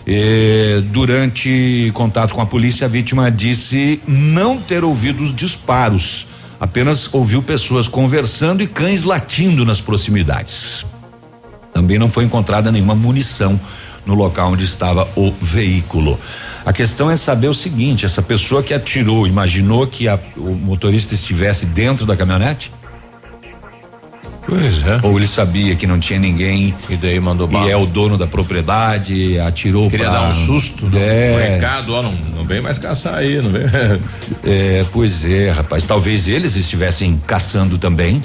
[0.06, 6.28] Eh, durante contato com a polícia, a vítima disse não ter ouvido os disparos,
[6.60, 10.86] apenas ouviu pessoas conversando e cães latindo nas proximidades.
[11.74, 13.60] Também não foi encontrada nenhuma munição
[14.08, 16.20] no local onde estava o veículo.
[16.66, 21.14] A questão é saber o seguinte: essa pessoa que atirou imaginou que a- o motorista
[21.14, 22.72] estivesse dentro da caminhonete?
[24.50, 25.00] Pois é.
[25.04, 27.68] Ou ele sabia que não tinha ninguém E daí mandou bala.
[27.68, 31.32] e é o dono da propriedade, atirou Queria pra- dar um susto, É.
[31.34, 33.64] no recado, ó, não, não vem mais caçar aí, não vem.
[34.46, 35.84] É, pois é, rapaz.
[35.84, 38.24] Talvez eles estivessem caçando também,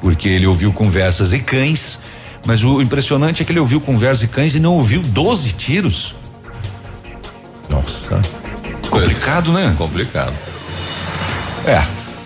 [0.00, 1.98] porque ele ouviu conversas e cães.
[2.44, 6.14] Mas o impressionante é que ele ouviu conversas e cães e não ouviu 12 tiros.
[7.68, 8.20] Nossa.
[8.88, 9.74] Complicado, né?
[9.76, 10.32] Complicado.
[11.66, 11.82] É.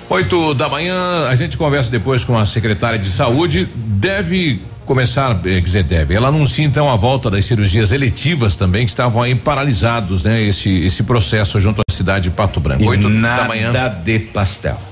[0.09, 3.67] Oito da manhã, a gente conversa depois com a secretária de saúde.
[3.75, 6.15] Deve começar, eh, quer dizer, deve.
[6.15, 10.43] Ela anuncia então a volta das cirurgias eletivas também, que estavam aí paralisados, né?
[10.43, 12.83] Esse, esse processo junto à cidade de Pato Branco.
[12.83, 13.73] E Oito nada da manhã.
[14.05, 14.79] de pastel.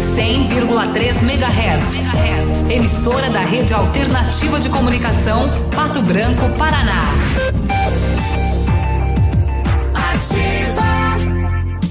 [0.00, 2.70] 100,3 MHz.
[2.70, 7.02] Emissora da Rede Alternativa de Comunicação, Pato Branco, Paraná.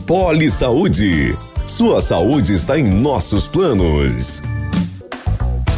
[0.07, 1.37] Poli Saúde.
[1.67, 4.41] Sua saúde está em nossos planos.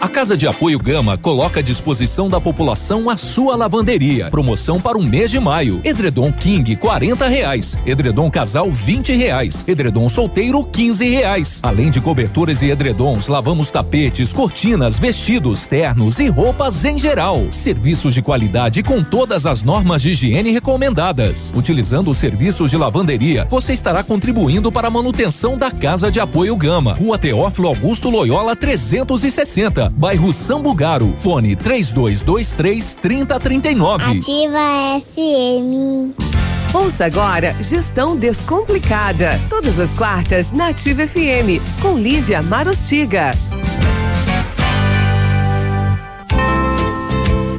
[0.00, 4.30] A Casa de Apoio Gama coloca à disposição da população a sua lavanderia.
[4.30, 5.80] Promoção para o mês de maio.
[5.82, 7.76] Edredom King, 40 reais.
[7.84, 9.64] Edredom Casal, 20 reais.
[9.66, 11.58] Edredom Solteiro, 15 reais.
[11.64, 17.48] Além de coberturas e edredons, lavamos tapetes, cortinas, vestidos, ternos e roupas em geral.
[17.50, 21.52] Serviços de qualidade com todas as normas de higiene recomendadas.
[21.56, 26.56] Utilizando os serviços de lavanderia, você estará contribuindo para a manutenção da Casa de Apoio
[26.56, 26.92] Gama.
[26.92, 31.14] Rua Teófilo Augusto Loyola 360, bairro Sambugaro.
[31.18, 34.18] Fone 3223 3039.
[34.18, 36.14] Ativa FM.
[36.74, 39.40] Ouça agora Gestão Descomplicada.
[39.48, 43.32] Todas as quartas na Ativa FM, com Lívia Marostiga.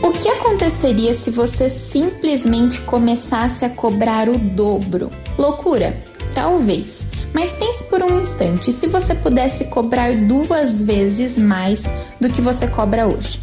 [0.03, 5.09] O que aconteceria se você simplesmente começasse a cobrar o dobro?
[5.37, 5.97] Loucura?
[6.33, 7.07] Talvez.
[7.33, 11.83] Mas pense por um instante, se você pudesse cobrar duas vezes mais
[12.19, 13.39] do que você cobra hoje?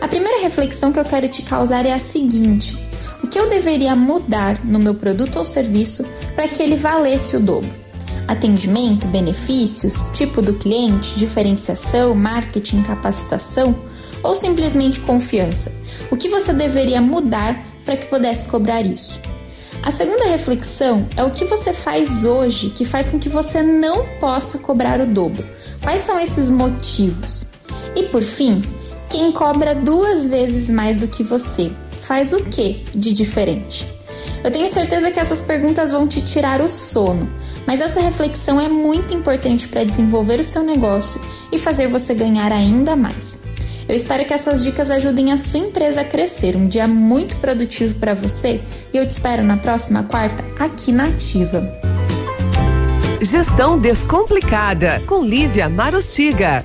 [0.00, 2.76] A primeira reflexão que eu quero te causar é a seguinte:
[3.22, 6.04] o que eu deveria mudar no meu produto ou serviço
[6.34, 7.70] para que ele valesse o dobro?
[8.26, 13.74] Atendimento, benefícios, tipo do cliente, diferenciação, marketing, capacitação
[14.22, 15.72] ou simplesmente confiança?
[16.10, 19.18] O que você deveria mudar para que pudesse cobrar isso?
[19.82, 24.06] A segunda reflexão é o que você faz hoje que faz com que você não
[24.20, 25.44] possa cobrar o dobro.
[25.82, 27.44] Quais são esses motivos?
[27.96, 28.62] E por fim,
[29.10, 31.72] quem cobra duas vezes mais do que você
[32.02, 33.84] faz o que de diferente?
[34.44, 37.28] Eu tenho certeza que essas perguntas vão te tirar o sono,
[37.66, 41.20] mas essa reflexão é muito importante para desenvolver o seu negócio
[41.50, 43.40] e fazer você ganhar ainda mais.
[43.88, 46.56] Eu espero que essas dicas ajudem a sua empresa a crescer.
[46.56, 48.60] Um dia muito produtivo para você
[48.92, 51.62] e eu te espero na próxima quarta aqui na Ativa.
[53.20, 56.64] Gestão Descomplicada com Lívia Marostiga.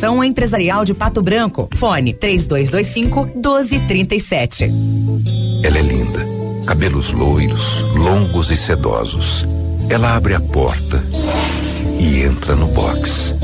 [0.00, 1.68] Associação Empresarial de Pato Branco.
[1.76, 4.64] Fone 3225 1237.
[5.62, 6.26] Ela é linda.
[6.64, 9.46] Cabelos loiros, longos e sedosos.
[9.90, 11.04] Ela abre a porta
[11.98, 13.34] e entra no box.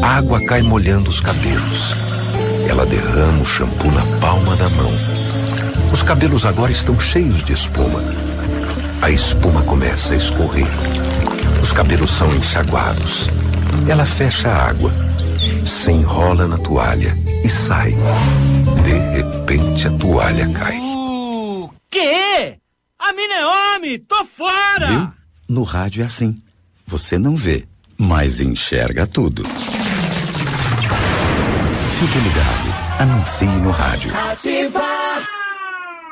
[0.00, 1.92] Água cai molhando os cabelos.
[2.66, 4.92] Ela derrama o shampoo na palma da mão.
[5.92, 8.02] Os cabelos agora estão cheios de espuma.
[9.02, 10.68] A espuma começa a escorrer.
[11.62, 13.28] Os cabelos são enxaguados.
[13.86, 14.90] Ela fecha a água
[15.66, 17.94] se enrola na toalha e sai.
[18.82, 20.78] De repente a toalha cai.
[20.80, 22.58] O quê?
[22.98, 23.98] A mina é homem!
[23.98, 24.86] Tô fora!
[24.86, 25.12] Viu?
[25.48, 26.40] No rádio é assim.
[26.86, 27.66] Você não vê,
[27.98, 29.42] mas enxerga tudo.
[31.98, 33.00] Fique ligado.
[33.00, 34.12] Anuncie no rádio.
[34.30, 35.15] Ativa!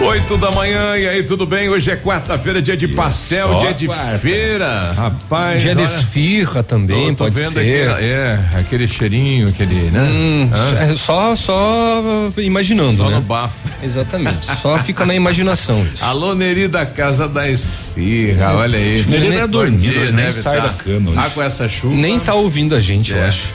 [0.00, 1.68] Oito da manhã, e aí, tudo bem?
[1.68, 4.18] Hoje é quarta-feira, dia de pastel, dia de quarta.
[4.18, 4.92] feira.
[4.92, 5.60] Rapaz.
[5.60, 7.90] Dia de esfirra também, tô, tô pode vendo ser.
[7.90, 10.02] Aqui, é, aquele cheirinho, aquele, né?
[10.02, 13.16] Hum, é só, só imaginando, só né?
[13.16, 13.56] no bafo.
[13.82, 15.84] Exatamente, só fica na imaginação.
[15.92, 16.04] Isso.
[16.04, 19.04] Alô, Neri da Casa da Esfirra, olha aí.
[19.04, 21.12] Neri é dormido, nem sai da cama.
[21.16, 21.94] Ah, com essa chuva.
[21.96, 23.18] Nem tá ouvindo a gente, é.
[23.18, 23.52] eu acho.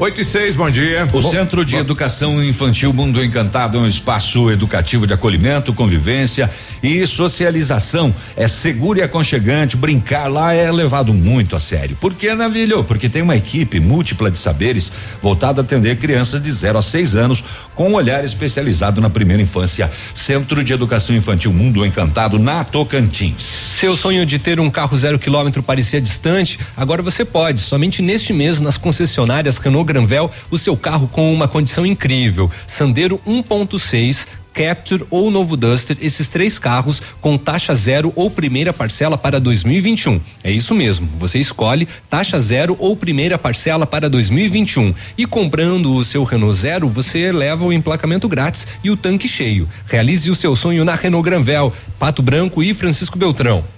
[0.00, 1.08] 8 e 6, bom dia.
[1.12, 1.80] O bom, Centro de bom.
[1.80, 6.48] Educação Infantil Mundo Encantado é um espaço educativo de acolhimento, convivência
[6.80, 8.14] e socialização.
[8.36, 9.76] É seguro e aconchegante.
[9.76, 11.96] Brincar lá é levado muito a sério.
[12.00, 12.84] Por que, Navilho?
[12.84, 17.16] Porque tem uma equipe múltipla de saberes voltada a atender crianças de 0 a 6
[17.16, 17.42] anos
[17.74, 19.90] com um olhar especializado na primeira infância.
[20.14, 23.42] Centro de Educação Infantil Mundo Encantado na Tocantins.
[23.80, 26.56] Seu sonho de ter um carro zero quilômetro parecia distante?
[26.76, 27.60] Agora você pode.
[27.60, 32.48] Somente neste mês nas concessionárias Renault Granvel o seu carro com uma condição incrível.
[32.66, 34.26] Sandero 1.6
[34.58, 40.20] Capture ou novo Duster, esses três carros com taxa zero ou primeira parcela para 2021.
[40.42, 44.92] É isso mesmo, você escolhe taxa zero ou primeira parcela para 2021.
[45.16, 49.68] E comprando o seu Renault Zero, você leva o emplacamento grátis e o tanque cheio.
[49.86, 53.77] Realize o seu sonho na Renault Granvel, Pato Branco e Francisco Beltrão.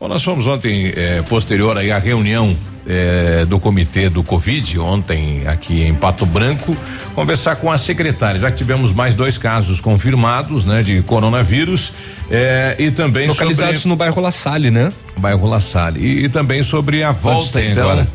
[0.00, 5.42] Bom, nós fomos ontem, eh, posterior aí à reunião eh, do comitê do Covid, ontem
[5.44, 6.76] aqui em Pato Branco,
[7.16, 11.92] conversar com a secretária, já que tivemos mais dois casos confirmados, né, de coronavírus,
[12.30, 14.92] eh, e também localizados sobre, no bairro La Salle, né?
[15.16, 17.82] Bairro La Salle e, e também sobre a volta então.
[17.82, 18.08] Agora?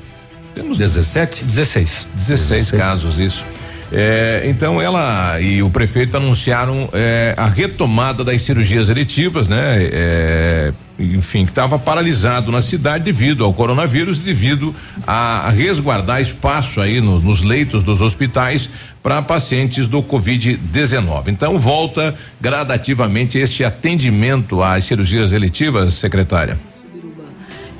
[0.55, 1.43] Temos 17?
[1.43, 2.07] 16.
[2.15, 2.71] 16, 16.
[2.71, 3.45] casos, isso.
[3.91, 9.77] É, então ela e o prefeito anunciaram é, a retomada das cirurgias eletivas, né?
[9.91, 10.73] É,
[11.15, 14.73] enfim, que estava paralisado na cidade devido ao coronavírus, devido
[15.05, 18.69] a, resguardar espaço aí no, nos leitos dos hospitais
[19.01, 21.27] para pacientes do Covid-19.
[21.27, 26.57] Então volta gradativamente este atendimento às cirurgias eletivas, secretária.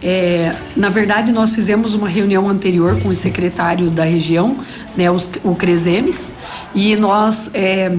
[0.03, 4.57] É, na verdade, nós fizemos uma reunião anterior com os secretários da região,
[4.97, 6.36] né, os, o Cresemes,
[6.76, 7.89] e nós é,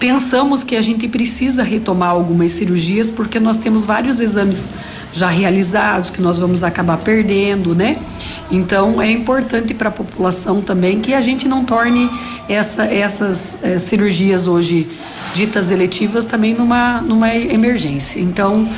[0.00, 4.72] pensamos que a gente precisa retomar algumas cirurgias porque nós temos vários exames
[5.12, 7.98] já realizados que nós vamos acabar perdendo, né?
[8.50, 12.10] Então é importante para a população também que a gente não torne
[12.48, 14.88] essa, essas eh, cirurgias hoje
[15.34, 18.18] ditas eletivas também numa, numa emergência.
[18.20, 18.68] Então,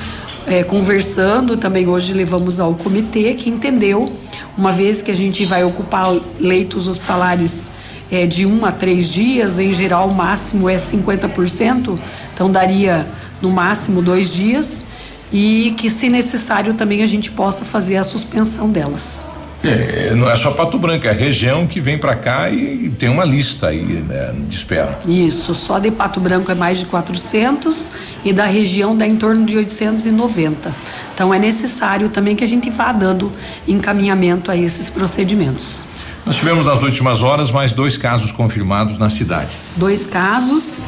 [0.46, 4.12] eh, conversando também hoje levamos ao comitê que entendeu,
[4.58, 7.68] uma vez que a gente vai ocupar leitos hospitalares
[8.12, 11.98] eh, de um a três dias, em geral o máximo é 50%,
[12.34, 13.06] então daria
[13.40, 14.84] no máximo dois dias,
[15.32, 19.22] e que se necessário também a gente possa fazer a suspensão delas.
[19.64, 23.24] É, não é só Pato Branco, é região que vem para cá e tem uma
[23.24, 24.98] lista aí né, de espera.
[25.06, 27.92] Isso, só de Pato Branco é mais de 400
[28.24, 30.74] e da região dá em torno de 890.
[31.14, 33.32] Então é necessário também que a gente vá dando
[33.66, 35.84] encaminhamento a esses procedimentos.
[36.24, 39.56] Nós tivemos nas últimas horas mais dois casos confirmados na cidade.
[39.76, 40.84] Dois casos,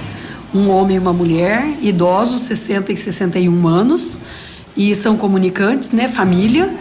[0.54, 4.20] um homem e uma mulher, idosos, 60 e 61 anos,
[4.76, 6.74] e são comunicantes, né, família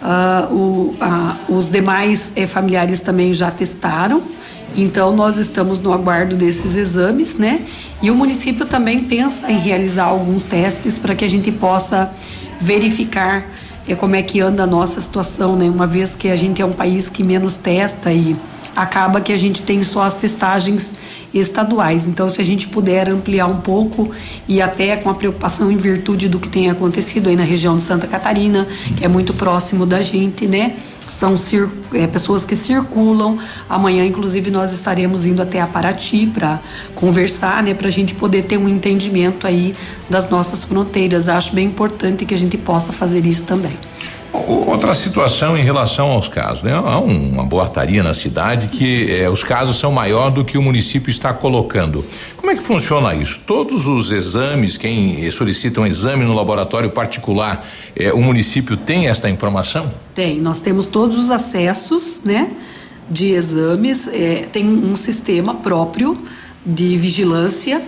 [0.00, 4.22] Uh, o, uh, os demais eh, familiares também já testaram,
[4.74, 7.66] então nós estamos no aguardo desses exames, né?
[8.00, 12.10] E o município também pensa em realizar alguns testes para que a gente possa
[12.58, 13.44] verificar
[13.92, 15.68] eh, como é que anda a nossa situação, né?
[15.68, 18.36] Uma vez que a gente é um país que menos testa e
[18.74, 20.92] acaba que a gente tem só as testagens
[21.32, 22.08] estaduais.
[22.08, 24.10] Então, se a gente puder ampliar um pouco
[24.48, 27.82] e até com a preocupação em virtude do que tem acontecido aí na região de
[27.82, 28.66] Santa Catarina,
[28.96, 30.76] que é muito próximo da gente, né?
[31.10, 31.34] São
[31.92, 33.36] é, pessoas que circulam.
[33.68, 36.60] Amanhã, inclusive, nós estaremos indo até a Paraty para
[36.94, 37.74] conversar, né?
[37.74, 39.74] Para a gente poder ter um entendimento aí
[40.08, 41.28] das nossas fronteiras.
[41.28, 43.76] Acho bem importante que a gente possa fazer isso também.
[44.32, 46.72] Outra situação em relação aos casos, né?
[46.72, 51.10] Há uma boataria na cidade que eh, os casos são maior do que o município
[51.10, 52.04] está colocando.
[52.36, 53.40] Como é que funciona isso?
[53.44, 57.66] Todos os exames, quem solicita um exame no laboratório particular,
[57.96, 59.90] eh, o município tem esta informação?
[60.14, 62.50] Tem, nós temos todos os acessos, né?
[63.08, 66.16] De exames, eh, tem um sistema próprio
[66.64, 67.82] de vigilância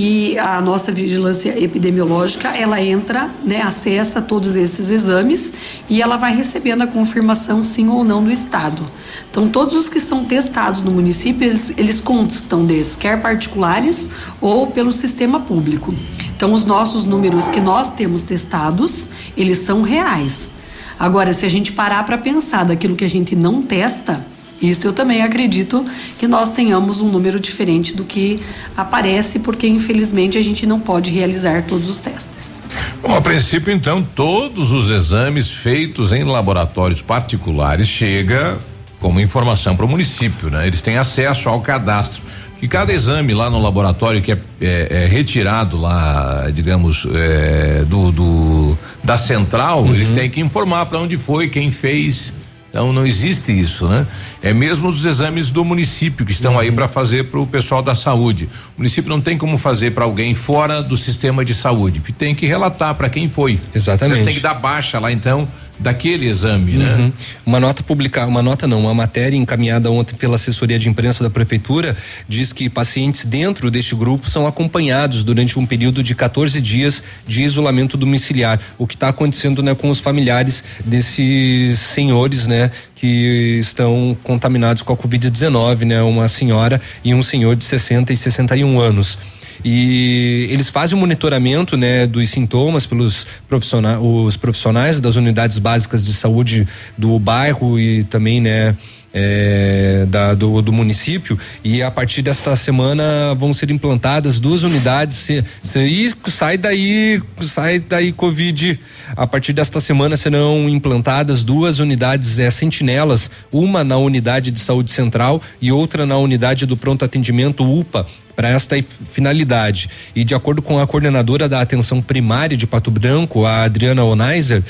[0.00, 5.52] e a nossa vigilância epidemiológica ela entra, né, acessa todos esses exames
[5.90, 8.88] e ela vai recebendo a confirmação sim ou não do estado.
[9.28, 14.08] Então todos os que são testados no município eles, eles constam desses, quer particulares
[14.40, 15.92] ou pelo sistema público.
[16.36, 20.52] Então os nossos números que nós temos testados eles são reais.
[20.96, 24.24] Agora se a gente parar para pensar daquilo que a gente não testa
[24.60, 25.84] isso eu também acredito
[26.18, 28.40] que nós tenhamos um número diferente do que
[28.76, 32.62] aparece, porque infelizmente a gente não pode realizar todos os testes.
[33.00, 38.58] Bom, a princípio, então, todos os exames feitos em laboratórios particulares chega
[38.98, 40.66] como informação para o município, né?
[40.66, 42.22] Eles têm acesso ao cadastro.
[42.60, 48.10] E cada exame lá no laboratório que é, é, é retirado lá, digamos, é, do,
[48.10, 49.94] do, da central, uhum.
[49.94, 52.32] eles têm que informar para onde foi, quem fez.
[52.70, 54.06] Então não existe isso, né?
[54.42, 56.58] É mesmo os exames do município que estão uhum.
[56.60, 58.48] aí para fazer para o pessoal da saúde.
[58.76, 62.34] O município não tem como fazer para alguém fora do sistema de saúde, que tem
[62.34, 63.58] que relatar para quem foi.
[63.74, 64.18] Exatamente.
[64.18, 66.92] Eles têm que dar baixa lá então daquele exame, né?
[66.92, 67.06] uhum.
[67.06, 67.12] né?
[67.46, 71.30] Uma nota publicada, uma nota não, uma matéria encaminhada ontem pela assessoria de imprensa da
[71.30, 71.96] prefeitura
[72.28, 77.44] diz que pacientes dentro deste grupo são acompanhados durante um período de 14 dias de
[77.44, 78.58] isolamento domiciliar.
[78.76, 82.70] O que está acontecendo, né, com os familiares desses senhores, né,
[83.00, 86.02] que estão contaminados com a Covid-19, né?
[86.02, 89.18] Uma senhora e um senhor de 60 e 61 anos
[89.64, 96.04] e eles fazem o monitoramento né dos sintomas pelos profissionais os profissionais das unidades básicas
[96.04, 98.76] de saúde do bairro e também né
[99.20, 101.36] é, da, do, do, município.
[101.64, 105.16] E a partir desta semana vão ser implantadas duas unidades.
[105.16, 108.78] Se, se, sai daí sai daí covid.
[109.16, 113.30] A partir desta semana serão implantadas duas unidades é, sentinelas.
[113.50, 118.06] Uma na unidade de saúde central e outra na unidade do pronto atendimento UPA
[118.36, 118.76] para esta
[119.10, 119.90] finalidade.
[120.14, 124.62] E de acordo com a coordenadora da atenção primária de Pato Branco, a Adriana Onaiser,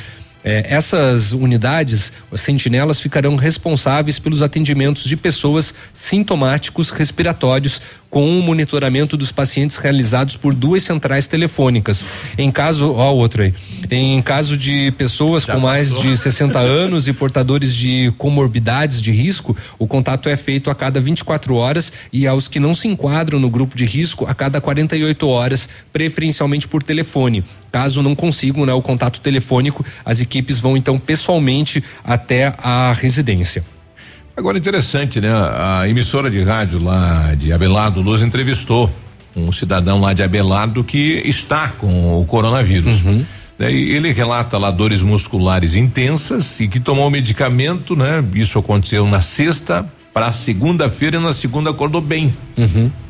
[0.45, 7.81] é, essas unidades, as sentinelas, ficarão responsáveis pelos atendimentos de pessoas sintomáticos respiratórios
[8.11, 12.05] com o monitoramento dos pacientes realizados por duas centrais telefônicas.
[12.39, 13.55] Em caso, ó, outro aí.
[13.91, 19.13] Em caso de pessoas Já com mais de 60 anos e portadores de comorbidades de
[19.13, 23.39] risco, o contato é feito a cada 24 horas e aos que não se enquadram
[23.39, 27.45] no grupo de risco a cada 48 horas, preferencialmente por telefone.
[27.71, 33.63] Caso não consigam né, o contato telefônico, as equipes vão então pessoalmente até a residência.
[34.37, 35.29] Agora interessante, né?
[35.31, 38.89] A emissora de rádio lá de Abelardo Luz entrevistou
[39.35, 43.03] um cidadão lá de Abelardo que está com o coronavírus.
[43.59, 48.25] Né, e ele relata lá dores musculares intensas e que tomou medicamento, né?
[48.33, 49.85] Isso aconteceu na sexta
[50.15, 52.33] para segunda-feira e na segunda acordou bem.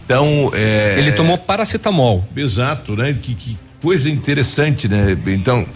[0.07, 2.27] Então, é, Ele tomou paracetamol.
[2.35, 3.15] Exato, né?
[3.21, 5.17] Que, que coisa interessante, né?
[5.27, 5.67] Então,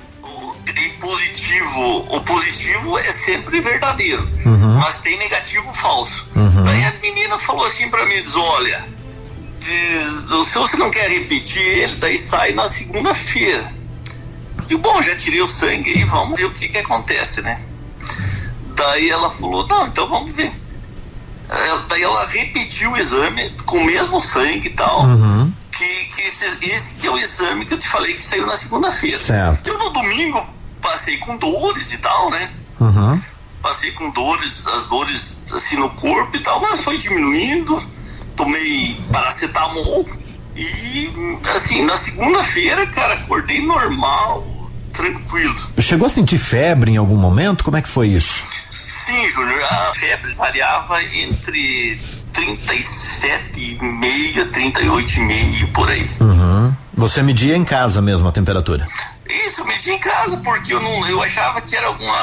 [1.01, 4.79] positivo, o positivo é sempre verdadeiro, Uhum.
[4.79, 6.27] mas tem negativo falso.
[6.35, 6.65] Uhum.
[6.65, 8.85] Daí a menina falou assim pra mim, diz, olha,
[9.59, 13.73] diz, se você não quer repetir ele, daí sai na segunda-feira.
[14.67, 17.61] Digo, bom, já tirei o sangue aí, vamos ver o que que acontece, né?
[18.77, 20.53] Daí ela falou, não, então vamos ver.
[21.89, 25.05] Daí ela repetiu o exame com o mesmo sangue e tal.
[25.73, 28.57] Que, que esse, esse que é o exame que eu te falei que saiu na
[28.57, 29.19] segunda-feira.
[29.19, 29.69] Certo.
[29.69, 30.47] Eu no domingo
[30.81, 32.51] passei com dores e tal, né?
[32.79, 33.21] Uhum.
[33.63, 37.83] Passei com dores, as dores assim no corpo e tal, mas foi diminuindo.
[38.37, 40.07] Tomei paracetamol
[40.55, 41.11] e
[41.55, 45.57] assim, na segunda-feira, cara, acordei normal, tranquilo.
[45.81, 47.65] Chegou a sentir febre em algum momento?
[47.65, 48.43] Como é que foi isso?
[48.69, 52.01] Sim, Júnior, a febre variava entre
[52.33, 56.07] 37,5, 38,5 por aí.
[56.21, 56.73] Uhum.
[56.95, 58.87] Você media em casa mesmo a temperatura?
[59.47, 62.19] Isso, eu medi em casa, porque eu não, eu achava que era alguma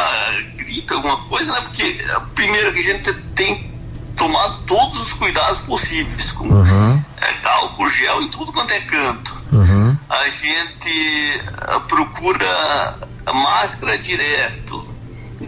[0.57, 1.61] gripe, alguma coisa, né?
[1.61, 3.67] Porque eh, primeiro que a gente tem
[4.15, 7.01] tomado todos os cuidados possíveis, com Uhum.
[7.21, 9.35] eh, álcool gel em tudo quanto é canto.
[9.51, 9.97] Uhum.
[10.09, 12.95] A gente eh, procura
[13.33, 14.87] máscara direto,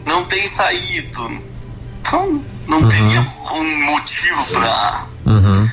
[0.06, 1.42] não tem saído.
[2.02, 5.70] Então, não teria um motivo para Uhum.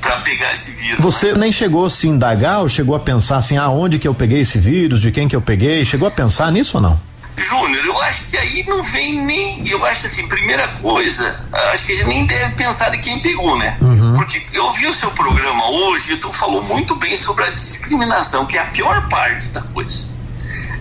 [0.00, 0.98] para pegar esse vírus.
[1.00, 4.14] Você nem chegou a se indagar ou chegou a pensar assim, ah, onde que eu
[4.14, 5.84] peguei esse vírus, de quem que eu peguei?
[5.84, 7.00] Chegou a pensar nisso ou não?
[7.38, 9.66] Júnior, eu acho que aí não vem nem.
[9.66, 11.40] Eu acho assim, primeira coisa,
[11.72, 13.78] acho que a gente nem deve pensar em quem pegou, né?
[14.16, 18.44] Porque eu ouvi o seu programa hoje e tu falou muito bem sobre a discriminação,
[18.44, 20.04] que é a pior parte da coisa.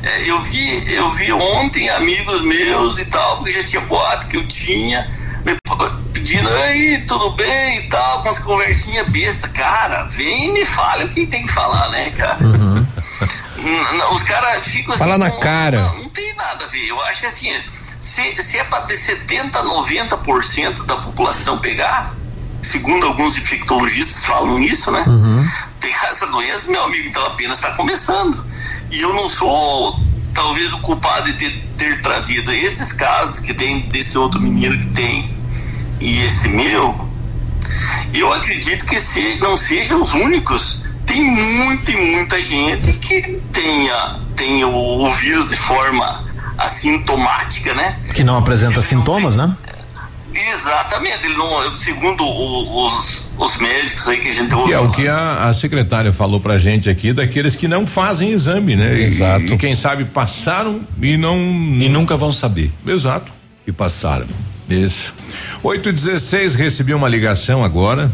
[0.03, 4.37] É, eu vi, eu vi ontem amigos meus e tal, porque já tinha boato que
[4.37, 5.09] eu tinha,
[5.45, 5.57] me
[6.13, 9.47] pedindo, aí, tudo bem e tal, com as conversinhas besta.
[9.49, 12.37] Cara, vem e me fale o que tem que falar, né, cara?
[12.39, 15.03] N- Os caras ficam assim.
[15.03, 15.81] Fala na com- cara.
[15.81, 16.87] Não, não tem nada a ver.
[16.87, 17.51] Eu acho que assim,
[17.99, 22.13] se, se é para de 70% a 90% da população pegar,
[22.61, 25.05] segundo alguns infectologistas falam isso, né?
[25.79, 28.43] Pegar essa doença, meu amigo, então apenas está começando.
[28.91, 29.99] E eu não sou,
[30.33, 34.87] talvez, o culpado de ter, ter trazido esses casos que tem desse outro menino que
[34.87, 35.33] tem
[35.99, 37.07] e esse meu.
[38.13, 40.81] Eu acredito que se, não sejam os únicos.
[41.05, 46.23] Tem muita e muita gente que tenha, tenha o, o vírus de forma
[46.57, 47.97] assintomática, né?
[48.13, 49.55] Que não apresenta sintomas, né?
[50.33, 51.25] Exatamente.
[51.25, 55.07] Ele não, segundo o- os, os médicos aí que a gente ouve é o que
[55.07, 58.99] a, a secretária falou pra gente aqui, daqueles que não fazem exame, né?
[59.01, 59.53] Exato.
[59.53, 61.37] E, quem sabe passaram e não.
[61.37, 62.71] E nunca vão saber.
[62.85, 63.31] Exato.
[63.65, 64.27] Que passaram.
[64.69, 65.13] Isso.
[65.63, 68.11] 8 e 16 recebi uma ligação agora.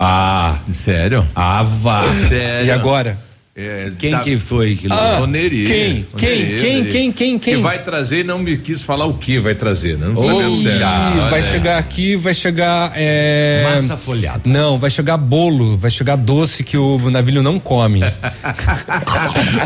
[0.00, 1.26] Ah, sério?
[1.34, 2.02] Ah, vá.
[2.28, 2.66] Sério.
[2.66, 3.18] E agora?
[3.54, 5.66] É, Quem que foi que Ah, O Neri.
[5.66, 6.06] quem?
[6.10, 6.28] O Quem?
[6.38, 6.70] Neri, Quem?
[6.70, 6.90] o Neri.
[6.90, 7.12] Quem?
[7.12, 7.38] Quem?
[7.38, 7.60] Que Quem?
[7.62, 10.06] vai trazer e não me quis falar o que vai trazer, né?
[10.08, 10.80] Não Ih, sabendo sério.
[10.80, 11.42] vai Olha.
[11.42, 12.92] chegar aqui, vai chegar.
[12.96, 13.62] É...
[13.74, 14.40] Massa folhada.
[14.46, 18.00] Não, vai chegar bolo, vai chegar doce que o navilho não come.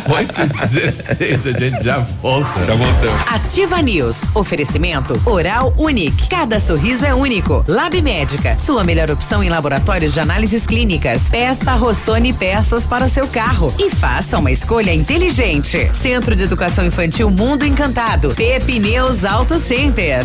[0.09, 2.65] 8 e 16 a gente já volta.
[2.67, 3.21] Já voltamos.
[3.29, 4.23] Ativa News.
[4.35, 6.27] Oferecimento Oral Unique.
[6.29, 7.65] Cada sorriso é único.
[7.69, 8.59] Lab Médica.
[8.59, 11.23] Sua melhor opção em laboratórios de análises clínicas.
[11.31, 15.91] Peça Rossoni peças para o seu carro e faça uma escolha inteligente.
[15.95, 18.35] Centro de Educação Infantil Mundo Encantado.
[18.35, 20.25] Pepineus Auto Center.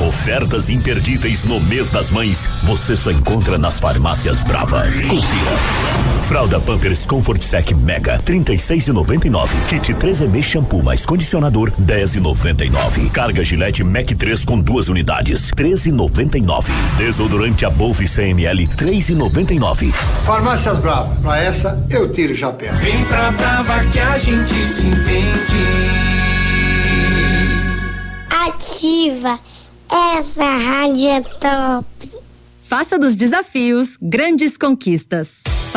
[0.00, 4.82] Ofertas imperdíveis no mês das mães você só encontra nas farmácias Brava.
[5.08, 5.98] Confira.
[6.28, 9.48] Fralda Pampers Comfort Sec Mega 36,99.
[9.68, 13.10] Kit 3M shampoo mais condicionador 10,99.
[13.10, 16.66] Carga Gillette Mac 3 com duas unidades 13,99.
[16.96, 19.92] Desodorante Above 100 ml 3,99.
[20.24, 22.72] Farmácias Brava, pra essa eu tiro o chapéu.
[22.74, 26.18] Vem pra Brava que a gente se entende.
[28.30, 29.40] Ativa.
[29.90, 31.86] Essa rádio é top.
[32.62, 35.42] Faça dos desafios grandes conquistas.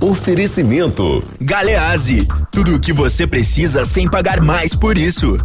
[0.00, 1.24] Oferecimento.
[1.40, 5.36] Galease, tudo o que você precisa sem pagar mais por isso.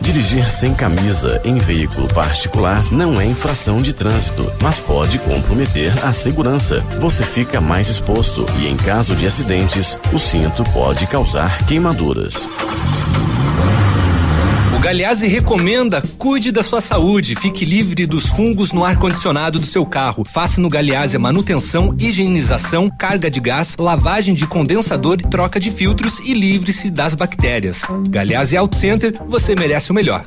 [0.00, 6.12] Dirigir sem camisa em veículo particular não é infração de trânsito, mas pode comprometer a
[6.12, 6.80] segurança.
[6.98, 12.48] Você fica mais exposto e, em caso de acidentes, o cinto pode causar queimaduras.
[14.82, 20.24] Galeazzi recomenda cuide da sua saúde, fique livre dos fungos no ar-condicionado do seu carro.
[20.28, 26.18] Faça no Galeazzi a manutenção, higienização, carga de gás, lavagem de condensador, troca de filtros
[26.18, 27.82] e livre-se das bactérias.
[28.08, 30.26] Galeazzi Auto Center, você merece o melhor.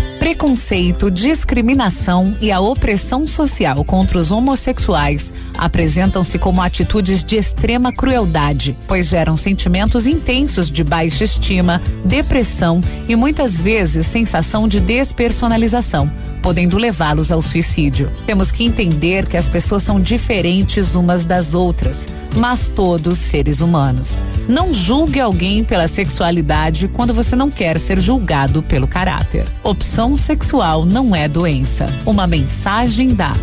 [0.19, 8.75] Preconceito, discriminação e a opressão social contra os homossexuais apresentam-se como atitudes de extrema crueldade,
[8.87, 16.11] pois geram sentimentos intensos de baixa estima, depressão e muitas vezes sensação de despersonalização,
[16.41, 18.09] podendo levá-los ao suicídio.
[18.25, 24.23] Temos que entender que as pessoas são diferentes umas das outras, mas todos seres humanos.
[24.49, 29.45] Não julgue alguém pela sexualidade quando você não quer ser julgado pelo caráter.
[29.61, 31.85] Opção sexual não é doença.
[32.03, 33.33] Uma mensagem da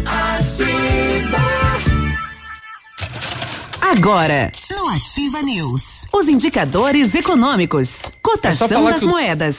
[3.91, 9.55] Agora, no Ativa News, os indicadores econômicos, cotação falar das moedas.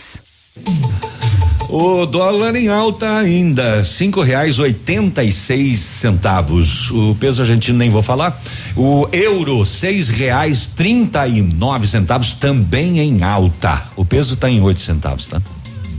[1.67, 6.91] O dólar em alta ainda, cinco reais oitenta e seis centavos.
[6.91, 8.39] O peso argentino nem vou falar.
[8.77, 13.87] O euro, seis reais trinta e nove centavos, também em alta.
[13.95, 15.41] O peso está em oito centavos, tá?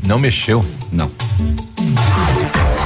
[0.06, 0.64] Não mexeu?
[0.92, 1.10] Não.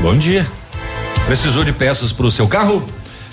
[0.00, 0.46] Bom dia.
[1.26, 2.86] Precisou de peças para o seu carro?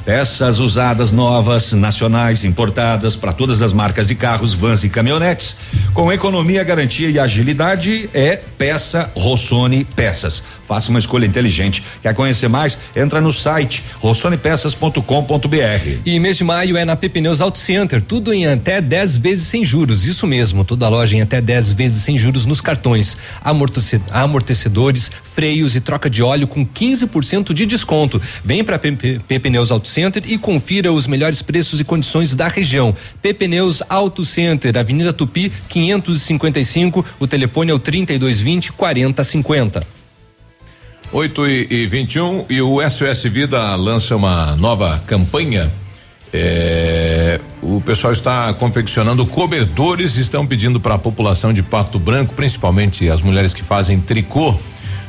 [0.03, 5.57] Peças usadas, novas, nacionais, importadas para todas as marcas de carros, vans e caminhonetes.
[5.93, 10.41] Com economia, garantia e agilidade, é Peça Rossoni Peças.
[10.67, 11.83] Faça uma escolha inteligente.
[12.01, 12.77] Quer conhecer mais?
[12.95, 15.99] Entra no site rossonepeças.com.br.
[16.05, 19.63] E mês de maio é na Pepineus Auto Center, tudo em até 10 vezes sem
[19.63, 20.05] juros.
[20.05, 23.17] Isso mesmo, toda loja em até 10 vezes sem juros nos cartões.
[23.43, 28.21] Amortece- Amortecedores, freios e troca de óleo com 15% de desconto.
[28.43, 32.95] Vem para Pepineus Auto Center e confira os melhores preços e condições da região.
[33.21, 37.05] Pepineus Auto Center, Avenida Tupi, 555.
[37.19, 39.94] O telefone é o 3220 4050.
[41.15, 45.71] 8 e, e 21 e o SOS Vida lança uma nova campanha.
[46.33, 53.09] É, o pessoal está confeccionando cobertores, estão pedindo para a população de Pato Branco, principalmente
[53.09, 54.59] as mulheres que fazem tricô,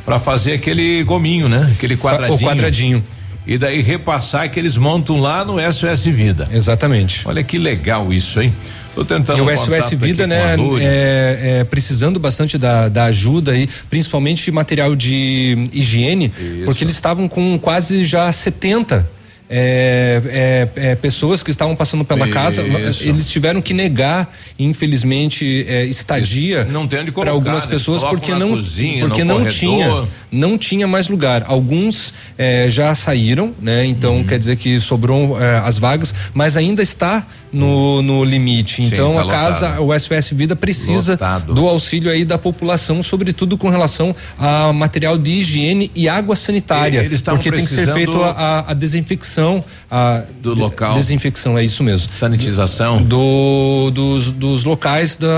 [0.05, 1.73] para fazer aquele gominho, né?
[1.77, 2.37] Aquele quadradinho.
[2.37, 3.05] O quadradinho.
[3.45, 6.49] E daí repassar que eles montam lá no SOS Vida.
[6.53, 7.27] Exatamente.
[7.27, 8.55] Olha que legal isso, hein?
[8.97, 13.69] Tô tentando E o SOS Vida, né, é, é, precisando bastante da, da ajuda aí,
[13.91, 16.33] principalmente de material de higiene,
[16.65, 19.17] porque eles estavam com quase já 70
[19.49, 23.07] é, é, é, pessoas que estavam passando pela casa, Isso.
[23.07, 26.67] eles tiveram que negar, infelizmente, é, estadia
[27.15, 27.71] para algumas né?
[27.71, 29.53] pessoas porque não cozinha, porque não corredor.
[29.53, 31.45] tinha não tinha mais lugar.
[31.47, 33.87] Alguns eh, já saíram, né?
[33.87, 34.25] Então Uhum.
[34.25, 38.83] quer dizer que sobrou eh, as vagas, mas ainda está no, no limite.
[38.83, 39.87] Então tá a casa, lotado.
[39.89, 41.55] o SOS Vida precisa Lotado.
[41.55, 47.03] do auxílio aí da população, sobretudo com relação a material de higiene e água sanitária.
[47.05, 49.65] E- porque tem que ser feito a, a- a desinfecção.
[49.91, 50.95] A Do de- local.
[50.95, 52.13] Desinfecção, é isso mesmo.
[52.19, 53.03] Sanitização.
[53.03, 55.29] Do, dos, dos locais da,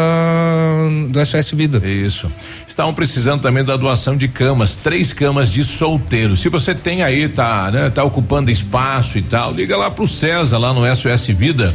[1.10, 1.86] do SOS Vida.
[1.86, 2.30] Isso.
[2.79, 6.37] Estavam precisando também da doação de camas, três camas de solteiro.
[6.37, 10.59] Se você tem aí, tá, né, tá ocupando espaço e tal, liga lá pro César,
[10.59, 11.75] lá no SOS Vida.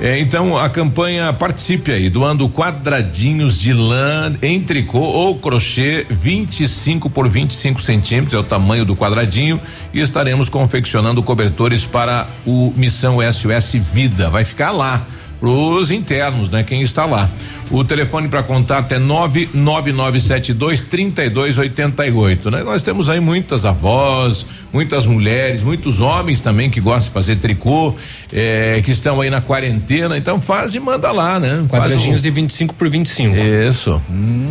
[0.00, 7.08] É, então a campanha participe aí, doando quadradinhos de lã em tricô ou crochê 25
[7.08, 9.60] por 25 centímetros, é o tamanho do quadradinho,
[9.94, 14.28] e estaremos confeccionando cobertores para o Missão SOS Vida.
[14.28, 15.06] Vai ficar lá
[15.38, 16.62] pros internos, né?
[16.62, 17.30] Quem está lá.
[17.70, 22.62] O telefone para contato é 99972 3288, né?
[22.64, 27.94] Nós temos aí muitas avós, muitas mulheres, muitos homens também que gostam de fazer tricô,
[28.32, 31.64] eh, que estão aí na quarentena, então faz e manda lá, né?
[31.68, 33.36] Quadradinhos Faz de 25 por 25.
[33.36, 34.02] Isso.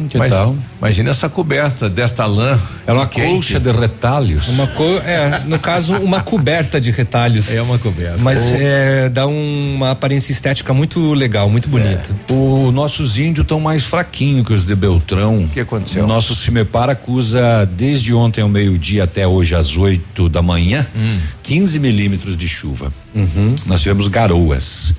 [0.08, 0.56] que Mas tal?
[0.80, 2.58] Imagina essa coberta desta lã.
[2.88, 3.30] É uma quente.
[3.34, 4.48] colcha de retalhos.
[4.48, 7.54] Uma co é, no caso, uma coberta de retalhos.
[7.54, 8.18] É uma coberta.
[8.20, 12.16] Mas O- é, dá um- uma aparência estética muito legal, muito bonita.
[12.30, 15.44] Os nossos índios estão mais fraquinhos que os de Beltrão.
[15.44, 16.03] O que aconteceu?
[16.03, 21.19] O nosso Cimepar acusa desde ontem ao meio-dia até hoje às 8 da manhã Hum.
[21.44, 22.91] 15 milímetros de chuva.
[23.15, 23.56] Uhum.
[23.65, 24.94] Nós tivemos garoas.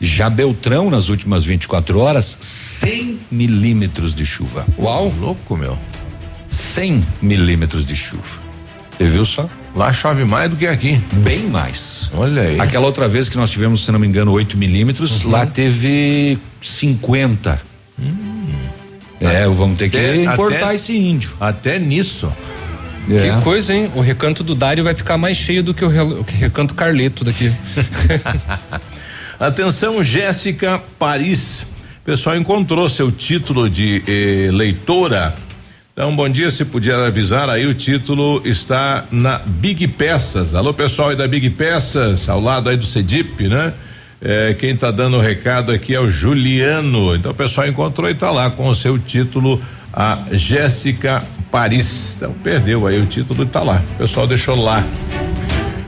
[0.00, 4.66] Já Beltrão, nas últimas 24 horas, 100 milímetros de chuva.
[4.78, 5.12] Uau!
[5.18, 5.78] Louco, meu.
[6.50, 8.45] 100 milímetros de chuva.
[8.96, 9.48] Você viu só?
[9.74, 11.00] Lá chove mais do que aqui.
[11.12, 12.10] Bem mais.
[12.14, 12.58] Olha aí.
[12.60, 15.32] Aquela outra vez que nós tivemos, se não me engano, 8 milímetros, Uhum.
[15.32, 17.60] lá teve 50.
[19.20, 21.32] É, vamos ter que importar até- esse índio.
[21.40, 22.32] Até nisso.
[23.10, 23.36] É.
[23.36, 23.90] Que coisa, hein?
[23.94, 25.88] O recanto do Dário vai ficar mais cheio do que o
[26.38, 27.52] recanto Carleto daqui.
[29.38, 31.62] Atenção, Jéssica Paris.
[32.02, 35.34] O pessoal encontrou seu título de eh, leitora.
[35.98, 40.54] Então, bom dia, se puder avisar aí, o título está na Big Peças.
[40.54, 43.72] Alô, pessoal aí da Big Peças, ao lado aí do Cedip, né?
[44.20, 47.16] Eh, quem está dando o recado aqui é o Juliano.
[47.16, 49.58] Então, o pessoal encontrou e está lá com o seu título,
[49.90, 52.16] a Jéssica Paris.
[52.18, 53.82] Então, perdeu aí o título e está lá.
[53.94, 54.84] O pessoal deixou lá.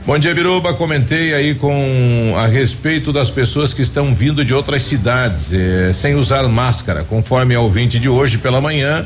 [0.07, 0.73] Bom dia, Biruba.
[0.73, 6.15] Comentei aí com a respeito das pessoas que estão vindo de outras cidades eh, sem
[6.15, 9.05] usar máscara, conforme ao ouvinte de hoje pela manhã.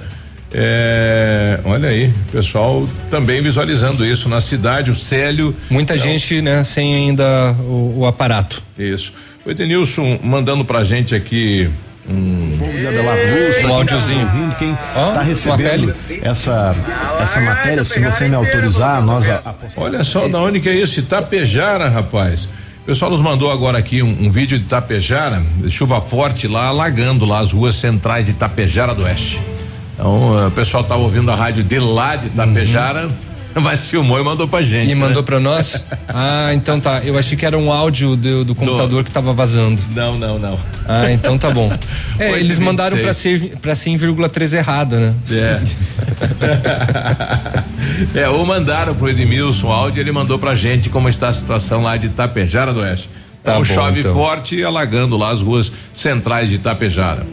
[0.53, 5.55] Eh, olha aí, pessoal também visualizando isso na cidade, o Célio.
[5.69, 8.61] Muita gente, né, sem ainda o, o aparato.
[8.77, 9.13] Isso.
[9.45, 11.69] O Edenilson mandando pra gente aqui
[12.09, 12.57] um.
[13.67, 14.29] Um áudiozinho.
[14.59, 16.75] Quem tá uma recebendo essa,
[17.19, 20.75] essa matéria, se você me autorizar, nós a, a- Olha só da onde que é
[20.75, 22.45] isso, Itapejara, rapaz.
[22.83, 27.25] O pessoal nos mandou agora aqui um, um vídeo de Itapejara, chuva forte lá, alagando
[27.25, 29.39] lá as ruas centrais de Itapejara do Oeste.
[29.93, 33.09] Então, eh, o pessoal tava ouvindo a rádio de lá de Itapejara,
[33.61, 34.91] mas filmou e mandou pra gente.
[34.91, 34.99] E né?
[34.99, 35.85] mandou pra nós?
[36.15, 36.99] Ah, então tá.
[37.03, 39.81] Eu achei que era um áudio do, do computador que tava vazando.
[39.95, 40.59] Não, não, não.
[40.87, 41.71] Ah, então tá bom.
[42.19, 43.39] É, eles e mandaram 26.
[43.59, 45.13] pra ser para 100,3 errada, né?
[45.31, 45.57] É.
[48.21, 51.81] é, ou mandaram pro Edmilson o áudio, ele mandou pra gente como está a situação
[51.81, 53.09] lá de Itapejara do Oeste.
[53.43, 54.13] Tá Então bom, chove então.
[54.13, 57.25] forte e alagando lá as ruas centrais de Itapejara.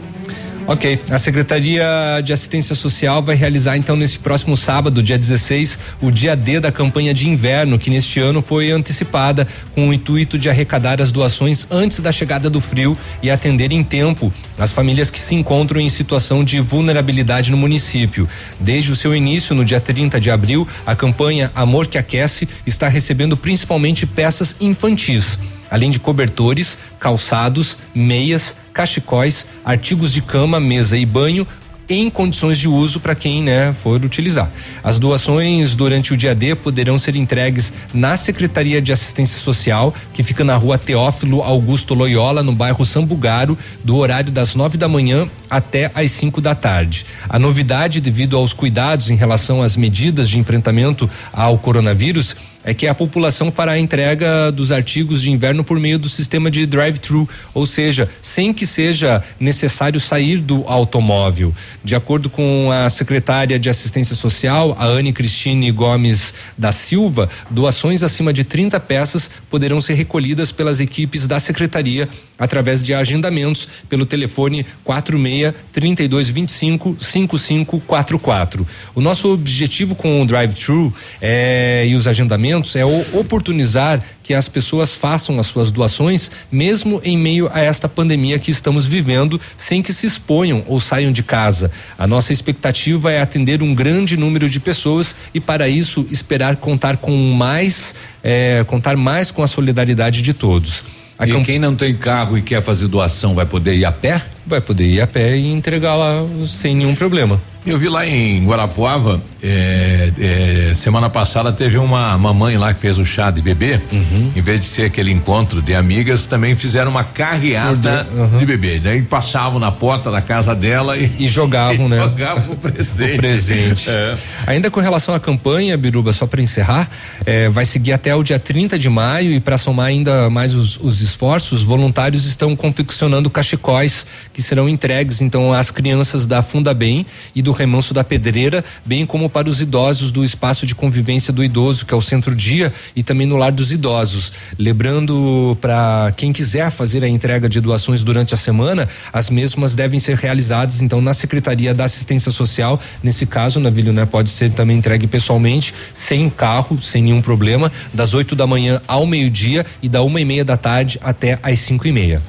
[0.67, 1.83] Ok, a Secretaria
[2.23, 6.71] de Assistência Social vai realizar então nesse próximo sábado, dia 16, o dia D da
[6.71, 11.65] campanha de inverno, que neste ano foi antecipada com o intuito de arrecadar as doações
[11.71, 15.89] antes da chegada do frio e atender em tempo as famílias que se encontram em
[15.89, 18.29] situação de vulnerabilidade no município.
[18.59, 22.87] Desde o seu início, no dia 30 de abril, a campanha Amor que Aquece está
[22.87, 25.39] recebendo principalmente peças infantis
[25.71, 31.47] além de cobertores, calçados, meias, cachecóis, artigos de cama, mesa e banho
[31.91, 34.49] em condições de uso para quem né, for utilizar.
[34.81, 40.23] As doações durante o dia D poderão ser entregues na Secretaria de Assistência Social, que
[40.23, 45.27] fica na rua Teófilo Augusto Loyola, no bairro Sambugaro, do horário das nove da manhã
[45.49, 47.05] até às 5 da tarde.
[47.27, 52.87] A novidade, devido aos cuidados em relação às medidas de enfrentamento ao coronavírus, é que
[52.87, 57.27] a população fará a entrega dos artigos de inverno por meio do sistema de drive-thru,
[57.53, 61.53] ou seja, sem que seja necessário sair do automóvel.
[61.83, 68.03] De acordo com a secretária de Assistência Social, a Anne Cristine Gomes da Silva, doações
[68.03, 72.07] acima de 30 peças poderão ser recolhidas pelas equipes da secretaria
[72.37, 78.67] através de agendamentos pelo telefone 46 3225 5544.
[78.95, 84.93] O nosso objetivo com o drive-thru é, e os agendamentos é oportunizar que as pessoas
[84.95, 89.93] façam as suas doações, mesmo em meio a esta pandemia que estamos vivendo, sem que
[89.93, 91.71] se exponham ou saiam de casa.
[91.97, 96.97] A nossa expectativa é atender um grande número de pessoas e, para isso, esperar contar
[96.97, 100.83] com mais, eh, contar mais com a solidariedade de todos.
[101.17, 103.91] A e camp- quem não tem carro e quer fazer doação vai poder ir a
[103.91, 104.23] pé?
[104.45, 107.39] Vai poder ir a pé e entregar lá sem nenhum problema.
[107.63, 112.99] Eu vi lá em Guarapuava, é, é, semana passada teve uma mamãe lá que fez
[112.99, 113.79] o chá de bebê.
[113.91, 114.31] Uhum.
[114.35, 118.07] Em vez de ser aquele encontro de amigas, também fizeram uma carreata
[118.37, 118.79] de bebê.
[118.79, 121.99] Daí passavam na porta da casa dela e, E jogavam, né?
[121.99, 123.15] jogavam o presente.
[123.15, 123.89] O presente.
[123.89, 124.17] É.
[124.45, 126.89] Ainda com relação à campanha, Biruba, só para encerrar,
[127.25, 130.77] eh, vai seguir até o dia 30 de maio e para somar ainda mais os,
[130.77, 137.05] os esforços, voluntários estão confeccionando cachecóis que serão entregues então às crianças da Funda Bem
[137.35, 141.43] e do Remanso da Pedreira, bem como para os idosos do espaço de convivência do
[141.43, 144.33] idoso, que é o Centro Dia, e também no Lar dos Idosos.
[144.59, 149.99] Lembrando para quem quiser fazer a entrega de doações durante a semana, as mesmas devem
[149.99, 152.79] ser realizadas então na Secretaria da Assistência Social.
[153.01, 158.13] Nesse caso, Navilho, né, pode ser também entregue pessoalmente, sem carro, sem nenhum problema, das
[158.13, 161.87] 8 da manhã ao meio-dia e da uma e meia da tarde até às cinco
[161.87, 162.21] e meia.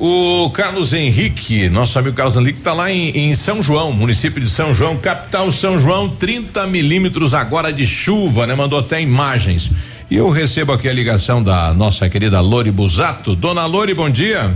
[0.00, 4.48] O Carlos Henrique, nosso amigo Carlos Henrique, está lá em, em São João, município de
[4.48, 8.54] São João, capital São João, 30 milímetros agora de chuva, né?
[8.54, 9.72] Mandou até imagens.
[10.08, 13.34] E eu recebo aqui a ligação da nossa querida Lori Busato.
[13.34, 14.54] Dona Lori, bom dia.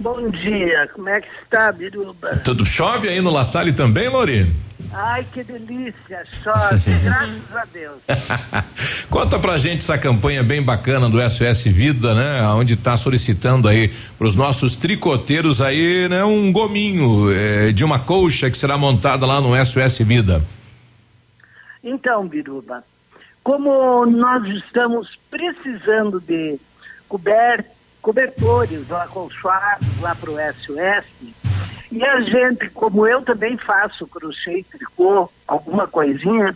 [0.00, 2.36] Bom dia, como é que está, Biruba?
[2.42, 4.50] Tudo chove aí no La Salle também, Lori?
[4.92, 7.98] Ai, que delícia, chove, graças a Deus.
[9.10, 12.42] Conta pra gente essa campanha bem bacana do SOS Vida, né?
[12.48, 16.24] Onde está solicitando aí para os nossos tricoteiros aí, né?
[16.24, 20.42] Um gominho eh, de uma colcha que será montada lá no SOS Vida.
[21.82, 22.84] Então, Biruba,
[23.42, 26.58] como nós estamos precisando de
[27.08, 27.64] cober,
[28.00, 31.04] cobertores acolchoados lá para o SOS,
[31.90, 36.54] e a gente, como eu também faço crochê tricô, alguma coisinha,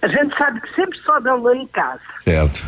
[0.00, 2.00] a gente sabe que sempre sobra lã em casa.
[2.24, 2.66] Certo.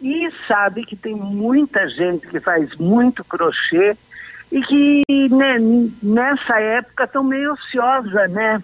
[0.00, 3.96] E sabe que tem muita gente que faz muito crochê
[4.50, 5.56] e que né,
[6.02, 8.62] nessa época estão meio ociosa, né?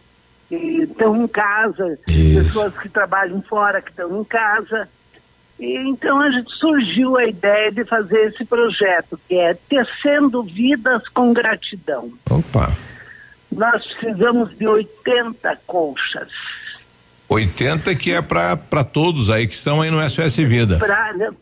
[0.50, 4.88] Estão em casa, pessoas que trabalham fora que estão em casa.
[5.62, 11.06] E, então a gente surgiu a ideia de fazer esse projeto, que é Tecendo Vidas
[11.08, 12.10] com Gratidão.
[12.28, 12.68] Opa.
[13.52, 16.28] Nós precisamos de 80 colchas
[17.28, 20.78] 80 que é para todos aí que estão aí no SOS Vida.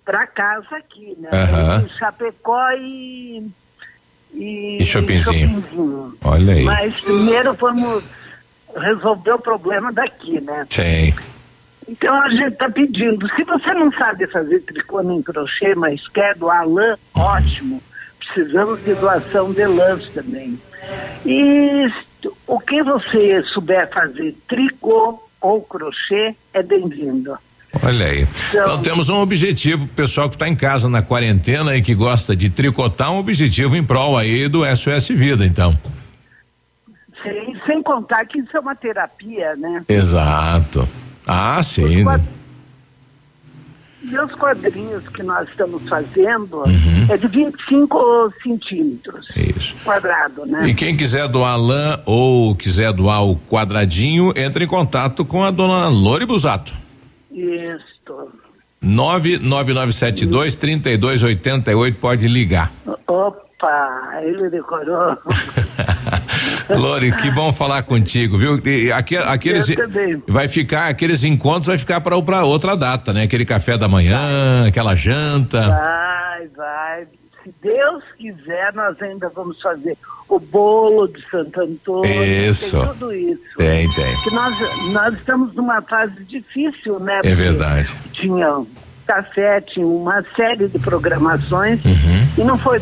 [0.05, 1.31] para casa aqui, né?
[1.85, 3.51] Em Chapecó e
[4.33, 5.49] e, E Chopinzinho.
[5.49, 6.17] Chopinzinho.
[6.23, 6.63] Olha aí.
[6.63, 8.05] Mas primeiro vamos
[8.77, 10.65] resolver o problema daqui, né?
[10.69, 11.13] Tem.
[11.91, 16.37] Então a gente está pedindo, se você não sabe fazer tricô nem crochê, mas quer
[16.37, 17.83] doar lã, ótimo.
[18.21, 20.57] Precisamos de doação de lãs também.
[21.27, 21.93] E
[22.47, 27.37] o que você souber fazer, tricô ou crochê, é bem-vindo.
[27.83, 28.27] Olha aí.
[28.51, 32.51] Então, temos um objetivo, pessoal que está em casa na quarentena e que gosta de
[32.51, 35.77] tricotar, um objetivo em prol aí do SOS Vida, então.
[37.23, 39.83] Sem, sem contar que isso é uma terapia, né?
[39.89, 40.89] Exato.
[41.27, 42.05] Ah, sim.
[44.03, 47.07] E os quadrinhos que nós estamos fazendo Uhum.
[47.11, 49.77] é de 25 centímetros Isso.
[49.85, 50.67] quadrado, né?
[50.69, 55.51] E quem quiser doar lã ou quiser doar o quadradinho, entre em contato com a
[55.51, 56.73] dona Lori Busato.
[57.31, 58.29] Isso.
[58.83, 62.73] 99972 3288 pode ligar.
[63.07, 63.37] Opa,
[64.23, 65.17] ele decorou.
[66.71, 68.61] Lori, que bom falar contigo, viu?
[68.65, 69.67] E aque- aqueles
[70.27, 73.25] vai ficar aqueles encontros vai ficar para para outra data, né?
[73.25, 75.69] Aquele café da manhã, aquela janta.
[75.69, 77.07] Vai, vai.
[77.43, 79.97] Se Deus quiser, nós ainda vamos fazer
[80.29, 82.23] o bolo de Santo Antônio.
[82.51, 82.79] Isso.
[82.79, 83.41] Tem tudo isso.
[83.57, 84.17] Tem, tem.
[84.23, 87.21] Que nós, nós estamos numa fase difícil, né?
[87.25, 87.95] É verdade.
[88.13, 88.63] Tinha
[89.63, 92.27] tinha uma série de programações Uhum.
[92.39, 92.81] e não foi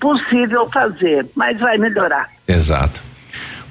[0.00, 2.28] possível fazer, mas vai melhorar.
[2.46, 3.00] Exato.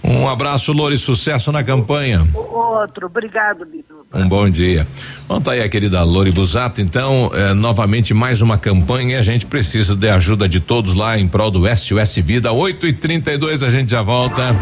[0.03, 2.27] Um abraço, Lori, sucesso na campanha.
[2.33, 4.05] Outro, obrigado, Bidu.
[4.13, 4.85] Um bom dia.
[5.27, 9.23] Bom, tá aí a querida Lori Busato, então, eh, novamente mais uma campanha e a
[9.23, 13.63] gente precisa de ajuda de todos lá em prol do SOS Vida, 8 e 32
[13.63, 14.55] a gente já volta.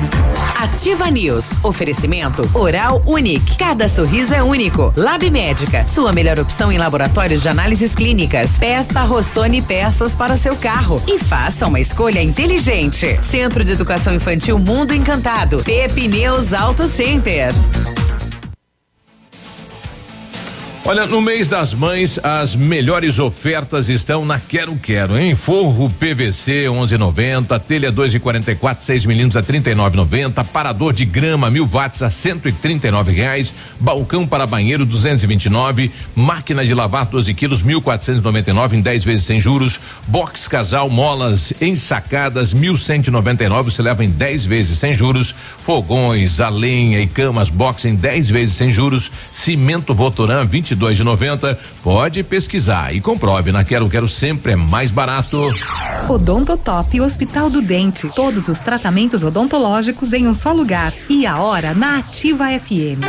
[0.57, 1.51] Ativa News.
[1.63, 3.57] Oferecimento Oral Unique.
[3.57, 4.93] Cada sorriso é único.
[4.95, 5.85] Lab Médica.
[5.87, 8.59] Sua melhor opção em laboratórios de análises clínicas.
[8.59, 11.01] Peça Rossoni peças para o seu carro.
[11.07, 13.19] E faça uma escolha inteligente.
[13.23, 15.30] Centro de Educação Infantil Mundo Encantado.
[15.63, 17.53] Pepineus Auto Center.
[20.83, 25.35] Olha, no mês das mães, as melhores ofertas estão na Quero Quero, hein?
[25.35, 32.09] Forro PVC 11,90, telha 2,44, 6 milímetros a 39,90, parador de grama mil watts a
[32.09, 39.27] 139 reais, balcão para banheiro 229, máquina de lavar 12 quilos 1.499 em 10 vezes
[39.27, 45.33] sem juros, box casal molas ensacadas 1.199 você leva em 10 vezes sem juros,
[45.63, 50.97] fogões, a lenha e camas box em 10 vezes sem juros, cimento Votoran 20 22
[50.97, 51.59] de 90.
[51.83, 55.49] Pode pesquisar e comprove na Quero Quero sempre é mais barato.
[56.07, 58.09] Odontotop Hospital do Dente.
[58.15, 60.93] Todos os tratamentos odontológicos em um só lugar.
[61.09, 63.01] E a hora na Ativa FM.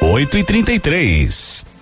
[0.00, 1.64] 8 e 33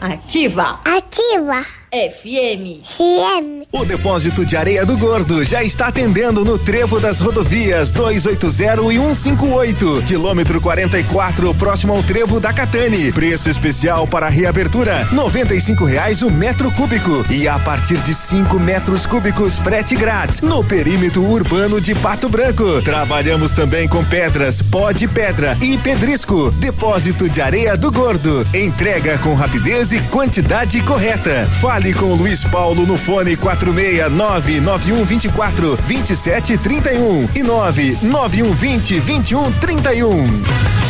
[0.00, 0.80] Ativa.
[0.84, 1.79] Ativa.
[1.92, 2.82] FM.
[2.84, 3.66] CM.
[3.72, 8.46] O depósito de areia do Gordo já está atendendo no trevo das rodovias 280
[8.92, 13.12] e 158, quilômetro 44, próximo ao trevo da Catane.
[13.12, 19.04] Preço especial para reabertura: R$ reais o metro cúbico e a partir de 5 metros
[19.04, 22.80] cúbicos frete grátis no perímetro urbano de Pato Branco.
[22.82, 26.52] Trabalhamos também com pedras, pó de pedra e pedrisco.
[26.52, 28.46] Depósito de areia do Gordo.
[28.54, 31.48] Entrega com rapidez e quantidade correta.
[31.60, 40.89] Fale Fale com Luiz Paulo no fone 469 9124 2731 e 99120 2131.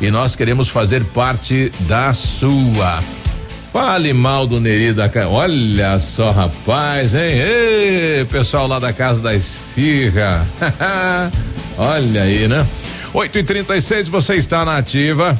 [0.00, 3.02] e nós queremos fazer parte da sua.
[3.72, 7.34] Fale mal do Neri da Olha só, rapaz, hein?
[7.34, 10.46] Ei, pessoal lá da Casa da Esfirra.
[11.76, 12.66] Olha aí, né?
[13.12, 15.38] 8 e 36 você está na ativa.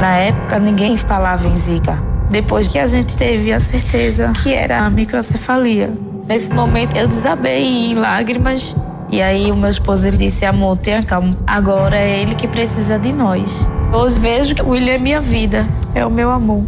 [0.00, 1.98] Na época ninguém falava em Zika.
[2.30, 5.92] Depois que a gente teve a certeza que era a microcefalia.
[6.28, 8.76] Nesse momento eu desabei em lágrimas
[9.10, 11.36] e aí o meu esposo ele disse: Amor, tenha calma.
[11.46, 13.66] Agora é ele que precisa de nós.
[13.92, 16.64] Hoje vejo que o William é minha vida, é o meu amor.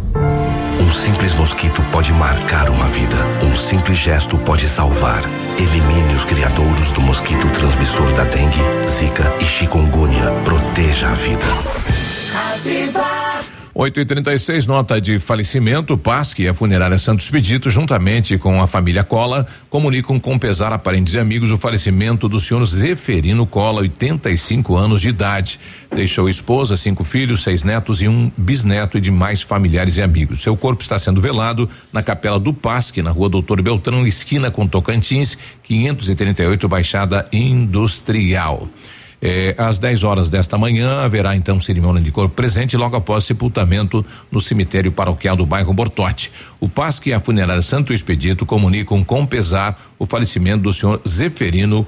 [0.79, 3.15] Um simples mosquito pode marcar uma vida.
[3.41, 5.21] Um simples gesto pode salvar.
[5.57, 10.31] Elimine os criadouros do mosquito transmissor da dengue, zika e chikungunya.
[10.43, 11.45] Proteja a vida.
[12.53, 13.22] Ativa.
[13.75, 15.97] 8 e 36 nota de falecimento.
[15.97, 20.77] PASC e a funerária Santos Pedito, juntamente com a família Cola, comunicam com pesar a
[20.77, 25.59] parentes e amigos o falecimento do senhor Zeferino Cola, 85 anos de idade.
[25.91, 30.43] Deixou esposa, cinco filhos, seis netos e um bisneto e demais familiares e amigos.
[30.43, 34.67] Seu corpo está sendo velado na capela do PASC, na rua Doutor Beltrão, esquina com
[34.67, 38.67] Tocantins, 538, Baixada Industrial.
[39.25, 44.05] Eh, às 10 horas desta manhã haverá então cerimônia de corpo presente logo após sepultamento
[44.29, 46.29] no cemitério paroquial do bairro Bortote.
[46.59, 51.87] O PASC e a funerária Santo Expedito comunicam com pesar o falecimento do senhor Zeferino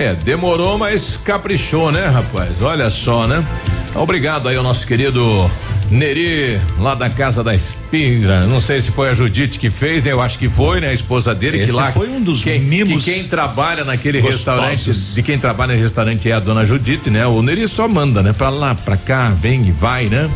[0.00, 2.62] É, demorou, mas caprichou, né, rapaz?
[2.62, 3.46] Olha só, né?
[3.94, 5.22] Obrigado aí ao nosso querido
[5.90, 8.46] Neri, lá da Casa da Espira.
[8.46, 10.12] Não sei se foi a Judite que fez, né?
[10.12, 10.88] Eu acho que foi, né?
[10.88, 11.92] A esposa dele, Esse que lá.
[11.92, 14.70] foi um dos quem, mimos que quem trabalha naquele gostosos.
[14.78, 17.26] restaurante, de quem trabalha no restaurante é a dona Judite, né?
[17.26, 18.32] O Neri só manda, né?
[18.32, 20.30] Pra lá, pra cá, vem e vai, né?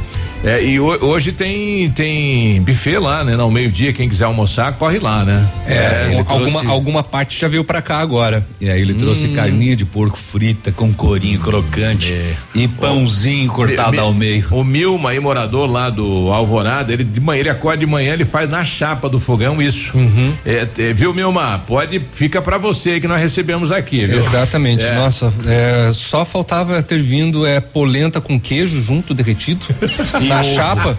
[0.44, 3.34] É, e ho- hoje tem tem buffet lá, né?
[3.34, 5.46] Ao meio-dia, quem quiser almoçar, corre lá, né?
[5.66, 8.46] É, ele alguma, trouxe- alguma parte já veio pra cá agora.
[8.60, 9.32] E aí ele trouxe Hum.
[9.34, 12.12] carninha de porco frita com corinho crocante
[12.54, 14.46] e pãozinho cortado Mi- mi- ao meio.
[14.50, 18.24] O Milma, aí, morador lá do Alvorada, ele de manhã, ele acorda de manhã, ele
[18.26, 19.96] faz na chapa do fogão isso.
[19.96, 20.34] Uhum.
[20.44, 21.62] É, é, viu, Milma?
[21.66, 24.18] Pode, fica pra você que nós recebemos aqui, viu?
[24.18, 24.84] Exatamente.
[24.84, 24.94] É.
[24.94, 29.64] Nossa, é, só faltava ter vindo é polenta com queijo junto derretido
[30.34, 30.54] na ovo.
[30.54, 30.98] chapa.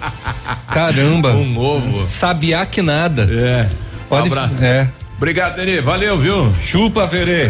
[0.68, 1.32] Caramba.
[1.34, 1.98] Um ovo.
[1.98, 3.28] Sabiá que nada.
[3.32, 3.68] É.
[4.10, 4.28] Pode.
[4.30, 4.88] Abra- É.
[5.18, 5.80] Obrigado, Nenê.
[5.80, 6.54] Valeu, viu?
[6.62, 7.48] Chupa, Verê.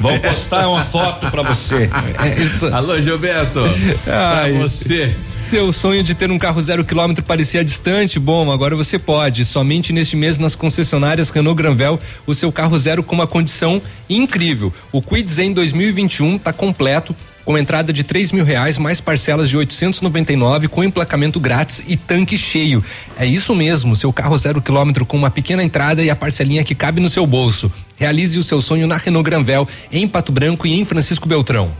[0.00, 1.88] Vamos postar uma foto pra você.
[2.20, 2.66] É isso.
[2.74, 3.60] Alô, Gilberto.
[4.06, 4.52] Ai.
[4.52, 5.14] pra você.
[5.48, 8.18] Seu sonho de ter um carro zero quilômetro parecia distante?
[8.18, 9.44] Bom, agora você pode.
[9.46, 14.70] Somente neste mês nas concessionárias Renault Granvel, o seu carro zero com uma condição incrível.
[14.92, 17.16] O Quid Zen 2021 está completo.
[17.48, 22.36] Com entrada de três mil reais, mais parcelas de 899, com emplacamento grátis e tanque
[22.36, 22.84] cheio.
[23.18, 26.74] É isso mesmo, seu carro zero quilômetro com uma pequena entrada e a parcelinha que
[26.74, 27.72] cabe no seu bolso.
[27.96, 31.72] Realize o seu sonho na Renault Granvel, em Pato Branco e em Francisco Beltrão.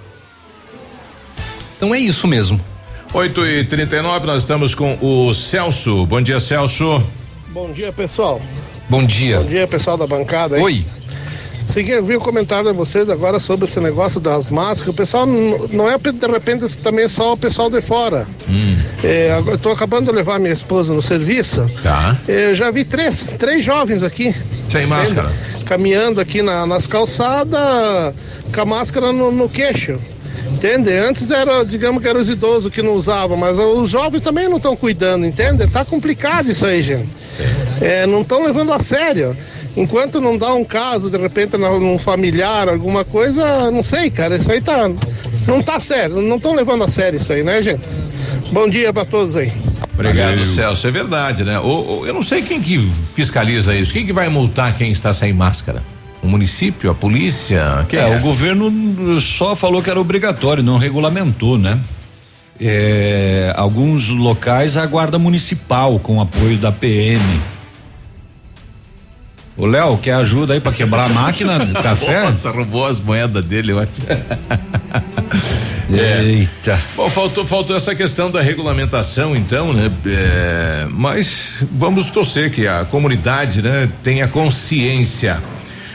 [1.76, 2.58] Então é isso mesmo.
[3.12, 6.06] 8 e 39 nós estamos com o Celso.
[6.06, 7.04] Bom dia, Celso.
[7.48, 8.40] Bom dia, pessoal.
[8.88, 9.40] Bom dia.
[9.40, 10.56] Bom dia, pessoal da bancada.
[10.56, 10.62] Aí.
[10.62, 10.86] Oi.
[11.68, 14.88] Seguinte, eu vi o comentário de vocês agora sobre esse negócio das máscaras.
[14.88, 18.26] O pessoal não é de repente também só o pessoal de fora.
[19.04, 21.70] É, agora eu tô acabando de levar minha esposa no serviço.
[21.82, 22.16] Tá.
[22.26, 24.34] Eu já vi três, três jovens aqui.
[24.72, 25.30] Sem máscara.
[25.66, 28.14] Caminhando aqui na- nas calçadas
[28.54, 29.98] com a máscara no, no queixo.
[30.50, 30.90] Entende?
[30.92, 34.56] Antes era, digamos que eram os idosos que não usavam, mas os jovens também não
[34.56, 35.66] estão cuidando, entende?
[35.68, 37.08] Tá complicado isso aí, gente.
[37.80, 39.36] É, não estão levando a sério.
[39.78, 44.50] Enquanto não dá um caso, de repente, num familiar, alguma coisa, não sei, cara, isso
[44.50, 44.90] aí tá.
[45.46, 47.82] Não tá sério, não estão levando a sério isso aí, né, gente?
[48.50, 49.52] Bom dia pra todos aí.
[49.94, 50.86] Obrigado, Celso.
[50.86, 51.60] É verdade, né?
[51.60, 53.92] Ou- ou eu não sei quem que fiscaliza isso.
[53.92, 55.80] Quem que vai multar quem está sem máscara?
[56.22, 57.86] O município, a polícia?
[57.88, 58.16] Quem é, é?
[58.16, 61.78] o governo só falou que era obrigatório, não regulamentou, né?
[62.60, 67.20] É, alguns locais a guarda municipal com apoio da PM.
[69.58, 72.22] Ô Léo, quer ajuda aí pra quebrar a máquina do café?
[72.22, 74.06] Nossa, roubou as moedas dele, ótimo.
[75.90, 76.78] Eita.
[76.94, 79.90] Bom, faltou, faltou essa questão da regulamentação, então, né?
[80.06, 85.42] É, mas vamos torcer que a comunidade, né, tenha consciência.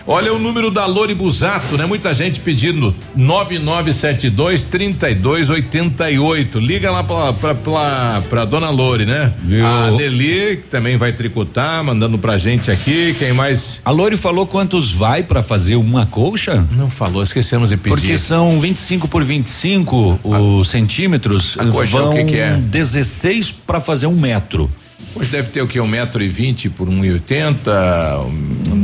[0.06, 1.86] Olha o número da Lori Busato, né?
[1.86, 6.60] Muita gente pedindo 9972 3288.
[6.60, 9.32] Liga lá pra, pra, pra, pra dona Lori, né?
[9.42, 9.66] Viu?
[9.66, 13.16] A Nelly, que também vai tricotar, mandando pra gente aqui.
[13.18, 13.80] Quem mais?
[13.86, 16.66] A Lori falou quantos vai pra fazer uma colcha?
[16.72, 17.96] Não falou, esquecemos de pedir.
[17.96, 21.56] Porque são 25 por 25 os centímetros.
[21.58, 22.58] a coxa, vão o que que é?
[22.58, 24.70] 16 pra fazer um metro.
[25.16, 25.80] Hoje deve ter o que?
[25.80, 27.72] Um metro e vinte por um e oitenta?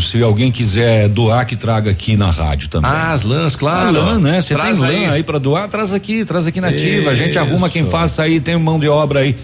[0.00, 2.90] Se alguém quiser doar, que traga aqui na rádio também.
[2.90, 3.88] Ah, as lãs, claro.
[3.88, 4.40] A lã, né?
[4.40, 5.06] Você tem lã aí.
[5.06, 6.68] aí, pra doar, traz aqui, traz aqui na
[7.08, 9.36] A gente arruma quem faça aí, tem mão de obra aí.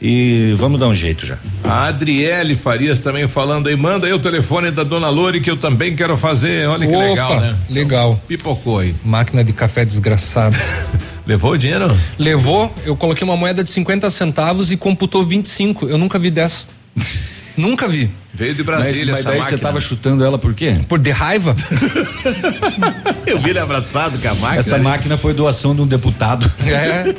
[0.00, 1.36] E vamos dar um jeito já.
[1.64, 5.56] A Adriele Farias também falando aí, manda aí o telefone da dona Lore que eu
[5.56, 6.68] também quero fazer.
[6.68, 7.56] Olha que Opa, legal, né?
[7.68, 8.22] Legal.
[8.28, 8.94] Pipocou aí.
[9.04, 10.56] Máquina de café desgraçada.
[11.26, 11.94] Levou o dinheiro?
[12.18, 15.86] Levou, eu coloquei uma moeda de 50 centavos e computou 25.
[15.88, 16.64] Eu nunca vi dessa.
[17.58, 18.10] nunca vi.
[18.32, 19.58] Veio de Brasília mas, mas essa daí máquina.
[19.58, 20.78] você tava chutando ela por quê?
[20.88, 21.54] Por de raiva?
[23.26, 24.60] Eu vi ele abraçado com a máquina.
[24.60, 26.50] Essa máquina foi doação de um deputado.
[26.64, 27.14] É.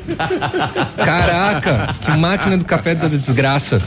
[1.03, 3.81] Caraca, que máquina do café da desgraça.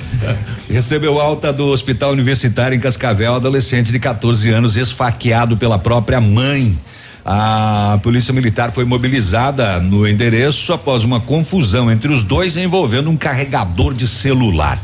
[0.71, 6.79] Recebeu alta do hospital universitário em Cascavel, adolescente de 14 anos esfaqueado pela própria mãe.
[7.25, 13.17] A polícia militar foi mobilizada no endereço após uma confusão entre os dois envolvendo um
[13.17, 14.79] carregador de celular.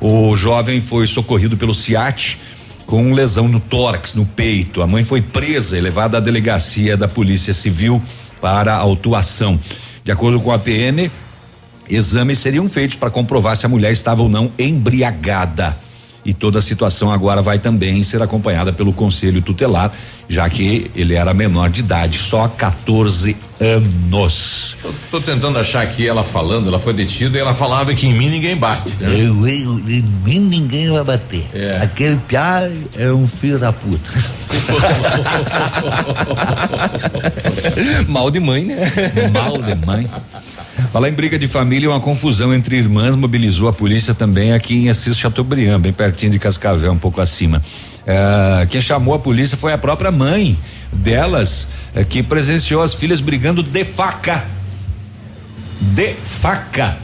[0.00, 2.38] O jovem foi socorrido pelo CIAT
[2.86, 4.80] com lesão no tórax, no peito.
[4.80, 8.00] A mãe foi presa e levada à delegacia da Polícia Civil
[8.40, 9.58] para autuação.
[10.04, 11.10] De acordo com a PM,
[11.88, 15.76] exames seriam feitos para comprovar se a mulher estava ou não embriagada.
[16.26, 19.92] E toda a situação agora vai também ser acompanhada pelo conselho tutelar,
[20.28, 24.76] já que ele era menor de idade, só 14 anos.
[24.82, 28.12] Tô, tô tentando achar aqui ela falando, ela foi detida e ela falava que em
[28.12, 28.90] mim ninguém bate.
[29.00, 29.08] né?
[29.08, 31.44] Eu, eu, em mim ninguém vai bater.
[31.80, 34.10] Aquele piá é um filho da puta.
[38.08, 38.76] Mal de mãe, né?
[39.32, 40.10] Mal de mãe.
[40.92, 44.88] Falar em briga de família, uma confusão entre irmãs mobilizou a polícia também aqui em
[44.90, 47.62] Assis Chateaubriand, bem pertinho de Cascavel, um pouco acima.
[48.06, 50.56] Eh, quem chamou a polícia foi a própria mãe
[50.92, 54.44] delas, eh, que presenciou as filhas brigando de faca.
[55.80, 56.98] De faca.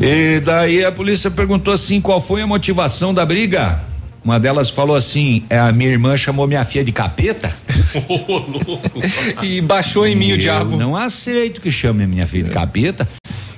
[0.00, 3.91] E daí a polícia perguntou assim: qual foi a motivação da briga?
[4.24, 7.52] Uma delas falou assim: é, a minha irmã chamou minha filha de capeta.
[9.42, 10.76] e baixou em mim o diabo.
[10.76, 13.08] Não aceito que chame a minha filha de capeta.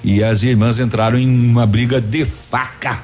[0.03, 3.01] E as irmãs entraram em uma briga de faca.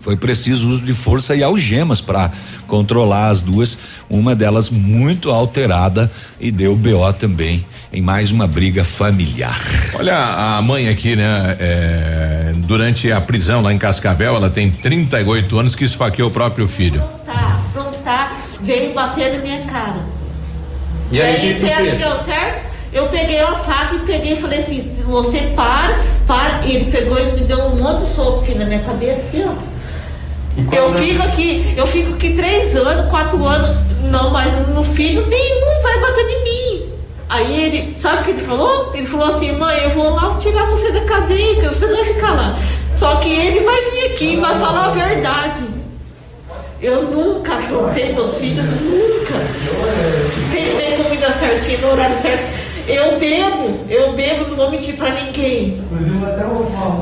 [0.00, 2.30] Foi preciso uso de força e algemas para
[2.66, 3.78] controlar as duas.
[4.08, 6.10] Uma delas muito alterada
[6.40, 9.60] e deu BO também em mais uma briga familiar.
[9.94, 11.56] Olha a mãe aqui, né?
[11.58, 16.68] é, durante a prisão lá em Cascavel, ela tem 38 anos que esfaqueou o próprio
[16.68, 17.02] filho.
[17.24, 20.04] Tá, afrontar, veio bater na minha cara.
[21.10, 22.68] E E aí, que você acha que deu certo?
[22.92, 26.64] Eu peguei uma faca e peguei e falei assim, se você para, para.
[26.64, 29.44] E ele pegou e me deu um monte de soco aqui na minha cabeça, aqui,
[29.46, 29.78] ó.
[30.72, 33.76] Eu fico aqui, eu fico aqui três anos, quatro anos,
[34.10, 36.47] não, mas no filho nenhum vai bater em mim.
[37.28, 38.90] Aí ele, sabe o que ele falou?
[38.94, 42.04] Ele falou assim, mãe, eu vou lá tirar você da cadeia, que você não vai
[42.04, 42.58] ficar lá.
[42.96, 45.62] Só que ele vai vir aqui e vai falar a verdade.
[46.80, 49.34] Eu nunca afrontei meus filhos, nunca.
[50.50, 52.44] Sempre dei comida certinha no horário certo.
[52.86, 55.82] Eu bebo, eu bebo, não vou mentir pra ninguém.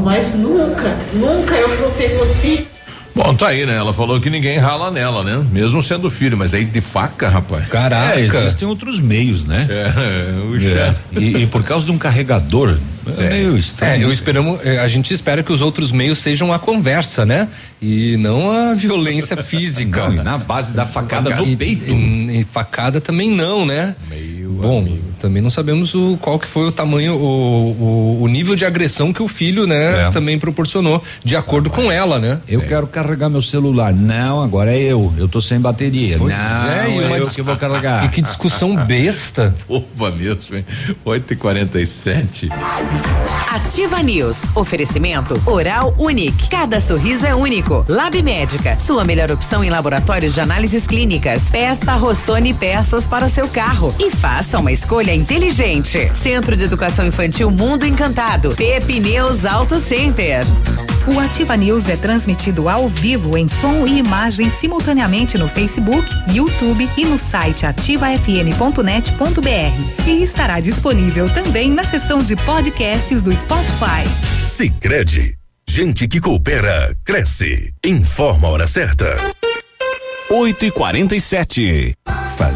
[0.02, 2.75] Mas nunca, nunca eu afrontei meus filhos.
[3.16, 3.74] Bom, tá aí, né?
[3.74, 5.42] Ela falou que ninguém rala nela, né?
[5.50, 7.66] Mesmo sendo filho, mas aí de faca, rapaz.
[8.14, 9.66] É, existem outros meios, né?
[9.70, 10.94] É, o É.
[11.12, 12.78] E, e por causa de um carregador,
[13.16, 14.02] é, meio estranho.
[14.02, 17.48] É, eu esperamos, eh, a gente espera que os outros meios sejam a conversa, né?
[17.80, 20.10] E não a violência física.
[20.10, 21.90] Não, e na base da facada no peito.
[21.90, 23.96] E, e facada também não, né?
[24.62, 24.86] Bom,
[25.20, 29.12] também não sabemos o qual que foi o tamanho, o, o, o nível de agressão
[29.12, 32.40] que o filho, né, também proporcionou, de acordo com ela, né?
[32.48, 33.92] Eu quero carregar meu celular.
[33.92, 35.12] Não, agora é eu.
[35.16, 36.16] Eu tô sem bateria.
[36.18, 38.04] Pois não, é, e uma eu que vou carregar.
[38.04, 39.54] E que discussão besta.
[39.68, 40.64] Opa mesmo, hein?
[41.04, 42.48] 8 e 47
[43.50, 44.44] Ativa News.
[44.54, 46.48] Oferecimento Oral Unique.
[46.48, 47.84] Cada sorriso é único.
[47.88, 48.78] Lab Médica.
[48.78, 51.50] Sua melhor opção em laboratórios de análises clínicas.
[51.50, 53.94] Peça Rossoni peças para o seu carro.
[53.98, 56.10] E faça uma escolha inteligente.
[56.14, 58.54] Centro de Educação Infantil Mundo Encantado.
[58.54, 60.44] Pepineus Auto Center.
[61.06, 66.88] O Ativa News é transmitido ao vivo em som e imagem simultaneamente no Facebook, YouTube
[66.96, 70.06] e no site ativafm.net.br.
[70.06, 74.08] E estará disponível também na seção de podcasts do Spotify.
[74.48, 75.34] Sicredi,
[75.68, 77.72] gente que coopera cresce.
[77.84, 79.16] Informa a hora certa.
[80.30, 81.94] 8 e 47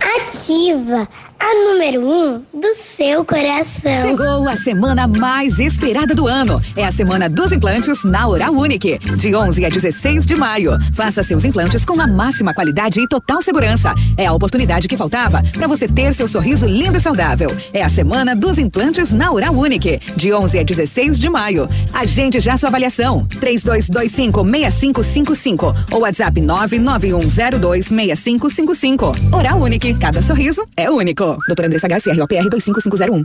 [0.00, 1.08] Ativa
[1.40, 3.94] a número 1 um do seu coração.
[3.94, 6.60] Chegou a semana mais esperada do ano.
[6.76, 10.72] É a semana dos implantes na Oral Unique, de 11 a 16 de maio.
[10.92, 13.94] Faça seus implantes com a máxima qualidade e total segurança.
[14.18, 17.56] É a oportunidade que faltava para você ter seu sorriso lindo e saudável.
[17.72, 21.66] É a semana dos implantes na Oral Unique, de 11 a 16 de maio.
[21.92, 23.26] Agende já sua avaliação.
[23.40, 29.14] 3225 6555 ou WhatsApp 99102 6555.
[29.32, 31.29] Oral Unique, cada sorriso é único.
[31.46, 33.24] Doutora Andressa Garcia, ROPR 25501.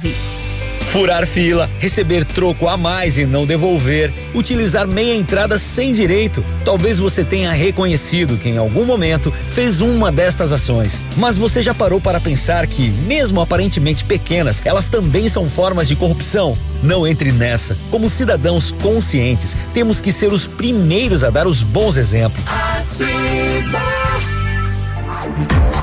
[0.91, 6.43] Furar fila, receber troco a mais e não devolver, utilizar meia entrada sem direito.
[6.65, 10.99] Talvez você tenha reconhecido que em algum momento fez uma destas ações.
[11.15, 15.95] Mas você já parou para pensar que, mesmo aparentemente pequenas, elas também são formas de
[15.95, 16.57] corrupção?
[16.83, 17.77] Não entre nessa.
[17.89, 22.43] Como cidadãos conscientes, temos que ser os primeiros a dar os bons exemplos.
[22.49, 23.79] Ativa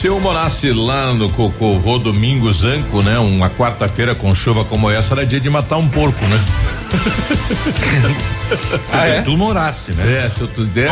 [0.00, 3.18] Se eu morasse lá no Cocovô Domingo Zanco, né?
[3.18, 6.40] Uma quarta-feira com chuva como essa, era dia de matar um porco, né?
[8.92, 9.22] Ah, é?
[9.22, 10.24] Tu morasse, né?
[10.24, 10.90] É, se eu tu der.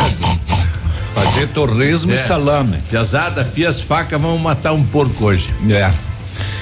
[1.15, 2.77] Fazer torresmo e salame.
[2.89, 5.49] Piazada, fia as facas, vamos matar um porco hoje.
[5.71, 5.89] É.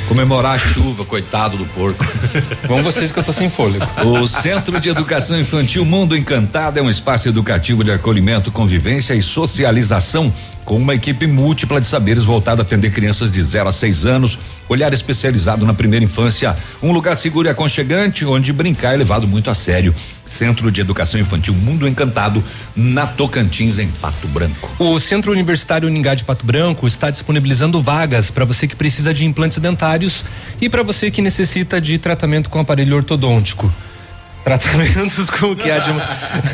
[0.07, 2.05] Comemorar a chuva, coitado do porco.
[2.67, 3.84] Vão vocês que eu tô sem fôlego.
[4.05, 9.22] O Centro de Educação Infantil Mundo Encantado é um espaço educativo de acolhimento, convivência e
[9.22, 10.31] socialização
[10.65, 14.37] com uma equipe múltipla de saberes voltada a atender crianças de 0 a 6 anos,
[14.67, 19.49] olhar especializado na primeira infância, um lugar seguro e aconchegante onde brincar é levado muito
[19.51, 19.93] a sério.
[20.25, 22.43] Centro de Educação Infantil Mundo Encantado,
[22.75, 24.69] na Tocantins, em Pato Branco.
[24.79, 29.23] O Centro Universitário Uningá de Pato Branco está disponibilizando vagas para você que precisa de
[29.23, 30.25] implantes dentários
[30.59, 33.71] e para você que necessita de tratamento com aparelho ortodôntico.
[34.43, 35.91] Tratamentos com o que há de.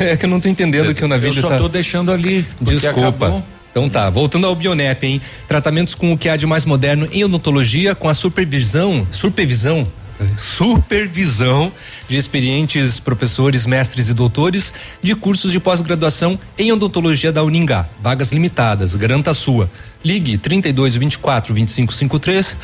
[0.02, 1.58] É que eu não tô entendendo que o navio Eu só tá.
[1.58, 2.46] tô deixando ali.
[2.60, 3.26] Desculpa.
[3.26, 3.44] acabou.
[3.72, 5.20] Então tá, voltando ao Bionep, hein?
[5.48, 9.88] Tratamentos com o que há de mais moderno em odontologia com a supervisão, supervisão,
[10.36, 11.72] supervisão
[12.06, 17.88] de experientes professores, mestres e doutores de cursos de pós-graduação em odontologia da Uningá.
[18.02, 19.70] Vagas limitadas, garanta a sua.
[20.04, 22.56] Ligue 32 24 25 53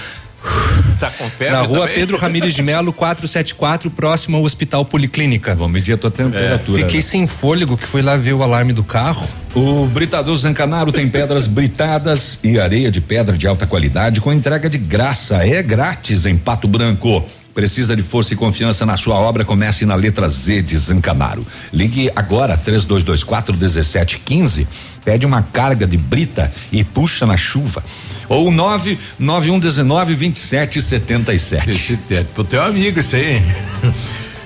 [0.98, 1.94] Tá com febre na rua também?
[1.94, 5.54] Pedro Ramires de Melo, 474, próximo ao Hospital Policlínica.
[5.54, 6.82] Vamos medir a tua temperatura.
[6.82, 9.28] Fiquei sem fôlego, que fui lá ver o alarme do carro.
[9.54, 14.68] O Britador Zancanaro tem pedras britadas e areia de pedra de alta qualidade com entrega
[14.68, 15.46] de graça.
[15.46, 17.24] É grátis em Pato Branco.
[17.58, 19.44] Precisa de força e confiança na sua obra?
[19.44, 21.44] Comece na letra Z de Zancanaro.
[21.72, 24.68] Ligue agora 3224 1715.
[25.04, 27.82] Pede uma carga de brita e puxa na chuva.
[28.28, 31.70] Ou 99119 2777.
[31.70, 32.28] Esse teto.
[32.32, 33.42] Pro teu amigo, isso aí.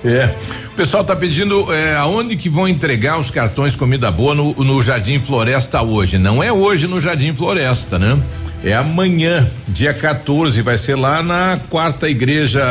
[0.04, 0.34] É.
[0.72, 4.82] O pessoal tá pedindo é, aonde que vão entregar os cartões comida boa no, no
[4.82, 6.18] Jardim Floresta hoje.
[6.18, 8.20] Não é hoje no Jardim Floresta, né?
[8.64, 12.62] É amanhã, dia 14, vai ser lá na quarta igreja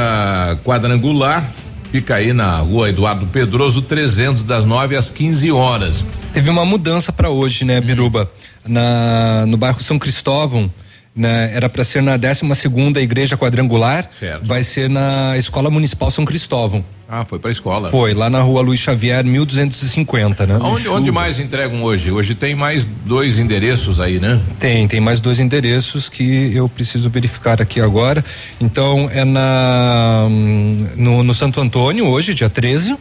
[0.64, 1.46] quadrangular.
[1.92, 6.06] Fica aí na rua Eduardo Pedroso, 300, das 9 às 15 horas.
[6.34, 8.32] Teve uma mudança para hoje, né, Biruba?
[8.66, 10.72] Na, no bairro São Cristóvão,
[11.14, 14.46] né, era para ser na 12 segunda igreja quadrangular, Certo.
[14.48, 16.86] vai ser na Escola Municipal São Cristóvão.
[17.14, 17.90] Ah, foi pra escola.
[17.90, 20.58] Foi, lá na rua Luiz Xavier, 1250, né?
[20.62, 22.10] Onde, onde mais entregam hoje?
[22.10, 24.40] Hoje tem mais dois endereços aí, né?
[24.58, 28.24] Tem, tem mais dois endereços que eu preciso verificar aqui agora.
[28.62, 32.96] Então é na hum, no, no Santo Antônio hoje, dia 13.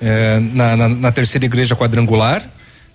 [0.00, 2.42] É, na, na, na terceira igreja quadrangular,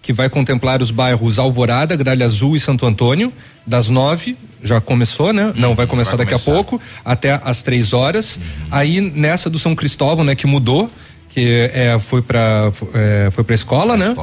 [0.01, 3.31] que vai contemplar os bairros Alvorada, Gralha Azul e Santo Antônio,
[3.67, 5.53] das nove, já começou, né?
[5.55, 6.51] Não, vai começar Uhum, vai daqui começar.
[6.51, 6.59] Uhum.
[6.59, 8.39] a pouco, até às três horas.
[8.71, 10.89] Aí nessa do São Cristóvão, né, que mudou,
[11.35, 14.13] que é, foi para é, foi para escola, né?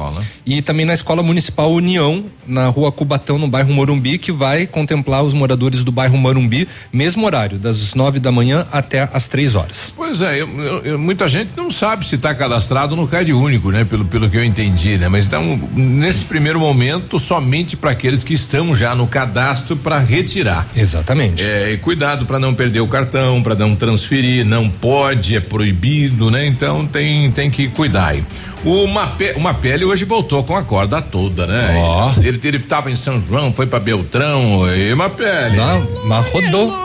[0.45, 5.23] E também na Escola Municipal União, na Rua Cubatão, no bairro Morumbi, que vai contemplar
[5.23, 9.93] os moradores do bairro Morumbi, mesmo horário, das nove da manhã até às três horas.
[9.95, 10.49] Pois é, eu-
[10.83, 13.85] eu- muita gente não sabe se está cadastrado no CAD único, né?
[13.85, 15.07] Pelo, pelo que eu entendi, né?
[15.07, 20.67] Mas então, nesse primeiro momento, somente para aqueles que estão já no cadastro para retirar.
[20.75, 21.43] Exatamente.
[21.43, 26.31] É, e cuidado para não perder o cartão, para não transferir, não pode, é proibido,
[26.31, 26.45] né?
[26.47, 28.23] Então tem, tem que cuidar aí.
[28.65, 31.75] O Mape, o Mapele hoje voltou com a corda toda, né?
[32.21, 35.57] Ele, ele tava em São João, foi para Beltrão, e Mapele.
[35.57, 36.71] Não, mas rodou.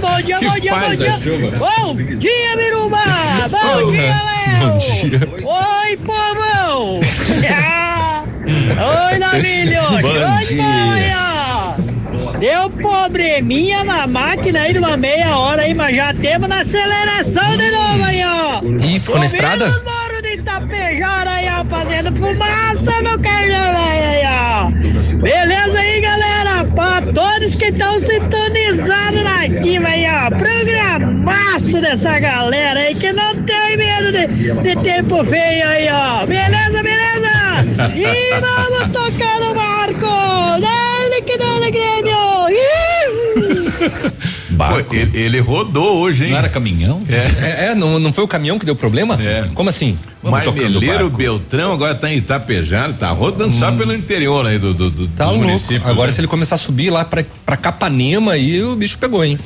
[0.00, 1.18] Bom dia, Que bom dia, faz bom dia.
[1.58, 2.98] Bom dia, Biruba.
[3.50, 4.58] Bom dia, Léo.
[4.60, 5.20] Bom dia.
[5.44, 7.00] Oi, povão.
[9.10, 9.82] Oi, Navilho.
[10.02, 11.35] Bom Oi, dia.
[12.38, 17.56] Deu probleminha na máquina aí de uma meia hora aí, mas já temos na aceleração
[17.56, 18.60] de novo aí, ó.
[18.62, 19.64] Ih, ficou na estrada?
[19.64, 25.16] Os morros de Itapejara aí, ó, fazendo fumaça no carnaval aí, ó.
[25.16, 26.64] Beleza aí, galera?
[26.74, 30.28] Pra todos que estão sintonizados na ativa aí, ó.
[30.28, 34.26] Programaço dessa galera aí que não tem medo de,
[34.62, 36.26] de tempo feio aí, ó.
[36.26, 37.06] Beleza, beleza?
[37.96, 40.60] E vamos tocar no barco!
[40.60, 40.85] Dale,
[41.76, 42.16] Grêmio!
[44.56, 46.30] Pô, ele, ele rodou hoje, hein?
[46.30, 47.02] Não era caminhão?
[47.08, 47.66] É.
[47.68, 49.18] É, não, não foi o caminhão que deu problema?
[49.22, 49.48] É.
[49.54, 49.98] Como assim?
[50.22, 51.10] Marmeleiro.
[51.10, 55.24] Beltrão agora tá em Itapejara, tá rodando só pelo interior aí do, do, do Tá
[55.24, 55.46] dos louco.
[55.46, 55.86] municípios.
[55.88, 56.12] Agora né?
[56.14, 59.38] se ele começar a subir lá pra, pra Capanema aí o bicho pegou, hein?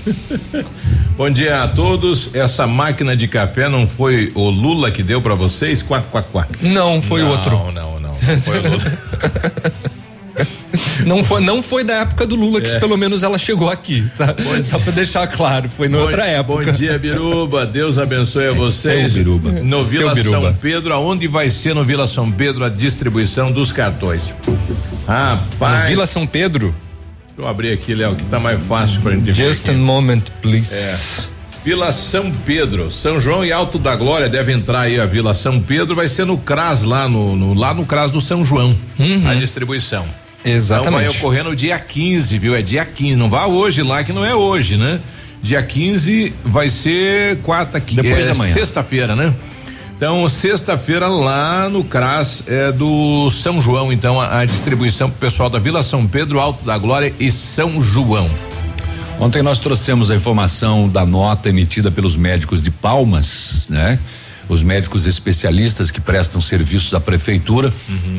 [1.18, 2.34] Bom dia a todos.
[2.34, 5.82] Essa máquina de café não foi o Lula que deu pra vocês?
[5.82, 6.46] Quá, quá, quá.
[6.62, 7.50] Não, foi Não, outro.
[7.50, 8.14] Não, não, não.
[8.42, 8.98] Foi o Lula.
[11.06, 12.78] Não foi, não foi da época do Lula que É.
[12.78, 14.34] pelo menos ela chegou aqui, tá?
[14.64, 16.66] Só pra deixar claro, foi na outra época.
[16.66, 17.64] Bom dia, Biruba.
[17.66, 19.12] Deus abençoe a vocês.
[19.12, 19.50] Seu Biruba.
[19.50, 20.48] No Vila Biruba.
[20.48, 24.32] São Pedro, aonde vai ser no Vila São Pedro a distribuição dos cartões?
[25.06, 25.74] Rapaz.
[25.74, 26.74] Na Vila São Pedro.
[27.28, 30.22] Deixa eu abrir aqui, Léo, que tá mais fácil pra gente ver Just a moment,
[30.42, 30.74] please.
[30.74, 30.96] É.
[31.64, 35.60] Vila São Pedro, São João e Alto da Glória deve entrar aí a Vila São
[35.60, 38.74] Pedro, vai ser no CRAS lá no, no- lá no CRAS do São João,
[39.28, 40.06] a distribuição.
[40.44, 40.88] Exatamente.
[41.04, 42.54] Então vai ocorrer no dia 15, viu?
[42.54, 45.00] É dia 15, não vá hoje lá que não é hoje, né?
[45.42, 48.52] Dia 15 vai ser quarta, qui- Depois é, da manhã.
[48.54, 49.32] Sexta-feira, né?
[49.96, 55.50] Então, sexta-feira lá no CRAS é do São João, então a, a distribuição pro pessoal
[55.50, 58.30] da Vila São Pedro, Alto da Glória e São João.
[59.18, 63.98] Ontem nós trouxemos a informação da nota emitida pelos médicos de Palmas, né?
[64.50, 67.72] Os médicos especialistas que prestam serviços à prefeitura,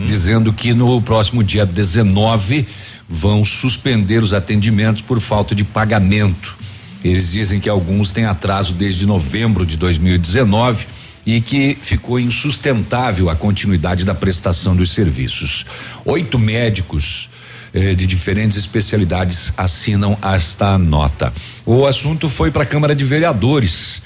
[0.08, 2.66] dizendo que no próximo dia 19
[3.08, 6.58] vão suspender os atendimentos por falta de pagamento.
[7.03, 10.88] Eles dizem que alguns têm atraso desde novembro de 2019
[11.26, 15.66] e que ficou insustentável a continuidade da prestação dos serviços.
[16.06, 17.30] Oito médicos
[17.74, 21.34] eh, de diferentes especialidades assinam esta nota.
[21.66, 24.02] O assunto foi para a Câmara de Vereadores.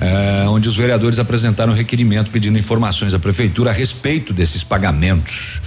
[0.00, 5.62] Eh, onde os vereadores apresentaram requerimento pedindo informações à prefeitura a respeito desses pagamentos.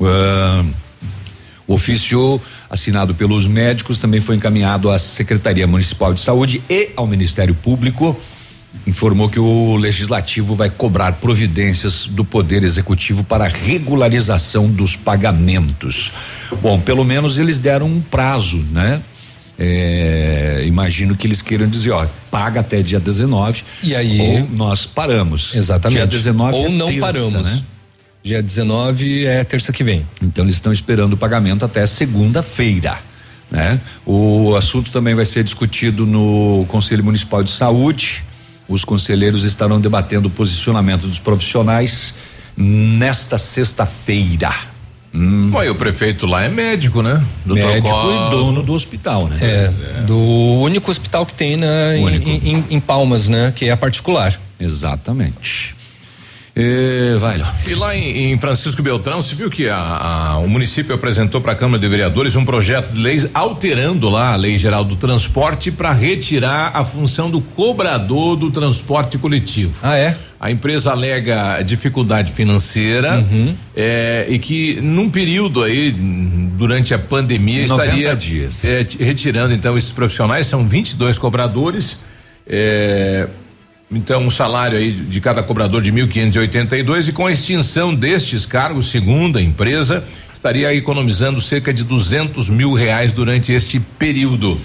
[0.00, 0.64] Ah,
[1.66, 7.06] o ofício assinado pelos médicos também foi encaminhado à Secretaria Municipal de Saúde e ao
[7.06, 8.18] Ministério Público.
[8.86, 16.12] Informou que o legislativo vai cobrar providências do Poder Executivo para regularização dos pagamentos.
[16.60, 19.00] Bom, pelo menos eles deram um prazo, né?
[19.58, 23.62] É, imagino que eles queiram dizer, ó, paga até dia 19.
[23.82, 25.54] E aí- Ou nós paramos.
[25.54, 25.98] Exatamente.
[25.98, 27.32] Dia 19 Ou é não terça, paramos.
[27.52, 27.62] né?
[28.22, 30.04] Dia 19 é terça que vem.
[30.22, 32.98] Então eles estão esperando o pagamento até segunda-feira.
[33.50, 33.78] Né?
[34.04, 38.24] O assunto também vai ser discutido no Conselho Municipal de Saúde.
[38.66, 42.14] Os conselheiros estarão debatendo o posicionamento dos profissionais
[42.56, 44.52] nesta sexta-feira.
[45.16, 47.22] Bom, e o prefeito lá é médico, né?
[47.46, 48.26] Doutor Médico Cosmo.
[48.26, 49.36] e dono do hospital, né?
[49.40, 49.70] É,
[50.02, 53.52] do único hospital que tem na, em, em- em- em Palmas, né?
[53.54, 54.36] Que é a particular.
[54.58, 55.76] Exatamente.
[56.56, 57.52] E, vai lá.
[57.66, 61.50] E lá em, em Francisco Beltrão, se viu que a- a- o município apresentou para
[61.52, 65.72] a Câmara de Vereadores um projeto de lei alterando lá a Lei Geral do Transporte
[65.72, 69.80] para retirar a função do cobrador do transporte coletivo.
[69.82, 70.16] Ah, é?
[70.44, 73.54] A empresa alega dificuldade financeira Uhum.
[73.74, 78.62] é, e que num período aí, durante a pandemia, 90 estaria dias.
[78.62, 81.96] é, retirando então esses profissionais, são 22 cobradores.
[82.46, 83.26] é,
[83.90, 88.90] então, um salário aí de cada cobrador de 1.582 e com a extinção destes cargos,
[88.90, 90.04] segundo a empresa,
[90.34, 94.60] estaria economizando cerca de 200 mil reais durante este período.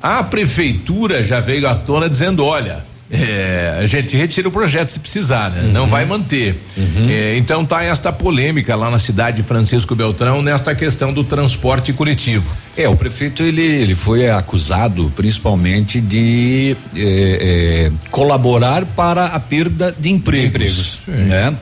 [0.00, 5.00] A prefeitura já veio à tona dizendo: olha, é, a gente retira o projeto se
[5.00, 5.70] precisar, né?
[5.72, 6.60] Não vai manter.
[7.08, 11.92] É, então tá esta polêmica lá na cidade de Francisco Beltrão nesta questão do transporte
[11.92, 12.54] coletivo.
[12.76, 19.94] É, o prefeito ele, ele foi acusado principalmente de eh, eh, colaborar para a perda
[19.98, 21.56] de empregos, né?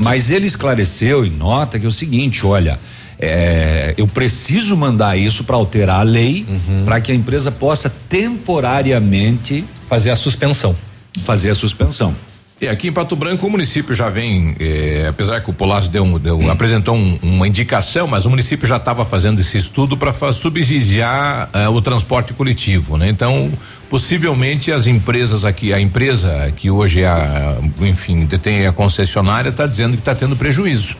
[0.00, 2.78] Mas ele esclareceu e nota que é o seguinte, olha,
[3.18, 6.44] eh, eu preciso mandar isso para alterar a lei
[6.84, 10.76] para que a empresa possa temporariamente fazer a suspensão.
[11.24, 12.14] Fazer a suspensão.
[12.60, 16.02] E aqui em Pato Branco o município já vem, eh, apesar que o Polácio deu,
[16.02, 20.12] um- deu- apresentou um- uma indicação, mas o município já estava fazendo esse estudo para
[20.32, 23.08] subsidiar eh, o transporte coletivo, né?
[23.08, 23.50] Então,
[23.88, 29.66] possivelmente as empresas aqui, a empresa que hoje é a, enfim, detém a concessionária está
[29.66, 30.96] dizendo que está tendo prejuízo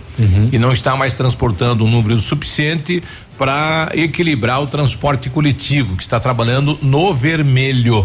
[0.53, 3.03] e não está mais transportando um número suficiente
[3.39, 8.05] para equilibrar o transporte coletivo que está trabalhando no vermelho.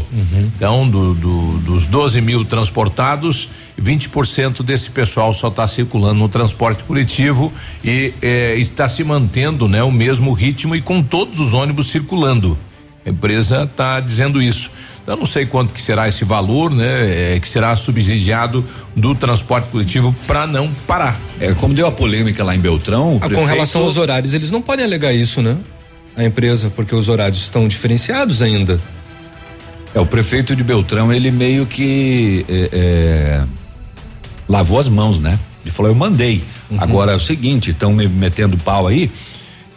[0.55, 3.49] Então, do- do- dos 12 mil transportados,
[3.81, 7.51] 20% desse pessoal só está circulando no transporte coletivo
[7.83, 12.55] e eh, está se mantendo, né, o mesmo ritmo e com todos os ônibus circulando.
[13.05, 14.71] A empresa está dizendo isso.
[15.05, 18.63] Eu não sei quanto que será esse valor, né, eh, que será subsidiado
[18.95, 21.19] do transporte coletivo para não parar.
[21.41, 24.33] É, como deu a polêmica lá em Beltrão, o Ah, com prefeito- relação aos horários,
[24.33, 25.57] eles não podem alegar isso, né?
[26.15, 28.79] A empresa, porque os horários estão diferenciados ainda.
[29.93, 33.43] É, o prefeito de Beltrão, ele meio que é, é,
[34.47, 35.37] lavou as mãos, né?
[35.63, 36.41] Ele falou, eu mandei.
[36.77, 39.11] Agora é o seguinte, estão me metendo pau aí.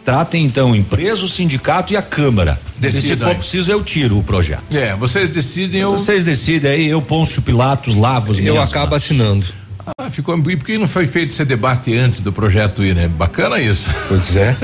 [0.07, 2.57] Tratem então empresa, o sindicato e a Câmara.
[2.81, 4.63] E se Decidam for preciso, eu tiro o projeto.
[4.73, 5.91] É, vocês decidem, eu.
[5.91, 9.45] Vocês decidem aí, eu Pôncio Pilatos lavo as Eu acabo assinando.
[9.97, 10.37] Ah, ficou.
[10.37, 13.07] E por que não foi feito esse debate antes do projeto ir, né?
[13.07, 13.89] Bacana isso.
[14.07, 14.55] Pois é.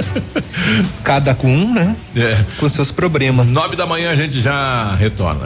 [1.04, 1.95] Cada com um, né?
[2.16, 2.44] É.
[2.60, 3.48] Com seus problemas.
[3.48, 5.45] Nove da manhã a gente já retorna.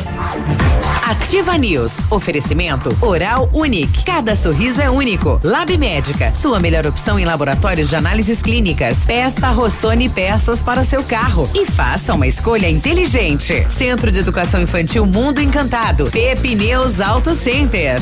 [1.04, 2.00] Ativa News.
[2.10, 4.04] Oferecimento Oral Unique.
[4.04, 5.40] Cada sorriso é único.
[5.44, 6.34] Lab Médica.
[6.34, 9.06] Sua melhor opção em laboratórios de análises clínicas.
[9.06, 11.50] Peça Rossoni peças para o seu carro.
[11.54, 13.66] E faça uma escolha inteligente.
[13.70, 16.10] Centro de Educação Infantil Mundo Encantado.
[16.12, 18.02] Pepineus Auto Center.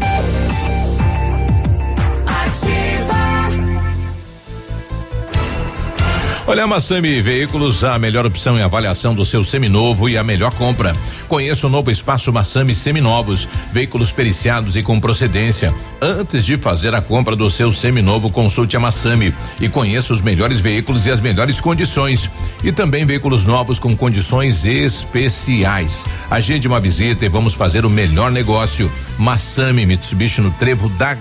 [6.47, 10.51] Olha, a Massami Veículos, a melhor opção em avaliação do seu seminovo e a melhor
[10.53, 10.91] compra.
[11.27, 15.71] Conheça o novo espaço Massami Seminovos, veículos periciados e com procedência.
[16.01, 20.59] Antes de fazer a compra do seu seminovo, consulte a Massami e conheça os melhores
[20.59, 22.27] veículos e as melhores condições.
[22.63, 26.03] E também veículos novos com condições especiais.
[26.29, 28.91] Agende uma visita e vamos fazer o melhor negócio.
[29.17, 31.15] Massami Mitsubishi no Trevo da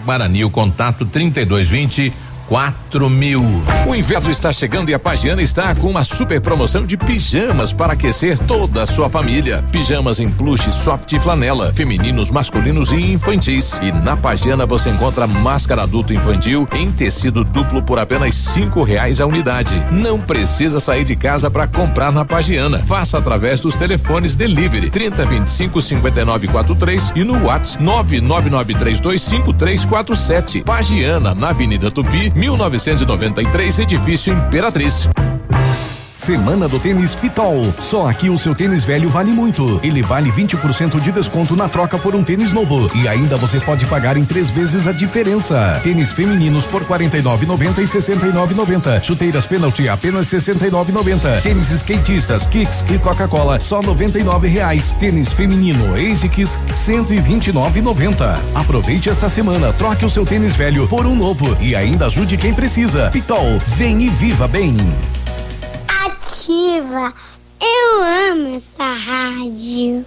[0.45, 3.43] o contato 3220 quatro mil.
[3.87, 7.93] O inverno está chegando e a Pagiana está com uma super promoção de pijamas para
[7.93, 9.65] aquecer toda a sua família.
[9.71, 13.79] Pijamas em plush, soft e flanela, femininos, masculinos e infantis.
[13.81, 19.21] E na Pagiana você encontra máscara adulto infantil em tecido duplo por apenas cinco reais
[19.21, 19.81] a unidade.
[19.93, 22.79] Não precisa sair de casa para comprar na Pagiana.
[22.79, 30.65] Faça através dos telefones delivery 30 25 59 43 e no WhatsApp 999325347.
[30.65, 35.07] Pagiana na Avenida Tupi 1993, edifício Imperatriz.
[36.21, 37.73] Semana do Tênis Pitol.
[37.79, 39.81] Só aqui o seu tênis velho vale muito.
[39.83, 42.95] Ele vale 20% de desconto na troca por um tênis novo.
[42.95, 45.81] E ainda você pode pagar em três vezes a diferença.
[45.83, 49.03] Tênis femininos por 49,90 e 69,90.
[49.03, 51.41] Chuteiras penalty apenas 69,90.
[51.41, 54.95] Tênis skatistas, kicks e Coca-Cola só 99 reais.
[55.01, 58.39] Tênis feminino ASICS 129,90.
[58.55, 62.53] Aproveite esta semana, troque o seu tênis velho por um novo e ainda ajude quem
[62.53, 63.09] precisa.
[63.09, 64.77] Pitol, vem e viva bem.
[66.31, 67.13] Ativa.
[67.61, 70.07] Eu amo essa rádio.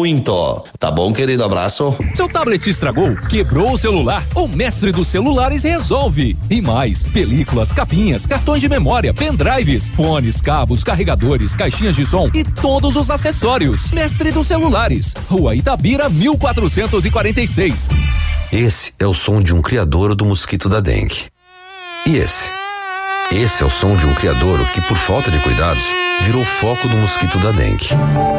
[0.79, 1.43] Tá bom, querido?
[1.43, 1.95] Abraço.
[2.13, 3.15] Seu tablet estragou?
[3.29, 4.23] Quebrou o celular?
[4.35, 6.37] O mestre dos celulares resolve.
[6.49, 12.43] E mais, películas, capinhas, cartões de memória, pendrives, fones, cabos, carregadores, caixinhas de som e
[12.43, 13.91] todos os acessórios.
[13.91, 15.13] Mestre dos celulares.
[15.29, 17.89] Rua Itabira, 1446.
[18.51, 21.25] Esse é o som de um criadouro do mosquito da dengue.
[22.05, 22.49] E esse?
[23.31, 25.83] Esse é o som de um criadouro que, por falta de cuidados,
[26.21, 27.89] virou foco do mosquito da dengue.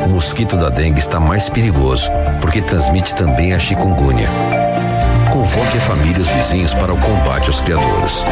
[0.06, 2.10] O mosquito da dengue está mais perigoso
[2.40, 4.28] porque transmite também a chikungunya.
[5.32, 8.24] Convoque a família e os vizinhos para o combate aos criadouros.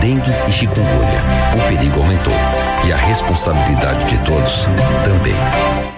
[0.00, 1.22] Dengue e chikungunya.
[1.54, 2.34] O perigo aumentou.
[2.86, 4.66] E a responsabilidade de todos
[5.04, 5.97] também.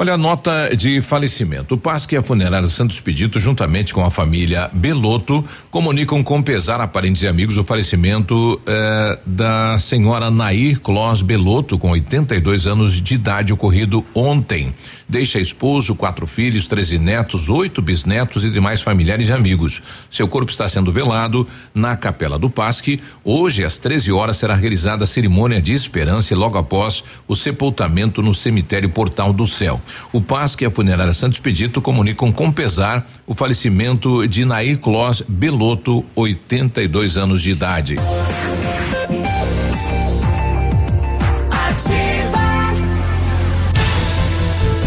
[0.00, 1.74] Olha a nota de falecimento.
[1.74, 6.80] O PASC e a Funerária Santos Expedito, juntamente com a família Beloto, comunicam com pesar
[6.80, 12.94] a parentes e amigos o falecimento eh, da senhora Nair Clós Beloto, com 82 anos
[12.94, 14.74] de idade, ocorrido ontem.
[15.06, 19.82] Deixa esposo, quatro filhos, 13 netos, oito bisnetos e demais familiares e amigos.
[20.10, 23.02] Seu corpo está sendo velado na Capela do Pasque.
[23.22, 28.22] Hoje, às 13 horas, será realizada a cerimônia de esperança e logo após o sepultamento
[28.22, 29.80] no cemitério Portal do Céu.
[30.12, 35.22] O Pasque e a Funerária Santos Pedito comunicam com pesar o falecimento de Nair Clós
[35.26, 37.96] Beloto, 82 anos de idade.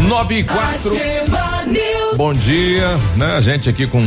[0.08, 0.96] Nove e quatro.
[2.16, 3.36] Bom dia, né?
[3.36, 4.02] A gente aqui com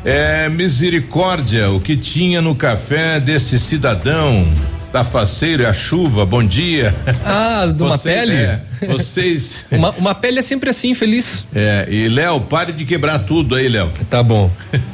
[0.05, 4.51] É, misericórdia, o que tinha no café desse cidadão
[4.93, 6.95] da faceiro é a chuva, bom dia.
[7.25, 8.33] Ah, de uma Vocês, pele?
[8.35, 9.65] é, vocês.
[9.71, 11.45] uma, uma pele é sempre assim, feliz.
[11.55, 13.91] É, e Léo, pare de quebrar tudo aí, Léo.
[14.09, 14.51] Tá bom.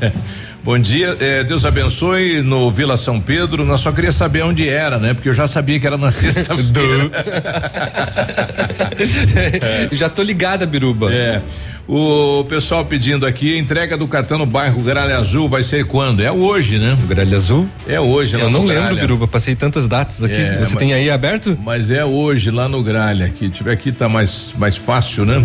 [0.67, 3.65] Bom dia, eh, Deus abençoe no Vila São Pedro.
[3.65, 5.15] Nós só queria saber onde era, né?
[5.15, 7.09] Porque eu já sabia que era na sexta-feira.
[9.93, 11.15] Já tô ligada, Biruba.
[11.15, 11.41] É.
[11.89, 16.21] O pessoal pedindo aqui, entrega do cartão no bairro Gralha Azul vai ser quando?
[16.21, 16.97] É hoje, né?
[17.07, 17.69] Gralha Azul?
[17.87, 18.97] É hoje, lá Eu não lembro.
[18.97, 20.35] Biruba, passei tantas datas aqui.
[20.35, 21.57] É, Você mas- tem aí aberto?
[21.65, 25.45] Mas é hoje lá no Gralha, que tiver aqui tá mais mais fácil, né?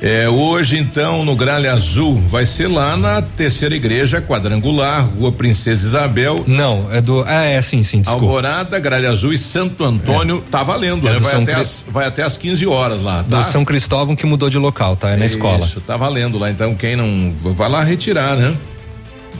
[0.00, 5.86] É hoje então no Gralha Azul, vai ser lá na terceira igreja quadrangular, Rua Princesa
[5.86, 6.44] Isabel.
[6.46, 7.24] Não, é do.
[7.26, 8.26] Ah, é sim, sim, desculpa.
[8.26, 11.18] Alvorada, Gralha Azul e Santo Antônio, tá valendo, É né?
[11.18, 13.38] Vai São até, Cri- as, vai até as 15 horas lá, tá?
[13.38, 15.10] Do São Cristóvão que mudou de local, tá?
[15.10, 15.64] É na escola.
[15.64, 16.50] Isso, tá valendo lá.
[16.50, 17.32] Então, quem não.
[17.54, 18.48] Vai lá retirar, né?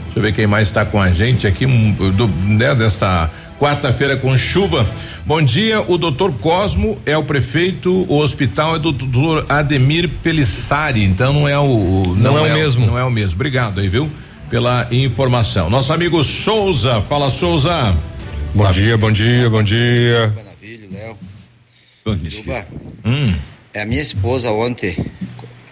[0.05, 3.29] Deixa eu ver quem mais está com a gente aqui, do, né, desta
[3.59, 4.87] quarta-feira com chuva.
[5.25, 11.03] Bom dia, o doutor Cosmo é o prefeito, o hospital é do doutor Ademir Pelissari,
[11.03, 11.63] então não é o.
[11.63, 12.85] o- Não é o mesmo.
[12.85, 13.35] Não é o mesmo.
[13.35, 14.09] Obrigado aí, viu?
[14.49, 15.69] Pela informação.
[15.69, 17.95] Nosso amigo Souza, fala Souza.
[18.53, 20.33] Bom dia, bom dia, bom dia.
[20.35, 21.17] Maravilha, Léo.
[22.05, 22.65] Bom Juba,
[23.05, 23.35] Hum.
[23.73, 24.95] é a minha esposa ontem,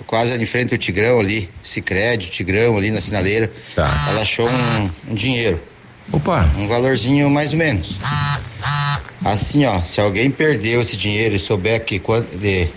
[0.05, 3.49] quase ali em frente ao Tigrão ali, Cicred, Tigrão ali na sinaleira.
[3.77, 5.61] Ela achou um, um dinheiro.
[6.11, 6.49] Opa.
[6.57, 7.97] Um valorzinho mais ou menos.
[9.23, 12.67] Assim, ó, se alguém perdeu esse dinheiro e souber que quanto de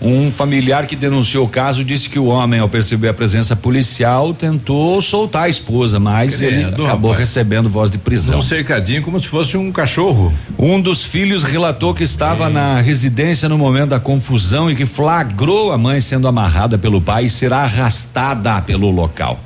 [0.00, 4.34] Um familiar que denunciou o caso disse que o homem, ao perceber a presença policial,
[4.34, 7.18] tentou soltar a esposa, mas ele acabou rapaz.
[7.18, 8.38] recebendo voz de prisão.
[8.38, 10.32] Um cercadinho como se fosse um cachorro.
[10.58, 15.72] Um dos filhos relatou que estava na residência no momento da confusão e que flagrou
[15.72, 19.40] a mãe sendo amarrada pelo pai e será arrastada pelo local.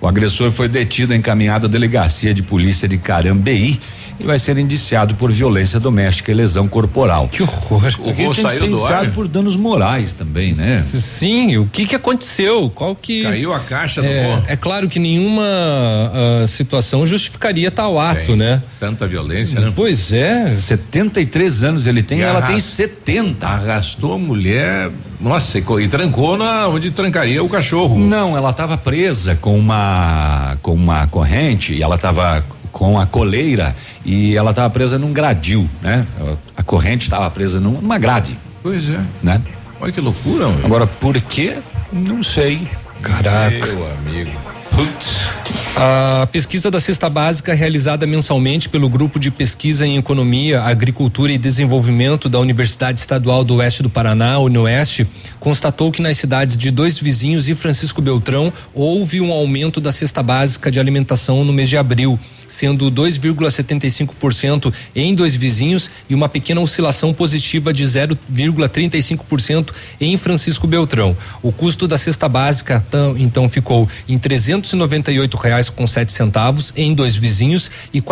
[0.00, 3.80] O agressor foi detido e encaminhado à delegacia de polícia de Carambeí
[4.18, 7.28] e vai ser indiciado por violência doméstica e lesão corporal.
[7.28, 7.82] Que horror.
[7.98, 9.10] O que saiu ser do indiciado ar?
[9.12, 10.80] por danos morais também, né?
[10.80, 12.70] Sim, o que que aconteceu?
[12.74, 14.44] Qual que Caiu a caixa do é, voo.
[14.46, 18.36] é claro que nenhuma ah, situação justificaria tal ato, Tem.
[18.36, 18.62] né?
[18.78, 19.72] Tanta violência, né?
[19.74, 20.48] Pois é.
[20.50, 23.46] 73 anos ele tem, E ela arras- tem 70.
[23.46, 27.98] Arrastou a mulher, nossa, e e trancou na onde trancaria o cachorro.
[27.98, 33.74] Não, ela estava presa com uma com uma corrente e ela estava com a coleira
[34.04, 36.04] e ela estava presa num gradil, né?
[36.56, 39.00] A corrente estava presa num- numa grade, Pois é.
[39.22, 39.40] né?
[39.80, 40.48] Olha que loucura.
[40.64, 41.54] Agora por quê?
[41.92, 42.66] Não sei.
[43.00, 43.50] Caraca.
[43.66, 44.30] Meu amigo.
[44.74, 45.28] Putz.
[45.76, 51.38] A pesquisa da cesta básica realizada mensalmente pelo Grupo de Pesquisa em Economia, Agricultura e
[51.38, 55.06] Desenvolvimento da Universidade Estadual do Oeste do Paraná, Unioeste,
[55.38, 60.22] constatou que nas cidades de Dois Vizinhos e Francisco Beltrão houve um aumento da cesta
[60.22, 62.18] básica de alimentação no mês de abril
[62.58, 69.70] sendo 2,75% em dois vizinhos e uma pequena oscilação positiva de 0,35%
[70.00, 71.16] em Francisco Beltrão.
[71.42, 72.84] O custo da cesta básica
[73.16, 78.04] então ficou em R$ reais com sete centavos em dois vizinhos e R$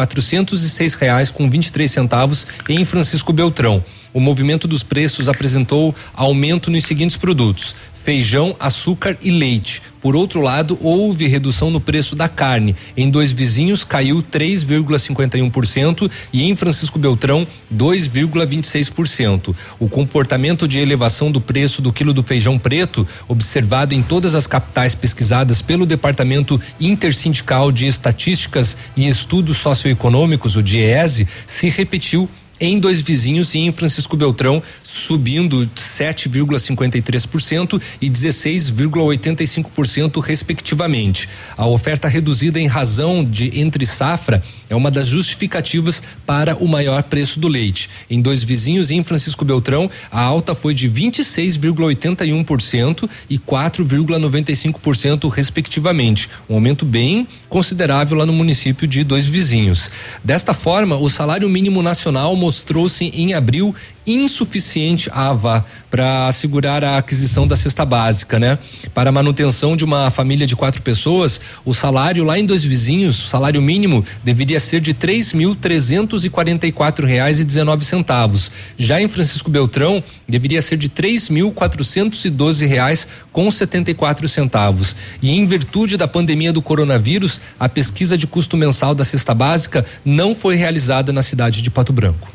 [1.00, 3.82] reais com 23 centavos em Francisco Beltrão.
[4.14, 7.74] O movimento dos preços apresentou aumento nos seguintes produtos:
[8.04, 9.82] feijão, açúcar e leite.
[10.00, 12.74] Por outro lado, houve redução no preço da carne.
[12.96, 19.54] Em dois vizinhos caiu 3,51% e em Francisco Beltrão 2,26%.
[19.78, 24.48] O comportamento de elevação do preço do quilo do feijão preto, observado em todas as
[24.48, 32.28] capitais pesquisadas pelo Departamento Intersindical de Estatísticas e Estudos Socioeconômicos, o DIESE, se repetiu
[32.62, 34.62] em dois vizinhos e em Francisco Beltrão,
[34.94, 41.28] subindo 7,53% e 16,85% respectivamente.
[41.56, 44.42] A oferta reduzida em razão de entre safra
[44.72, 47.90] é uma das justificativas para o maior preço do leite.
[48.08, 56.54] Em dois vizinhos em Francisco Beltrão, a alta foi de 26,81% e 4,95% respectivamente, um
[56.54, 59.90] aumento bem considerável lá no município de dois vizinhos.
[60.24, 63.74] Desta forma, o salário mínimo nacional mostrou-se em abril
[64.06, 68.58] insuficiente AVA para assegurar a aquisição da cesta básica, né?
[68.94, 73.22] Para a manutenção de uma família de quatro pessoas, o salário lá em dois vizinhos,
[73.22, 77.44] o salário mínimo deveria ser de três mil trezentos e quarenta e quatro reais e
[77.44, 78.50] dezenove centavos.
[78.78, 83.90] Já em Francisco Beltrão deveria ser de três mil quatrocentos e doze reais com setenta
[83.90, 84.96] e quatro centavos.
[85.20, 89.84] E em virtude da pandemia do coronavírus, a pesquisa de custo mensal da cesta básica
[90.04, 92.30] não foi realizada na cidade de Pato Branco.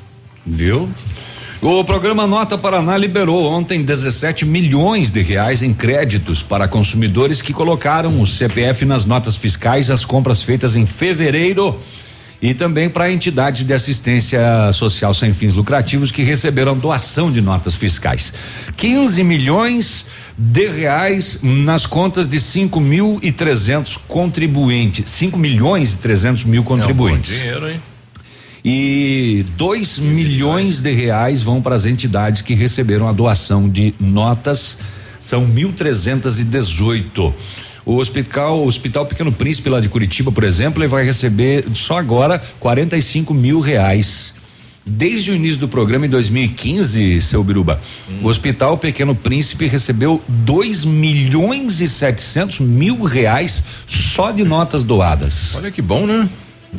[0.45, 0.89] Viu?
[1.59, 7.51] O programa Nota Paraná liberou ontem 17 milhões de reais em créditos para consumidores que
[7.51, 11.75] colocaram o CPF nas notas fiscais as compras feitas em fevereiro
[12.41, 14.39] e também para entidades de assistência
[14.72, 18.34] social sem fins lucrativos que receberam doação de notas fiscais.
[18.76, 20.05] 15 milhões
[20.38, 25.09] de reais nas contas de 5 mil e 300 contribuintes.
[25.09, 27.31] 5 milhões e 300 mil contribuintes.
[27.31, 27.81] É um dinheiro, hein?
[28.64, 34.77] E 2 milhões de reais vão para as entidades que receberam a doação de notas.
[35.27, 37.34] São 1.318.
[37.88, 41.97] O hospital, o Hospital Pequeno Príncipe lá de Curitiba, por exemplo, ele vai receber só
[41.97, 44.34] agora 45 mil reais.
[44.85, 47.80] Desde o início do programa em 2015, seu Biruba,
[48.11, 48.23] hum.
[48.23, 55.55] o Hospital Pequeno Príncipe recebeu 2 milhões e 700 mil reais só de notas doadas.
[55.55, 56.27] Olha que bom, né?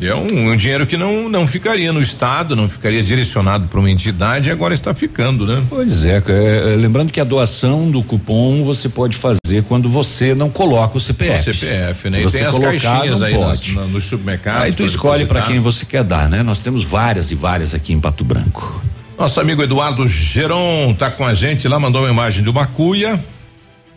[0.01, 3.91] É um, um, dinheiro que não, não ficaria no Estado, não ficaria direcionado para uma
[3.91, 5.63] entidade e agora está ficando, né?
[5.69, 10.51] Pois é, é, lembrando que a doação do cupom você pode fazer quando você não
[10.51, 11.51] coloca o CPF.
[11.51, 12.19] O CPF, né?
[12.19, 14.63] Se e você tem colocar, as caixinhas aí nas, nos supermercados.
[14.63, 16.43] Aí tu escolhe para quem você quer dar, né?
[16.43, 18.83] Nós temos várias e várias aqui em Pato Branco.
[19.19, 23.19] Nosso amigo Eduardo Geron tá com a gente lá, mandou uma imagem de uma cuia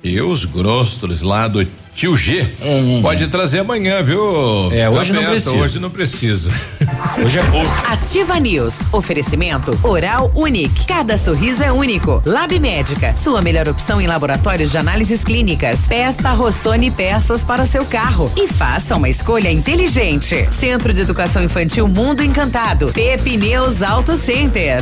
[0.04, 1.62] e os grostos lá do
[1.96, 2.48] Tio G.
[2.64, 3.02] Hum.
[3.02, 4.72] Pode trazer amanhã, viu?
[4.72, 5.56] É, hoje não precisa.
[5.56, 6.52] Hoje não precisa.
[7.24, 7.72] hoje é pouco.
[7.88, 8.80] Ativa News.
[8.92, 10.86] Oferecimento Oral Unique.
[10.86, 12.22] Cada sorriso é único.
[12.26, 13.16] Lab Médica.
[13.16, 15.88] Sua melhor opção em laboratórios de análises clínicas.
[15.88, 18.32] Peça Rossoni peças para o seu carro.
[18.36, 20.48] E faça uma escolha inteligente.
[20.52, 22.92] Centro de Educação Infantil Mundo Encantado.
[22.94, 24.82] Pepineus Auto Center.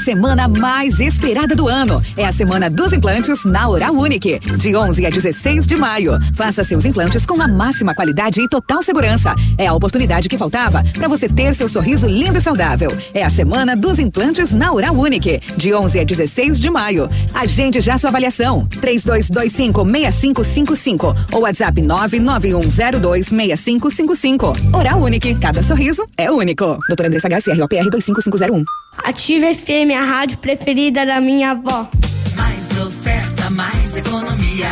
[0.01, 2.01] semana mais esperada do ano.
[2.17, 6.13] É a semana dos implantes na Oral Unique, de 11 a 16 de maio.
[6.33, 9.35] Faça seus implantes com a máxima qualidade e total segurança.
[9.57, 12.97] É a oportunidade que faltava para você ter seu sorriso lindo e saudável.
[13.13, 17.07] É a semana dos implantes na Oral Unique, de 11 a 16 de maio.
[17.33, 18.67] Agende já sua avaliação.
[18.81, 24.53] 3225 6555 ou WhatsApp 99102 6555.
[24.73, 26.79] Oral Unique, cada sorriso é único.
[26.87, 28.65] Doutora Andressa HCROPR 25501.
[28.97, 31.89] Ative FM, a rádio preferida da minha avó.
[32.35, 34.69] Mais oferta, mais economia,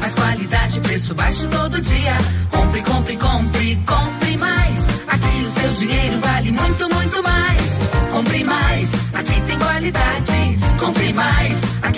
[0.00, 2.16] mais qualidade preço baixo todo dia.
[2.50, 4.88] Compre, compre, compre, compre mais.
[5.06, 7.90] Aqui o seu dinheiro vale muito, muito mais.
[8.12, 10.58] Compre mais, aqui tem qualidade.
[10.80, 11.97] Compre mais, aqui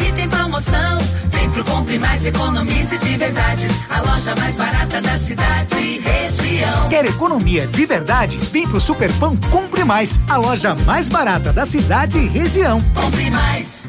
[1.91, 3.67] Compre Mais, economize de verdade.
[3.89, 6.89] A loja mais barata da cidade e região.
[6.89, 8.39] Quer economia de verdade?
[8.53, 12.81] Vem pro Superpão Compre Mais, a loja mais barata da cidade e região.
[12.95, 13.89] Compre mais.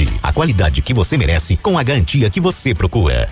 [0.21, 3.29] A qualidade que você merece com a garantia que você procura.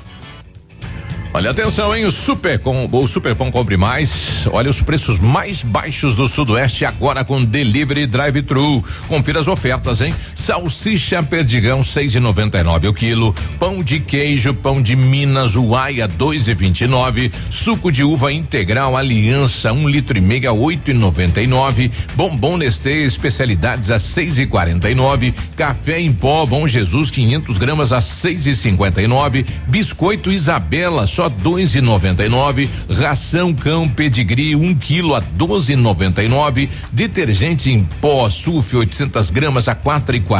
[1.31, 2.05] Olha, atenção, hein?
[2.05, 4.47] O Super com o Super Pão Compre Mais.
[4.51, 8.83] Olha os preços mais baixos do Sudoeste agora com delivery drive-thru.
[9.07, 10.13] Confira as ofertas, hein?
[10.49, 13.35] Salsicha perdigão 6,99 o quilo.
[13.59, 17.31] Pão de queijo, pão de Minas, uaia 2,29.
[17.51, 21.91] Suco de uva integral Aliança um litro e meio a 8,99.
[22.15, 25.35] Bombom Nestlé especialidades a 6,49.
[25.55, 29.45] Café em pó Bom Jesus 500 gramas a 6,59.
[29.67, 32.67] Biscoito Isabela só 2,99.
[32.89, 36.67] Ração cão pedigree 1 um quilo a 12,99.
[36.91, 40.38] Detergente em pó sulf 800 gramas a 4,49 e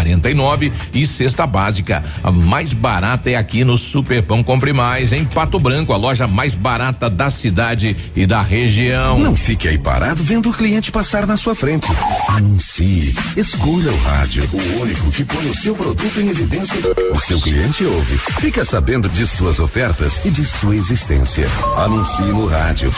[1.05, 2.03] cesta básica.
[2.23, 6.55] A mais barata é aqui no Superpão Compre Mais em Pato Branco, a loja mais
[6.55, 9.19] barata da cidade e da região.
[9.19, 11.87] Não fique aí parado vendo o cliente passar na sua frente.
[12.29, 13.13] Anuncie.
[13.35, 16.79] Escolha o rádio, o único que põe o seu produto em evidência.
[17.13, 18.17] O seu cliente ouve.
[18.39, 21.47] Fica sabendo de suas ofertas e de sua existência.
[21.77, 22.91] Anuncie no rádio.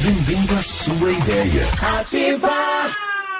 [0.00, 1.68] Vendendo a sua ideia.
[2.00, 3.05] Ativar.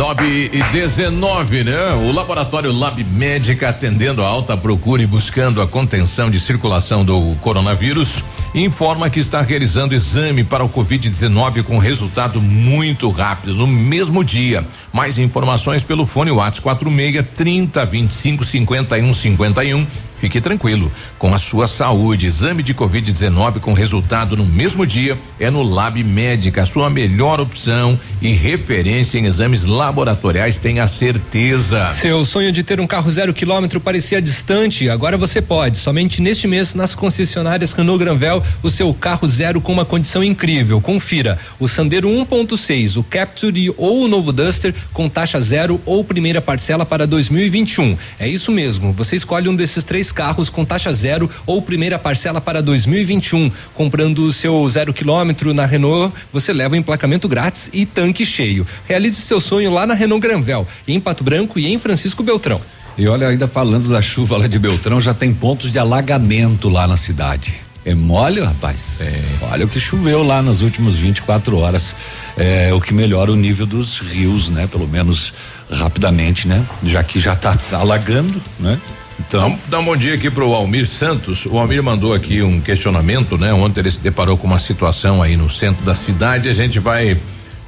[0.00, 1.92] 9 e 19, né?
[2.08, 7.36] O laboratório Lab Médica atendendo a alta procura e buscando a contenção de circulação do
[7.42, 8.24] coronavírus,
[8.54, 14.64] informa que está realizando exame para o Covid-19 com resultado muito rápido, no mesmo dia.
[14.90, 19.86] Mais informações pelo fone WhatsApp 46 30 25 51 51.
[20.20, 22.26] Fique tranquilo, com a sua saúde.
[22.26, 27.40] Exame de Covid-19 com resultado no mesmo dia é no Lab Médica, a sua melhor
[27.40, 31.90] opção e referência em exames laboratoriais, tenha certeza.
[31.98, 35.78] Seu sonho de ter um carro zero quilômetro parecia distante, agora você pode.
[35.78, 40.82] Somente neste mês, nas concessionárias Renault Granvel, o seu carro zero com uma condição incrível.
[40.82, 46.42] Confira o Sandero 1.6, o Capture ou o novo Duster com taxa zero ou primeira
[46.42, 47.96] parcela para 2021.
[48.18, 52.40] É isso mesmo, você escolhe um desses três carros com taxa zero ou primeira parcela
[52.40, 53.50] para 2021.
[53.74, 58.66] Comprando o seu zero quilômetro na Renault, você leva o emplacamento grátis e tanque cheio.
[58.86, 62.60] Realize seu sonho lá na Renault Granvel, em Pato Branco e em Francisco Beltrão.
[62.98, 66.86] E olha, ainda falando da chuva lá de Beltrão, já tem pontos de alagamento lá
[66.86, 67.54] na cidade.
[67.84, 69.00] É mole, rapaz?
[69.00, 69.22] É.
[69.50, 71.96] Olha o que choveu lá nas últimas 24 horas.
[72.36, 74.66] É o que melhora o nível dos rios, né?
[74.70, 75.32] Pelo menos
[75.70, 76.62] rapidamente, né?
[76.84, 78.78] Já que já tá alagando, né?
[79.26, 79.58] Então.
[79.68, 81.44] Dá um bom dia aqui pro Almir Santos.
[81.44, 83.52] O Almir mandou aqui um questionamento, né?
[83.52, 86.48] Ontem ele se deparou com uma situação aí no centro da cidade.
[86.48, 87.18] A gente vai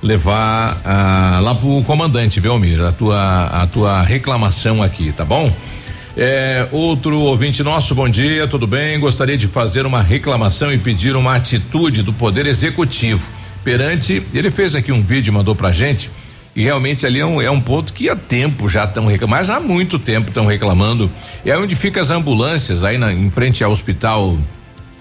[0.03, 2.81] levar ah, lá pro comandante, viu, Almir?
[2.81, 5.53] A tua, a tua reclamação aqui, tá bom?
[6.17, 8.99] É, outro ouvinte nosso, bom dia, tudo bem?
[9.01, 13.27] Gostaria de fazer uma reclamação e pedir uma atitude do Poder Executivo
[13.63, 14.23] perante.
[14.35, 16.11] Ele fez aqui um vídeo, mandou pra gente.
[16.55, 19.51] E realmente ali é um, é um ponto que há tempo já estão reclamando, mas
[19.51, 21.11] há muito tempo estão reclamando.
[21.45, 24.37] É onde ficam as ambulâncias, aí na, em frente ao hospital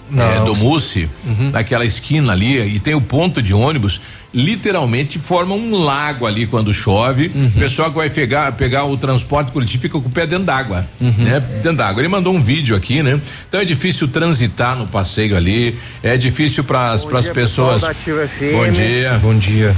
[0.09, 1.09] Não, é, do Mussi,
[1.51, 3.99] naquela esquina ali, e tem o ponto de ônibus,
[4.33, 7.29] literalmente forma um lago ali quando chove.
[7.53, 10.87] O pessoal que vai pegar, pegar o transporte coletivo fica com o pé dentro d'água,
[11.01, 11.41] né?
[11.61, 12.01] Dentro d'água.
[12.01, 13.19] Ele mandou um vídeo aqui, né?
[13.49, 17.33] Então é difícil transitar no passeio ali, é difícil para as pessoas.
[17.33, 18.53] pessoal da Ativa FM.
[18.53, 19.19] Bom dia.
[19.21, 19.75] Bom dia.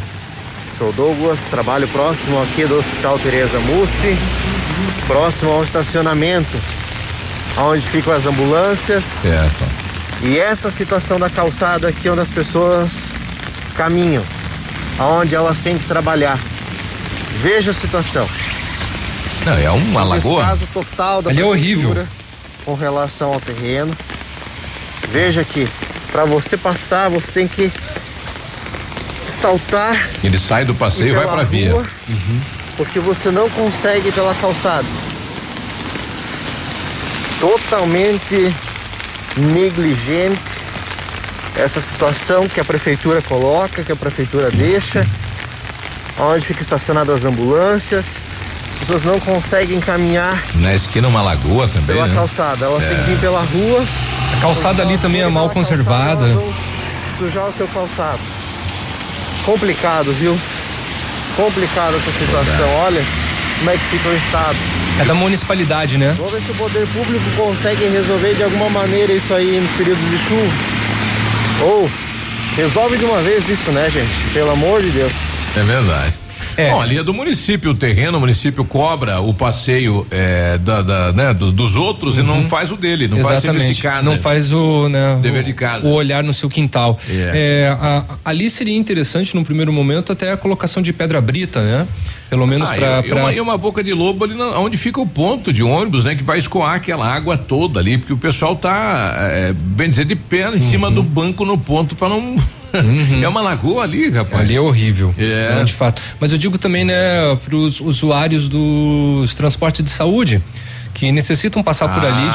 [0.77, 4.18] Sou Douglas, trabalho próximo aqui do Hospital Tereza Mussi,
[5.08, 6.58] próximo ao estacionamento,
[7.58, 9.03] onde ficam as ambulâncias.
[9.22, 9.64] Certo.
[10.24, 12.90] E essa situação da calçada aqui onde as pessoas
[13.77, 14.24] caminham,
[14.98, 16.40] aonde elas têm que trabalhar.
[17.42, 18.27] Veja a situação.
[19.45, 20.42] Não, é uma Um lagoa.
[20.42, 22.08] descaso total da Ali é horrível.
[22.66, 23.95] Com relação ao terreno.
[25.11, 25.68] Veja aqui,
[26.11, 27.72] para você passar, você tem que
[29.48, 31.72] saltar Ele sai do passeio e vai pela pra via.
[31.74, 31.86] rua,
[32.78, 34.88] Porque você não consegue pela calçada.
[37.42, 38.54] Totalmente
[39.36, 40.40] negligente
[41.58, 45.06] essa situação que a prefeitura coloca, que a prefeitura deixa,
[46.18, 48.06] onde fica estacionadas as ambulâncias.
[48.72, 51.96] As pessoas não conseguem caminhar Na esquina uma lagoa também.
[51.96, 52.16] pela né?
[52.16, 52.96] calçada, elas têm É.
[52.96, 53.86] que vir pela rua.
[54.38, 56.26] A calçada ali também é mal conservada.
[57.20, 58.20] Sujar o seu calçado.
[59.46, 60.40] Complicado, viu?
[61.36, 62.70] Complicado essa situação.
[62.86, 63.02] Olha
[63.60, 64.58] como é que fica o estado.
[65.00, 66.14] É da municipalidade, né?
[66.18, 70.10] Vamos ver se o poder público consegue resolver de alguma maneira isso aí nos períodos
[70.10, 70.54] de chuva.
[71.62, 71.90] Ou
[72.56, 74.12] resolve de uma vez isso, né, gente?
[74.34, 75.12] Pelo amor de Deus.
[75.56, 76.23] É verdade.
[76.56, 81.12] Bom, ali é do município o terreno, o município cobra o passeio é, da, da,
[81.14, 83.82] né, do- dos outros e não faz o dele, não faz o serviço de Exatamente.
[83.82, 84.04] casa.
[84.04, 85.88] Não faz o, né, Dever de casa.
[85.88, 87.00] o olhar no seu quintal.
[87.10, 87.32] É.
[87.34, 91.88] É, a- ali seria interessante no primeiro momento até a colocação de pedra brita, né?
[92.30, 95.00] Pelo menos Ah, para e, uma, e uma boca de lobo ali na- onde fica
[95.00, 96.16] o ponto de ônibus, né?
[96.16, 100.16] Que vai escoar aquela água toda ali, porque o pessoal tá, é, bem dizer, de
[100.16, 100.94] pé em cima Uhum.
[100.96, 102.36] do banco no ponto para não.
[103.24, 104.42] É uma lagoa ali, rapaz.
[104.42, 105.14] Ali é horrível.
[105.18, 105.56] É.
[105.56, 106.02] né, de fato.
[106.19, 106.93] Mas eu digo também, né,
[107.43, 110.42] para os usuários dos transportes de saúde
[110.93, 112.32] que necessitam passar por ali Ah,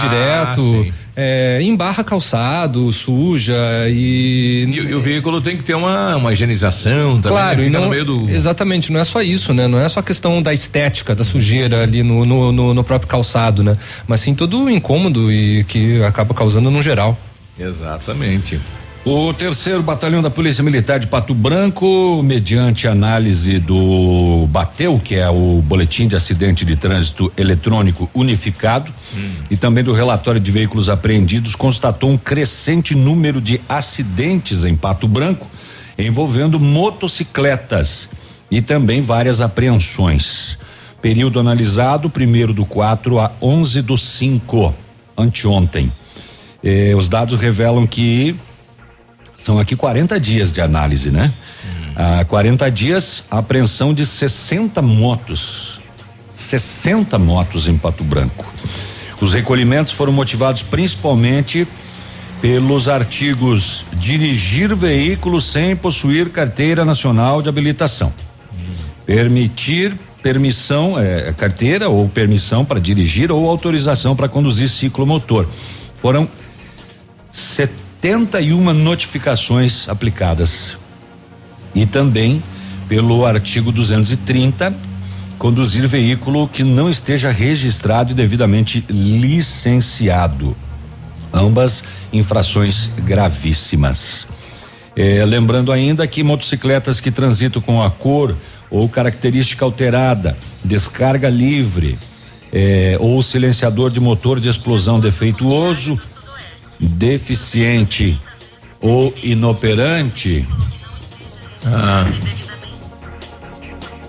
[0.56, 3.54] direto, é, embarra calçado, suja
[3.88, 4.64] e.
[4.68, 7.38] E, e o veículo tem que ter uma, uma higienização também.
[7.38, 7.66] Claro, né?
[7.66, 8.28] e não, do.
[8.28, 9.68] exatamente, não é só isso, né?
[9.68, 13.08] Não é só a questão da estética, da sujeira ali no, no, no- no próprio
[13.08, 13.76] calçado, né?
[14.08, 17.16] Mas sim todo o incômodo e que acaba causando no geral.
[17.58, 18.60] Exatamente.
[19.04, 25.30] O terceiro batalhão da Polícia Militar de Pato Branco, mediante análise do Bateu, que é
[25.30, 28.92] o boletim de acidente de trânsito eletrônico unificado,
[29.50, 35.08] e também do relatório de veículos apreendidos, constatou um crescente número de acidentes em Pato
[35.08, 35.48] Branco
[35.98, 38.08] envolvendo motocicletas
[38.50, 40.56] e também várias apreensões.
[41.02, 44.74] Período analisado, primeiro do 4 a 11 do 5,
[45.16, 45.92] anteontem.
[46.62, 48.36] Eh, os dados revelam que
[49.48, 51.32] são aqui 40 dias de análise, né?
[51.96, 55.80] Há 40 dias, apreensão de 60 motos.
[56.34, 58.44] 60 motos em Pato Branco.
[59.18, 61.66] Os recolhimentos foram motivados principalmente
[62.42, 68.12] pelos artigos dirigir veículo sem possuir carteira nacional de habilitação.
[69.06, 75.46] Permitir permissão, eh, carteira ou permissão para dirigir ou autorização para conduzir ciclomotor.
[75.96, 76.28] Foram
[78.00, 80.76] 71 notificações aplicadas.
[81.74, 82.42] E também
[82.88, 84.74] pelo artigo 230,
[85.38, 90.56] conduzir veículo que não esteja registrado e devidamente licenciado.
[91.32, 94.26] Ambas infrações gravíssimas.
[94.96, 98.34] Eh, lembrando ainda que motocicletas que transitam com a cor
[98.70, 101.98] ou característica alterada, descarga livre,
[102.52, 106.00] eh, ou silenciador de motor de explosão defeituoso,
[106.78, 108.20] deficiente
[108.80, 110.46] ou inoperante.
[111.66, 112.04] Ah.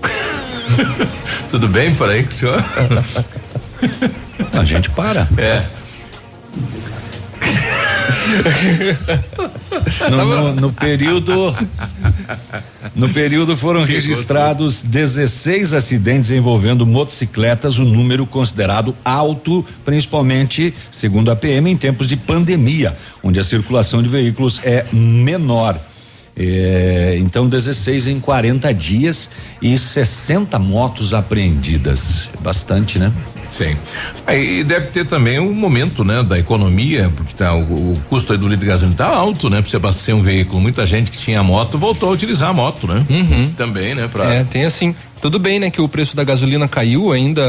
[1.49, 2.63] Tudo bem por aí com o senhor?
[4.53, 5.27] A gente para.
[5.37, 5.65] É.
[10.09, 11.55] No, no- no período
[12.95, 21.35] no período foram registrados 16 acidentes envolvendo motocicletas, um número considerado alto, principalmente, segundo a
[21.35, 25.79] PM, em tempos de pandemia, onde a circulação de veículos é menor.
[26.41, 29.29] É, então, 16 em 40 dias
[29.61, 32.29] e 60 motos apreendidas.
[32.41, 33.11] Bastante, né?
[33.59, 33.75] Sim.
[34.25, 38.47] Aí deve ter também um momento, né, da economia, porque tá, o, o custo do
[38.47, 40.61] litro de gasolina tá alto, né, pra você abastecer um veículo.
[40.61, 43.05] Muita gente que tinha moto voltou a utilizar a moto, né?
[43.57, 44.23] Também, né, pra.
[44.33, 44.95] É, tem assim.
[45.21, 47.41] Tudo bem, né, que o preço da gasolina caiu ainda.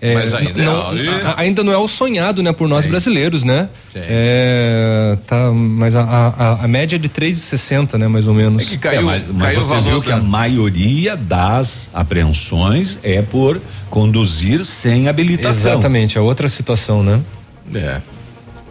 [0.00, 3.44] É, Mas ainda não, é, a- ainda não é o sonhado, né, por nós brasileiros,
[3.44, 3.68] né?
[3.94, 8.62] É, tá, mas a, a, a média é de 3,60, né, mais ou menos.
[8.82, 15.72] É, mas, mas você viu que a maioria das apreensões é por conduzir sem habilitação.
[15.72, 17.20] Exatamente, é outra situação, né?
[17.74, 18.00] É.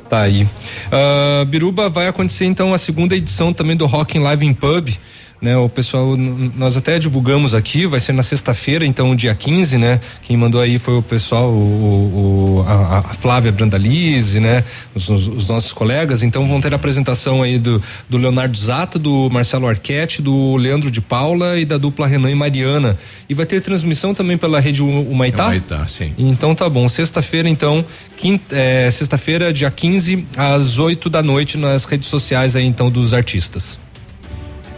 [0.09, 0.47] Tá aí.
[0.91, 4.89] Ah, Biruba vai acontecer então a segunda edição também do Rock in Live in Pub.
[5.41, 9.99] Né, o pessoal, nós até divulgamos aqui, vai ser na sexta-feira, então dia 15, né?
[10.23, 14.63] Quem mandou aí foi o pessoal, o, o- a, a Flávia Brandalize, né?
[14.95, 18.97] Os, os- os nossos colegas, então vão ter a apresentação aí do, do Leonardo Zata,
[18.97, 22.97] do Marcelo Arquette, do Leandro de Paula e da dupla Renan e Mariana.
[23.29, 25.45] E vai ter transmissão também pela rede Humaitá?
[25.47, 26.13] Humaitá, sim.
[26.17, 26.87] Então tá bom.
[26.87, 27.85] Sexta-feira, então,
[28.51, 33.77] é, sexta-feira, dia 15, às 8 da noite, nas redes sociais aí, então, dos artistas.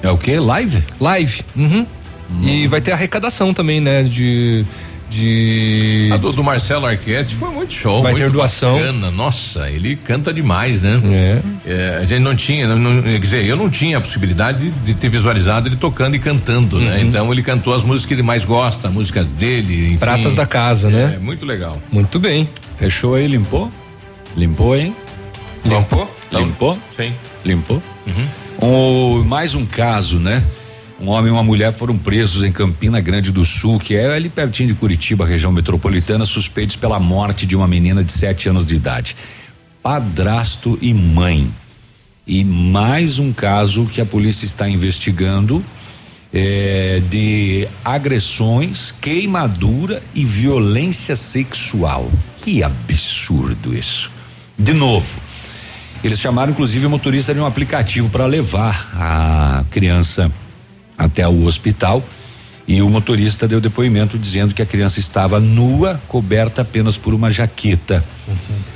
[0.04, 0.38] É o que?
[0.40, 0.84] Live?
[1.00, 1.42] Live.
[1.56, 1.86] Uhum.
[2.44, 4.04] E vai ter arrecadação também, né?
[4.04, 4.66] De.
[5.10, 6.10] de...
[6.12, 8.04] A do, do Marcelo Arquette foi muito show.
[8.04, 8.76] Vai muito ter doação.
[8.78, 9.10] Bacana.
[9.12, 11.02] Nossa, ele canta demais, né?
[11.66, 11.98] É.
[12.02, 14.94] a gente não tinha, não- não- quer dizer, eu não tinha a possibilidade de, de
[14.94, 16.96] ter visualizado ele tocando e cantando, né?
[16.98, 17.02] Uhum.
[17.02, 19.98] Então ele cantou as músicas que ele mais gosta, músicas dele, enfim.
[19.98, 21.14] Pratas da casa, né?
[21.16, 21.82] É, muito legal.
[21.92, 22.50] Muito bem.
[22.76, 23.72] Fechou aí, limpou?
[24.36, 24.94] Limpou, hein?
[25.66, 26.14] Limpou?
[26.32, 26.78] Limpou?
[26.98, 27.14] Sim.
[27.46, 27.82] Limpou?
[28.62, 30.44] Um, mais um caso, né?
[31.00, 34.30] Um homem e uma mulher foram presos em Campina Grande do Sul, que é ali
[34.30, 38.76] pertinho de Curitiba, região metropolitana, suspeitos pela morte de uma menina de sete anos de
[38.76, 39.16] idade.
[39.84, 41.52] Padrasto e mãe.
[42.26, 45.64] E mais um caso que a polícia está investigando
[46.34, 52.12] é, de agressões, queimadura e violência sexual.
[52.40, 54.10] Que absurdo isso.
[54.58, 55.16] De novo,
[56.04, 60.32] eles chamaram inclusive o motorista de um aplicativo para levar a criança
[60.98, 62.04] até o hospital
[62.68, 67.32] e o motorista deu depoimento dizendo que a criança estava nua, coberta apenas por uma
[67.32, 68.04] jaqueta.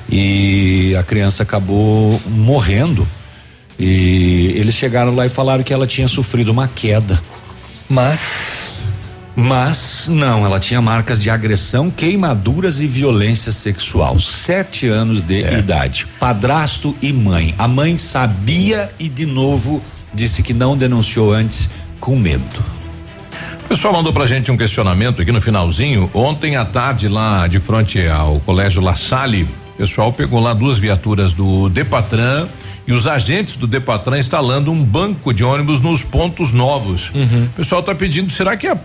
[0.09, 3.06] E a criança acabou morrendo.
[3.77, 7.22] E eles chegaram lá e falaram que ela tinha sofrido uma queda.
[7.90, 8.70] Mas.
[9.41, 14.19] Mas não, ela tinha marcas de agressão, queimaduras e violência sexual.
[14.19, 16.07] Sete anos de idade.
[16.19, 17.55] Padrasto e mãe.
[17.57, 19.81] A mãe sabia e de novo
[20.13, 22.63] disse que não denunciou antes com medo.
[23.65, 26.09] O pessoal mandou pra gente um questionamento aqui no finalzinho.
[26.13, 30.77] Ontem à tarde, lá de frente ao Colégio La Salle, o pessoal pegou lá duas
[30.77, 32.47] viaturas do Depatran
[32.85, 37.11] e os agentes do Depatran instalando um banco de ônibus nos pontos novos.
[37.15, 37.45] Uhum.
[37.45, 38.77] O pessoal tá pedindo, será que é a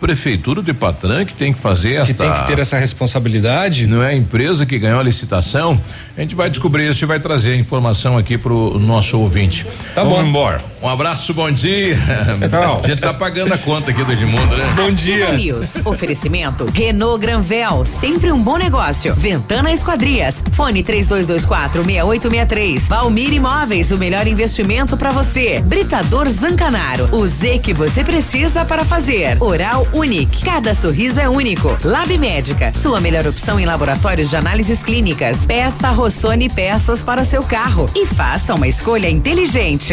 [0.00, 3.86] prefeitura do Depatran que tem que fazer essa Que tem que ter essa responsabilidade?
[3.86, 5.80] Não é a empresa que ganhou a licitação?
[6.16, 9.64] A gente vai descobrir isso e vai trazer a informação aqui pro nosso ouvinte.
[9.94, 10.26] Tá Vamos bom.
[10.26, 10.60] embora.
[10.82, 11.96] Um abraço, bom dia.
[12.48, 12.80] Tchau.
[12.82, 14.64] A gente tá pagando a conta aqui do Edmundo, né?
[14.74, 15.76] Bom Ativa News.
[15.84, 19.14] Oferecimento Renault Granvel, sempre um bom negócio.
[19.14, 20.42] Ventana Esquadrias.
[20.52, 22.88] Fone 3224 6863.
[22.88, 25.60] Valmir Imóveis, o melhor investimento para você.
[25.60, 27.08] Britador Zancanaro.
[27.12, 29.36] O Z que você precisa para fazer.
[29.42, 30.44] Oral Unique.
[30.44, 31.76] Cada sorriso é único.
[31.84, 32.72] Lab Médica.
[32.74, 35.46] Sua melhor opção em laboratórios de análises clínicas.
[35.46, 39.88] Peça Rossoni peças para o seu carro e faça uma escolha inteligente.